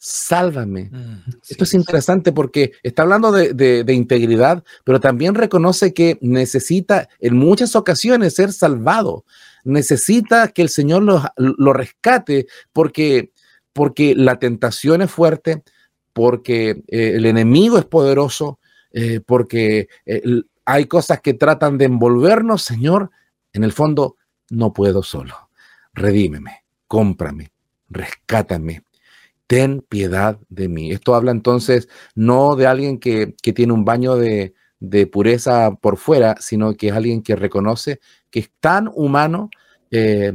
sálvame. 0.00 0.88
Mm, 0.90 1.30
Esto 1.46 1.64
es 1.64 1.74
interesante 1.74 2.32
porque 2.32 2.72
está 2.82 3.02
hablando 3.02 3.30
de, 3.30 3.84
integridad, 3.92 4.64
pero 4.82 4.98
también 4.98 5.34
reconoce 5.34 5.92
que 5.92 6.18
necesita 6.22 7.08
en 7.18 7.36
muchas 7.36 7.76
ocasiones 7.76 8.34
ser 8.34 8.52
salvado. 8.52 9.26
Necesita 9.62 10.48
que 10.48 10.62
el 10.62 10.70
Señor 10.70 11.02
lo, 11.02 11.72
rescate 11.74 12.46
porque, 12.72 13.30
porque 13.74 14.14
la 14.16 14.38
tentación 14.38 15.02
es 15.02 15.10
fuerte, 15.10 15.62
porque 16.14 16.82
eh, 16.88 17.12
el 17.16 17.26
enemigo 17.26 17.78
es 17.78 17.84
poderoso, 17.84 18.58
eh, 18.92 19.20
porque 19.24 19.88
eh, 20.06 20.22
hay 20.64 20.86
cosas 20.86 21.20
que 21.20 21.34
tratan 21.34 21.76
de 21.76 21.84
envolvernos, 21.84 22.62
Señor, 22.62 23.10
en 23.52 23.64
el 23.64 23.72
fondo 23.72 24.16
no 24.48 24.72
puedo 24.72 25.02
solo. 25.02 25.50
Redímeme, 25.92 26.64
cómprame, 26.86 27.52
rescátame, 27.90 28.82
ten 29.50 29.80
piedad 29.80 30.38
de 30.48 30.68
mí. 30.68 30.92
Esto 30.92 31.16
habla 31.16 31.32
entonces 31.32 31.88
no 32.14 32.54
de 32.54 32.68
alguien 32.68 33.00
que, 33.00 33.34
tiene 33.52 33.72
un 33.72 33.84
baño 33.84 34.14
de, 34.14 34.54
pureza 35.10 35.74
por 35.74 35.96
fuera, 35.96 36.36
sino 36.38 36.74
que 36.74 36.86
es 36.86 36.94
alguien 36.94 37.20
que 37.20 37.34
reconoce 37.34 37.98
que 38.30 38.38
es 38.38 38.50
tan 38.60 38.88
humano. 38.94 39.50
Eh, 39.90 40.32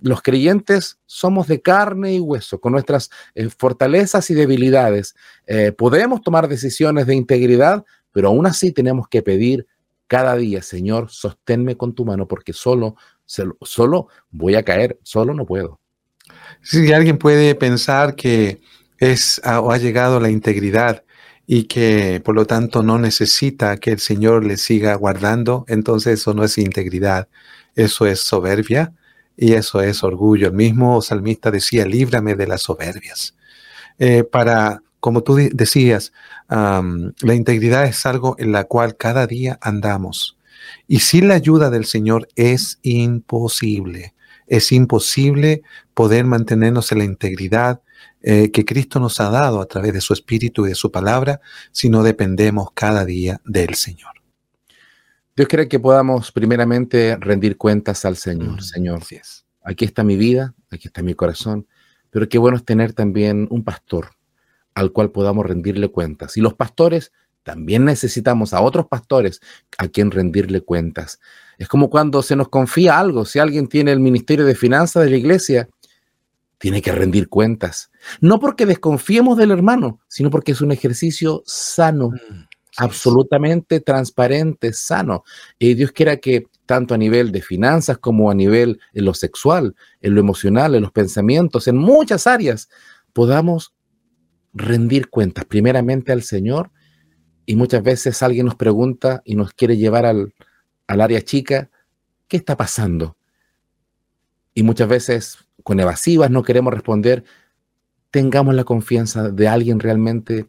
los 0.00 0.22
creyentes 0.22 0.98
somos 1.06 1.46
de 1.46 1.62
carne 1.62 2.14
y 2.14 2.18
hueso, 2.18 2.60
con 2.60 2.72
nuestras 2.72 3.10
eh, 3.36 3.48
fortalezas 3.48 4.28
y 4.30 4.34
debilidades. 4.34 5.14
Eh, 5.46 5.70
podemos 5.70 6.20
tomar 6.20 6.48
decisiones 6.48 7.06
de 7.06 7.14
integridad, 7.14 7.84
pero 8.10 8.26
aún 8.26 8.44
así 8.44 8.72
tenemos 8.72 9.06
que 9.06 9.22
pedir 9.22 9.68
cada 10.08 10.34
día, 10.34 10.62
Señor, 10.62 11.10
sosténme 11.10 11.76
con 11.76 11.94
tu 11.94 12.04
mano, 12.04 12.26
porque 12.26 12.52
solo, 12.52 12.96
solo 13.24 14.08
voy 14.30 14.56
a 14.56 14.64
caer, 14.64 14.98
solo 15.04 15.32
no 15.32 15.46
puedo. 15.46 15.78
Si 16.62 16.92
alguien 16.92 17.18
puede 17.18 17.54
pensar 17.54 18.14
que 18.14 18.60
es 18.98 19.40
o 19.44 19.70
ha 19.70 19.78
llegado 19.78 20.20
la 20.20 20.30
integridad 20.30 21.04
y 21.46 21.64
que 21.64 22.20
por 22.24 22.34
lo 22.34 22.46
tanto 22.46 22.82
no 22.82 22.98
necesita 22.98 23.78
que 23.78 23.92
el 23.92 24.00
Señor 24.00 24.44
le 24.44 24.56
siga 24.56 24.94
guardando, 24.94 25.64
entonces 25.68 26.20
eso 26.20 26.34
no 26.34 26.44
es 26.44 26.58
integridad, 26.58 27.28
eso 27.74 28.06
es 28.06 28.20
soberbia 28.20 28.92
y 29.36 29.54
eso 29.54 29.80
es 29.80 30.02
orgullo. 30.02 30.48
El 30.48 30.54
mismo 30.54 31.00
salmista 31.00 31.50
decía, 31.50 31.86
líbrame 31.86 32.34
de 32.34 32.46
las 32.48 32.62
soberbias. 32.62 33.34
Eh, 33.98 34.24
para, 34.24 34.82
como 35.00 35.22
tú 35.22 35.36
decías, 35.52 36.12
la 36.48 37.34
integridad 37.34 37.84
es 37.84 38.04
algo 38.04 38.34
en 38.38 38.52
la 38.52 38.64
cual 38.64 38.96
cada 38.96 39.26
día 39.26 39.58
andamos. 39.62 40.36
Y 40.86 41.00
sin 41.00 41.28
la 41.28 41.34
ayuda 41.34 41.70
del 41.70 41.84
Señor 41.84 42.28
es 42.34 42.78
imposible. 42.82 44.14
Es 44.48 44.72
imposible 44.72 45.62
poder 45.94 46.24
mantenernos 46.24 46.90
en 46.92 46.98
la 46.98 47.04
integridad 47.04 47.82
eh, 48.22 48.50
que 48.50 48.64
Cristo 48.64 48.98
nos 48.98 49.20
ha 49.20 49.30
dado 49.30 49.60
a 49.60 49.66
través 49.66 49.92
de 49.92 50.00
su 50.00 50.12
Espíritu 50.12 50.66
y 50.66 50.70
de 50.70 50.74
su 50.74 50.90
palabra 50.90 51.40
si 51.70 51.88
no 51.88 52.02
dependemos 52.02 52.70
cada 52.74 53.04
día 53.04 53.40
del 53.44 53.74
Señor. 53.74 54.12
Dios 55.36 55.46
quiere 55.46 55.68
que 55.68 55.78
podamos 55.78 56.32
primeramente 56.32 57.16
rendir 57.20 57.56
cuentas 57.56 58.04
al 58.04 58.16
Señor. 58.16 58.56
Mm, 58.56 58.60
Señor, 58.60 59.02
aquí 59.62 59.84
está 59.84 60.02
mi 60.02 60.16
vida, 60.16 60.54
aquí 60.68 60.88
está 60.88 61.00
mi 61.02 61.14
corazón, 61.14 61.68
pero 62.10 62.28
qué 62.28 62.38
bueno 62.38 62.56
es 62.56 62.64
tener 62.64 62.92
también 62.92 63.46
un 63.50 63.62
pastor 63.62 64.10
al 64.74 64.92
cual 64.92 65.12
podamos 65.12 65.46
rendirle 65.46 65.88
cuentas. 65.90 66.36
Y 66.36 66.40
los 66.40 66.54
pastores 66.54 67.12
también 67.44 67.84
necesitamos 67.84 68.52
a 68.52 68.60
otros 68.60 68.86
pastores 68.88 69.40
a 69.78 69.88
quien 69.88 70.10
rendirle 70.10 70.60
cuentas. 70.60 71.20
Es 71.58 71.68
como 71.68 71.90
cuando 71.90 72.22
se 72.22 72.36
nos 72.36 72.48
confía 72.48 72.98
algo, 72.98 73.24
si 73.24 73.38
alguien 73.38 73.66
tiene 73.66 73.92
el 73.92 74.00
ministerio 74.00 74.46
de 74.46 74.54
finanzas 74.54 75.04
de 75.04 75.10
la 75.10 75.16
iglesia, 75.16 75.68
tiene 76.56 76.80
que 76.80 76.92
rendir 76.92 77.28
cuentas. 77.28 77.90
No 78.20 78.40
porque 78.40 78.64
desconfiemos 78.64 79.36
del 79.36 79.50
hermano, 79.50 80.00
sino 80.08 80.30
porque 80.30 80.52
es 80.52 80.60
un 80.60 80.72
ejercicio 80.72 81.42
sano. 81.44 82.10
Mm 82.10 82.48
absolutamente 82.78 83.80
transparente, 83.80 84.72
sano. 84.72 85.24
Y 85.58 85.74
Dios 85.74 85.92
quiera 85.92 86.16
que 86.16 86.46
tanto 86.64 86.94
a 86.94 86.98
nivel 86.98 87.32
de 87.32 87.42
finanzas 87.42 87.98
como 87.98 88.30
a 88.30 88.34
nivel 88.34 88.80
en 88.94 89.04
lo 89.04 89.14
sexual, 89.14 89.74
en 90.00 90.14
lo 90.14 90.20
emocional, 90.20 90.74
en 90.74 90.82
los 90.82 90.92
pensamientos, 90.92 91.66
en 91.66 91.76
muchas 91.76 92.26
áreas, 92.26 92.68
podamos 93.12 93.74
rendir 94.54 95.10
cuentas 95.10 95.44
primeramente 95.44 96.12
al 96.12 96.22
Señor. 96.22 96.70
Y 97.46 97.56
muchas 97.56 97.82
veces 97.82 98.22
alguien 98.22 98.46
nos 98.46 98.54
pregunta 98.54 99.22
y 99.24 99.34
nos 99.34 99.52
quiere 99.52 99.76
llevar 99.76 100.06
al, 100.06 100.34
al 100.88 101.00
área 101.00 101.22
chica, 101.22 101.70
¿qué 102.26 102.36
está 102.36 102.56
pasando? 102.56 103.16
Y 104.54 104.64
muchas 104.64 104.88
veces 104.88 105.38
con 105.62 105.78
evasivas 105.78 106.30
no 106.30 106.42
queremos 106.42 106.74
responder, 106.74 107.24
tengamos 108.10 108.54
la 108.54 108.64
confianza 108.64 109.30
de 109.30 109.46
alguien 109.46 109.78
realmente 109.78 110.48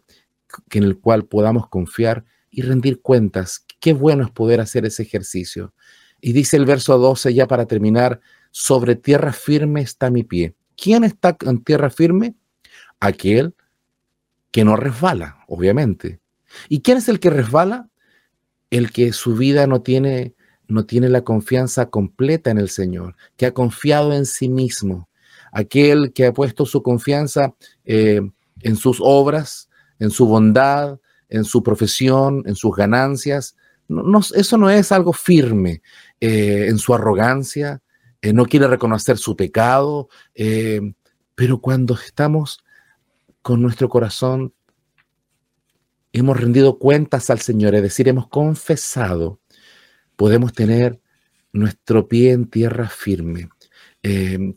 en 0.72 0.84
el 0.84 0.98
cual 0.98 1.26
podamos 1.26 1.68
confiar 1.68 2.26
y 2.50 2.64
rendir 2.64 3.02
cuentas. 3.02 3.66
Qué 3.80 3.94
bueno 3.94 4.24
es 4.24 4.32
poder 4.32 4.62
hacer 4.62 4.86
ese 4.86 5.04
ejercicio. 5.04 5.74
Y 6.22 6.34
dice 6.34 6.58
el 6.58 6.66
verso 6.66 6.98
12, 6.98 7.34
ya 7.34 7.48
para 7.48 7.66
terminar, 7.66 8.20
sobre 8.52 8.96
tierra 8.96 9.32
firme 9.32 9.82
está 9.82 10.10
mi 10.10 10.24
pie. 10.24 10.56
¿Quién 10.76 11.04
está 11.04 11.38
en 11.42 11.64
tierra 11.64 11.90
firme? 11.90 12.36
Aquel 13.00 13.54
que 14.52 14.64
no 14.64 14.76
resbala, 14.76 15.44
obviamente. 15.48 16.20
¿Y 16.68 16.82
quién 16.82 16.98
es 16.98 17.08
el 17.10 17.20
que 17.20 17.30
resbala? 17.30 17.90
El 18.70 18.92
que 18.92 19.14
su 19.14 19.36
vida 19.36 19.68
no 19.68 19.82
tiene, 19.82 20.34
no 20.68 20.86
tiene 20.86 21.10
la 21.10 21.24
confianza 21.24 21.88
completa 21.88 22.52
en 22.52 22.58
el 22.58 22.70
Señor, 22.70 23.16
que 23.38 23.46
ha 23.46 23.54
confiado 23.54 24.14
en 24.14 24.26
sí 24.26 24.50
mismo. 24.50 25.10
Aquel 25.52 26.14
que 26.14 26.28
ha 26.28 26.34
puesto 26.34 26.66
su 26.66 26.84
confianza 26.84 27.56
eh, 27.86 28.22
en 28.62 28.76
sus 28.76 29.00
obras, 29.02 29.70
en 29.98 30.12
su 30.12 30.28
bondad, 30.28 31.00
en 31.30 31.44
su 31.44 31.64
profesión, 31.64 32.44
en 32.46 32.56
sus 32.56 32.76
ganancias. 32.76 33.56
Eso 34.36 34.58
no 34.58 34.70
es 34.70 34.92
algo 34.92 35.14
firme, 35.14 35.82
eh, 36.20 36.68
en 36.70 36.78
su 36.78 36.94
arrogancia, 36.94 37.82
eh, 38.22 38.34
no 38.34 38.46
quiere 38.46 38.68
reconocer 38.68 39.18
su 39.18 39.36
pecado, 39.36 40.10
pero 41.36 41.62
cuando 41.62 41.96
estamos 41.96 42.64
con 43.42 43.62
nuestro 43.62 43.90
corazón, 43.90 44.54
hemos 46.14 46.40
rendido 46.40 46.80
cuentas 46.80 47.30
al 47.30 47.40
Señor, 47.40 47.76
es 47.76 47.82
decir, 47.82 48.08
hemos 48.08 48.28
confesado, 48.28 49.40
podemos 50.16 50.54
tener 50.54 51.00
nuestro 51.52 52.08
pie 52.08 52.32
en 52.32 52.48
tierra 52.48 52.90
firme, 52.90 53.50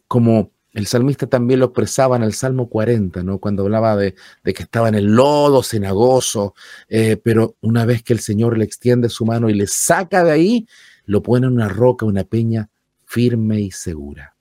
como 0.08 0.52
el 0.72 0.86
salmista 0.86 1.26
también 1.26 1.60
lo 1.60 1.66
expresaba 1.66 2.16
en 2.16 2.22
el 2.22 2.32
Salmo 2.32 2.68
40, 2.68 3.22
¿no? 3.22 3.38
Cuando 3.38 3.64
hablaba 3.64 3.96
de, 3.96 4.14
que 4.42 4.62
estaba 4.62 4.88
en 4.88 4.94
el 4.94 5.14
lodo 5.14 5.62
cenagoso, 5.62 6.54
eh, 6.88 7.16
pero 7.22 7.56
una 7.60 7.84
vez 7.84 8.02
que 8.02 8.14
el 8.14 8.20
Señor 8.20 8.56
le 8.56 8.64
extiende 8.64 9.08
su 9.08 9.26
mano 9.26 9.50
y 9.50 9.54
le 9.54 9.66
saca 9.66 10.24
de 10.24 10.30
ahí, 10.30 10.66
lo 11.04 11.22
pone 11.22 11.46
en 11.46 11.52
una 11.52 11.68
roca, 11.68 12.06
una 12.06 12.24
peña 12.24 12.70
firme 13.04 13.60
y 13.60 13.70
segura. 13.70 14.31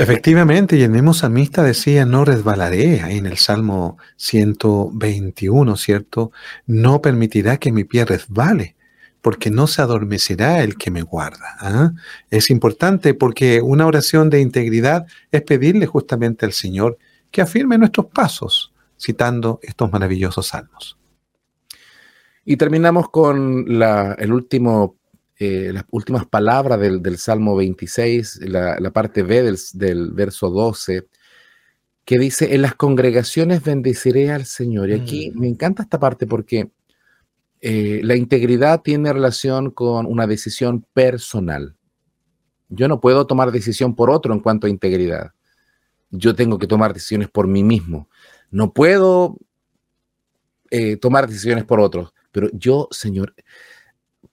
Efectivamente, 0.00 0.76
y 0.76 0.82
el 0.82 0.90
mismo 0.90 1.12
salmista 1.12 1.64
decía, 1.64 2.06
no 2.06 2.24
resbalaré, 2.24 3.00
ahí 3.00 3.18
en 3.18 3.26
el 3.26 3.36
Salmo 3.36 3.98
121, 4.16 5.76
¿cierto? 5.76 6.30
No 6.66 7.02
permitirá 7.02 7.56
que 7.56 7.72
mi 7.72 7.82
pie 7.82 8.04
resbale 8.04 8.76
porque 9.20 9.50
no 9.50 9.66
se 9.66 9.82
adormecerá 9.82 10.62
el 10.62 10.76
que 10.76 10.92
me 10.92 11.02
guarda. 11.02 11.56
¿ah? 11.58 11.92
Es 12.30 12.48
importante 12.50 13.12
porque 13.12 13.60
una 13.60 13.86
oración 13.86 14.30
de 14.30 14.40
integridad 14.40 15.06
es 15.32 15.42
pedirle 15.42 15.86
justamente 15.86 16.46
al 16.46 16.52
Señor 16.52 16.96
que 17.32 17.42
afirme 17.42 17.76
nuestros 17.76 18.06
pasos, 18.06 18.72
citando 18.96 19.58
estos 19.62 19.90
maravillosos 19.90 20.46
salmos. 20.46 20.96
Y 22.44 22.56
terminamos 22.56 23.10
con 23.10 23.66
el 23.68 24.32
último, 24.32 24.94
eh, 25.38 25.70
las 25.72 25.84
últimas 25.90 26.26
palabras 26.26 26.80
del, 26.80 27.18
Salmo 27.18 27.54
26, 27.56 28.40
la, 28.48 28.90
parte 28.90 29.22
B 29.22 29.42
del, 29.42 29.58
del, 29.74 30.10
verso 30.12 30.50
12, 30.50 31.06
que 32.04 32.18
dice, 32.18 32.54
en 32.54 32.62
las 32.62 32.74
congregaciones 32.74 33.62
bendeciré 33.62 34.30
al 34.32 34.46
Señor. 34.46 34.90
Y 34.90 34.94
aquí 34.94 35.30
mm. 35.30 35.40
me 35.40 35.48
encanta 35.48 35.82
esta 35.82 36.00
parte 36.00 36.26
porque 36.26 36.70
eh, 37.60 38.00
la 38.04 38.16
integridad 38.16 38.82
tiene 38.82 39.12
relación 39.12 39.70
con 39.70 40.06
una 40.06 40.26
decisión 40.26 40.86
personal. 40.92 41.76
Yo 42.68 42.88
no 42.88 43.00
puedo 43.00 43.26
tomar 43.26 43.50
decisión 43.50 43.94
por 43.94 44.10
otro 44.10 44.32
en 44.32 44.40
cuanto 44.40 44.66
a 44.66 44.70
integridad. 44.70 45.32
Yo 46.10 46.34
tengo 46.34 46.58
que 46.58 46.66
tomar 46.66 46.94
decisiones 46.94 47.28
por 47.28 47.46
mí 47.46 47.64
mismo. 47.64 48.08
No 48.50 48.72
puedo 48.72 49.36
eh, 50.70 50.96
tomar 50.96 51.26
decisiones 51.26 51.64
por 51.64 51.80
otros, 51.80 52.12
pero 52.30 52.48
yo, 52.52 52.88
Señor, 52.90 53.34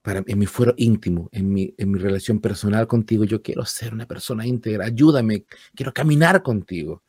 para, 0.02 0.22
en 0.26 0.38
mi 0.38 0.46
fuero 0.46 0.74
íntimo, 0.76 1.28
en 1.32 1.52
mi, 1.52 1.74
en 1.76 1.90
mi 1.90 1.98
relación 1.98 2.40
personal 2.40 2.86
contigo, 2.86 3.24
yo 3.24 3.42
quiero 3.42 3.64
ser 3.64 3.92
una 3.94 4.06
persona 4.06 4.46
íntegra. 4.46 4.86
Ayúdame, 4.86 5.44
quiero 5.74 5.92
caminar 5.92 6.42
contigo. 6.42 7.02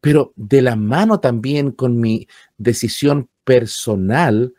Pero 0.00 0.32
de 0.36 0.62
la 0.62 0.76
mano 0.76 1.20
también 1.20 1.70
con 1.70 1.98
mi 1.98 2.28
decisión 2.58 3.28
personal, 3.44 4.54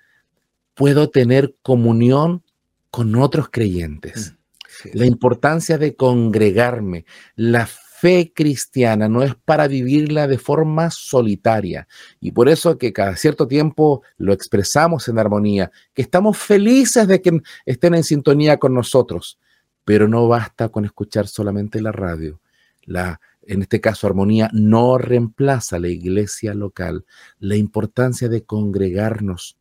puedo 0.74 1.10
tener 1.10 1.56
comunión 1.62 2.44
con 2.92 3.16
otros 3.16 3.50
creyentes. 3.50 4.34
Mm, 4.34 4.98
la 4.98 5.06
importancia 5.06 5.78
de 5.78 5.96
congregarme, 5.96 7.06
la 7.36 7.68
fe 8.06 8.32
cristiana 8.36 9.10
no 9.10 9.24
es 9.24 9.34
para 9.34 9.68
vivirla 9.68 10.28
de 10.28 10.38
forma 10.38 10.92
solitaria. 10.92 11.88
Y 12.20 12.34
por 12.34 12.50
eso 12.50 12.78
que 12.78 12.94
cada 12.94 13.16
cierto 13.16 13.48
tiempo 13.48 14.04
lo 14.18 14.32
expresamos 14.32 15.08
en 15.08 15.18
armonía, 15.18 15.72
que 15.92 16.04
estamos 16.04 16.38
felices 16.38 17.08
de 17.08 17.20
que 17.20 17.42
estén 17.66 17.96
en 17.96 18.04
sintonía 18.04 18.58
con 18.58 18.76
nosotros, 18.76 19.40
pero 19.84 20.08
no 20.08 20.28
basta 20.28 20.70
con 20.70 20.86
escuchar 20.86 21.28
solamente 21.28 21.82
la 21.82 21.92
radio. 21.92 22.40
La, 22.84 23.20
en 23.42 23.64
este 23.64 23.82
caso, 23.82 24.06
armonía 24.06 24.52
no 24.54 25.00
reemplaza 25.00 25.80
la 25.80 25.88
iglesia 25.88 26.54
local. 26.54 27.06
La 27.40 27.56
importancia 27.56 28.30
de 28.30 28.44
congregarnos, 28.44 29.58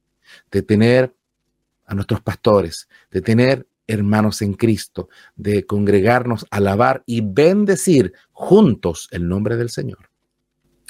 de 0.50 0.60
tener 0.60 1.14
a 1.86 1.94
nuestros 1.94 2.20
pastores, 2.20 2.90
de 3.10 3.22
tener 3.22 3.66
hermanos 3.86 4.42
en 4.42 4.54
Cristo, 4.54 5.08
de 5.36 5.66
congregarnos, 5.66 6.46
alabar 6.50 7.02
y 7.06 7.20
bendecir 7.22 8.12
juntos 8.32 9.08
el 9.10 9.28
nombre 9.28 9.56
del 9.56 9.70
Señor. 9.70 10.10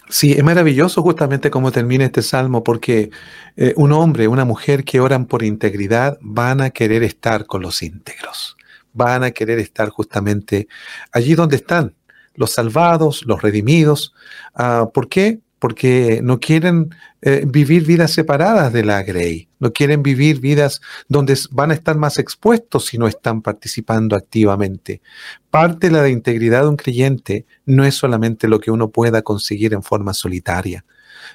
Sí, 0.09 0.32
es 0.32 0.45
maravilloso 0.45 1.03
justamente 1.03 1.51
cómo 1.51 1.72
termina 1.72 2.05
este 2.05 2.22
salmo, 2.22 2.62
porque 2.62 3.11
eh, 3.57 3.72
un 3.76 3.92
hombre, 3.92 4.28
una 4.28 4.45
mujer 4.45 4.84
que 4.84 5.01
oran 5.01 5.26
por 5.26 5.42
integridad 5.42 6.18
van 6.20 6.61
a 6.61 6.70
querer 6.70 7.03
estar 7.03 7.47
con 7.47 7.62
los 7.62 7.82
íntegros, 7.82 8.57
van 8.92 9.24
a 9.24 9.30
querer 9.30 9.59
estar 9.59 9.88
justamente 9.88 10.68
allí 11.11 11.34
donde 11.34 11.57
están 11.57 11.95
los 12.34 12.51
salvados, 12.51 13.24
los 13.26 13.40
redimidos. 13.40 14.12
Ah, 14.55 14.90
¿Por 14.92 15.09
qué? 15.09 15.40
Porque 15.65 16.21
no 16.23 16.41
quieren 16.41 16.95
eh, 17.23 17.47
vivir 17.47 17.87
vidas 17.87 18.11
separadas 18.11 18.71
de 18.71 18.85
la 18.85 19.03
Grey, 19.03 19.49
no 19.61 19.73
quieren 19.73 20.03
vivir 20.03 20.39
vidas 20.39 20.83
donde 21.09 21.39
van 21.53 21.71
a 21.71 21.75
estar 21.75 21.97
más 21.97 22.19
expuestos 22.19 22.85
si 22.85 22.99
no 22.99 23.09
están 23.09 23.41
participando 23.41 24.15
activamente. 24.15 25.01
Parte 25.49 25.89
de 25.89 26.03
la 26.03 26.11
integridad 26.11 26.65
de 26.65 26.69
un 26.69 26.77
creyente 26.77 27.47
no 27.65 27.87
es 27.87 27.95
solamente 27.95 28.47
lo 28.47 28.61
que 28.61 28.71
uno 28.71 28.91
pueda 28.91 29.23
conseguir 29.23 29.73
en 29.73 29.83
forma 29.83 30.12
solitaria, 30.12 30.85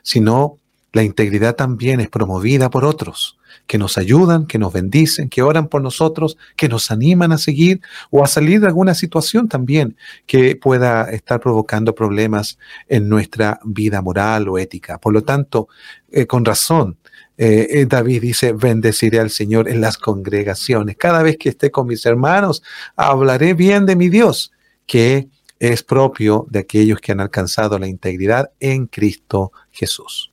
sino 0.04 0.59
la 0.92 1.04
integridad 1.04 1.56
también 1.56 2.00
es 2.00 2.10
promovida 2.10 2.70
por 2.70 2.86
otros 2.86 3.38
que 3.68 3.78
nos 3.78 3.98
ayudan, 3.98 4.48
que 4.48 4.58
nos 4.58 4.74
bendicen, 4.74 5.30
que 5.30 5.44
oran 5.44 5.68
por 5.68 5.82
nosotros, 5.82 6.38
que 6.56 6.68
nos 6.68 6.90
animan 6.90 7.32
a 7.32 7.38
seguir 7.38 7.82
o 8.10 8.24
a 8.24 8.28
salir 8.28 8.60
de 8.60 8.68
alguna 8.68 8.96
situación 8.96 9.48
también 9.48 9.96
que 10.26 10.56
pueda 10.56 11.10
estar 11.12 11.40
provocando 11.40 11.94
problemas 11.94 12.58
en 12.88 13.10
nuestra 13.10 13.60
vida 13.64 14.02
moral 14.02 14.48
o 14.48 14.58
ética. 14.58 14.98
Por 14.98 15.14
lo 15.14 15.24
tanto, 15.24 15.68
eh, 16.12 16.26
con 16.26 16.46
razón, 16.46 16.98
eh, 17.38 17.68
eh, 17.70 17.86
David 17.86 18.22
dice, 18.22 18.54
bendeciré 18.54 19.20
al 19.20 19.30
Señor 19.30 19.70
en 19.70 19.82
las 19.82 19.98
congregaciones. 19.98 20.98
Cada 20.98 21.22
vez 21.22 21.38
que 21.38 21.50
esté 21.50 21.72
con 21.72 21.88
mis 21.88 22.06
hermanos, 22.06 22.64
hablaré 22.96 23.54
bien 23.54 23.86
de 23.86 23.96
mi 23.96 24.10
Dios, 24.10 24.52
que 24.86 25.30
es 25.60 25.84
propio 25.84 26.48
de 26.50 26.60
aquellos 26.60 27.00
que 27.00 27.12
han 27.12 27.20
alcanzado 27.20 27.78
la 27.78 27.88
integridad 27.88 28.52
en 28.60 28.88
Cristo 28.88 29.52
Jesús. 29.72 30.29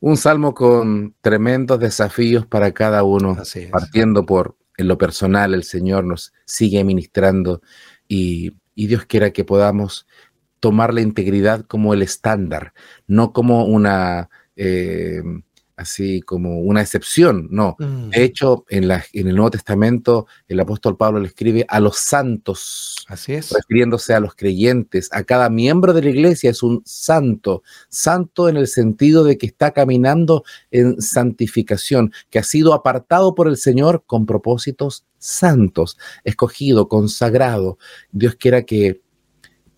Un 0.00 0.16
salmo 0.16 0.54
con 0.54 1.14
tremendos 1.20 1.78
desafíos 1.78 2.46
para 2.46 2.72
cada 2.72 3.04
uno, 3.04 3.36
partiendo 3.70 4.24
por 4.24 4.56
en 4.80 4.88
lo 4.88 4.96
personal, 4.96 5.52
el 5.52 5.62
Señor 5.62 6.04
nos 6.04 6.32
sigue 6.46 6.82
ministrando 6.84 7.60
y, 8.08 8.54
Dios 8.74 9.04
quiera 9.04 9.30
que 9.30 9.44
podamos 9.44 10.06
tomar 10.58 10.94
la 10.94 11.02
integridad 11.02 11.66
como 11.66 11.92
el 11.92 12.00
estándar, 12.00 12.72
no 13.06 13.34
como 13.34 13.66
una... 13.66 14.30
Eh, 14.56 15.22
así 15.80 16.20
como 16.20 16.60
una 16.60 16.82
excepción, 16.82 17.48
no. 17.50 17.74
Mm. 17.78 18.10
De 18.10 18.22
hecho, 18.22 18.66
en, 18.68 18.86
la, 18.86 19.02
en, 19.14 19.28
el 19.28 19.34
Nuevo 19.34 19.50
Testamento, 19.50 20.26
el 20.46 20.60
apóstol 20.60 20.98
Pablo 20.98 21.20
le 21.20 21.28
escribe 21.28 21.64
a 21.68 21.80
los 21.80 21.96
santos, 21.96 22.96
así 23.08 23.32
es. 23.32 23.50
refiriéndose 23.50 24.12
a 24.12 24.20
los 24.20 24.34
creyentes, 24.34 25.08
a 25.10 25.24
cada 25.24 25.48
miembro 25.48 25.94
de 25.94 26.02
la 26.02 26.10
iglesia 26.10 26.50
es 26.50 26.62
un 26.62 26.82
santo, 26.84 27.62
santo 27.88 28.50
en 28.50 28.58
el 28.58 28.66
sentido 28.66 29.24
de 29.24 29.38
que 29.38 29.46
está 29.46 29.70
caminando 29.70 30.44
en 30.70 31.00
santificación, 31.00 32.12
que 32.28 32.38
ha 32.38 32.44
sido 32.44 32.74
apartado 32.74 33.34
por 33.34 33.48
el 33.48 33.56
Señor 33.56 34.04
con 34.06 34.26
propósitos 34.26 35.06
santos, 35.16 35.96
escogido, 36.24 36.88
consagrado. 36.88 37.78
Dios 38.12 38.34
quiera 38.34 38.64
que, 38.64 39.00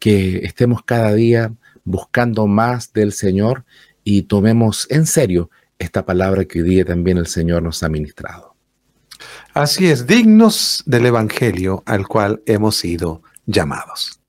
que 0.00 0.38
estemos 0.38 0.82
cada 0.82 1.14
día 1.14 1.55
buscando 1.84 2.48
más 2.48 2.92
del 2.92 3.12
Señor 3.12 3.64
y 4.03 4.22
tomemos 4.22 4.88
en 4.90 5.07
serio 5.07 5.48
esta 5.83 6.05
palabra 6.05 6.45
que 6.45 6.62
hoy 6.62 6.68
día 6.68 6.85
también 6.85 7.18
el 7.18 7.26
Señor 7.26 7.62
nos 7.62 7.83
ha 7.83 7.89
ministrado. 7.89 8.55
Así 9.55 9.91
es, 9.91 10.07
dignos 10.07 10.83
del 10.87 11.07
Evangelio 11.07 11.83
al 11.87 12.09
cual 12.09 12.43
hemos 12.47 12.76
sido 12.76 13.22
llamados. 13.47 14.22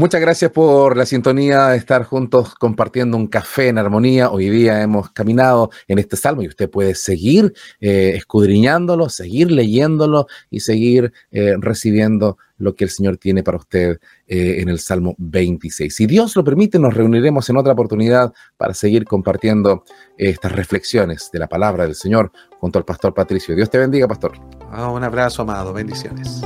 Muchas 0.00 0.22
gracias 0.22 0.50
por 0.50 0.96
la 0.96 1.04
sintonía 1.04 1.68
de 1.68 1.76
estar 1.76 2.04
juntos 2.04 2.54
compartiendo 2.54 3.18
un 3.18 3.26
café 3.26 3.68
en 3.68 3.76
armonía. 3.76 4.30
Hoy 4.30 4.48
día 4.48 4.80
hemos 4.80 5.10
caminado 5.10 5.68
en 5.88 5.98
este 5.98 6.16
salmo 6.16 6.40
y 6.40 6.48
usted 6.48 6.70
puede 6.70 6.94
seguir 6.94 7.52
eh, 7.82 8.14
escudriñándolo, 8.14 9.10
seguir 9.10 9.50
leyéndolo 9.50 10.26
y 10.48 10.60
seguir 10.60 11.12
eh, 11.32 11.52
recibiendo 11.58 12.38
lo 12.56 12.74
que 12.74 12.84
el 12.84 12.90
Señor 12.90 13.18
tiene 13.18 13.42
para 13.42 13.58
usted 13.58 14.00
eh, 14.26 14.62
en 14.62 14.70
el 14.70 14.78
Salmo 14.78 15.14
26. 15.18 15.94
Si 15.94 16.06
Dios 16.06 16.34
lo 16.34 16.44
permite, 16.44 16.78
nos 16.78 16.94
reuniremos 16.94 17.50
en 17.50 17.58
otra 17.58 17.74
oportunidad 17.74 18.32
para 18.56 18.72
seguir 18.72 19.04
compartiendo 19.04 19.84
estas 20.16 20.52
reflexiones 20.52 21.28
de 21.30 21.40
la 21.40 21.46
palabra 21.46 21.84
del 21.84 21.94
Señor 21.94 22.32
junto 22.58 22.78
al 22.78 22.86
pastor 22.86 23.12
Patricio. 23.12 23.54
Dios 23.54 23.68
te 23.68 23.76
bendiga, 23.76 24.08
pastor. 24.08 24.32
Ah, 24.70 24.90
un 24.90 25.04
abrazo, 25.04 25.42
amado. 25.42 25.74
Bendiciones. 25.74 26.40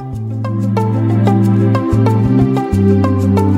Thank 2.85 3.39
you. 3.39 3.54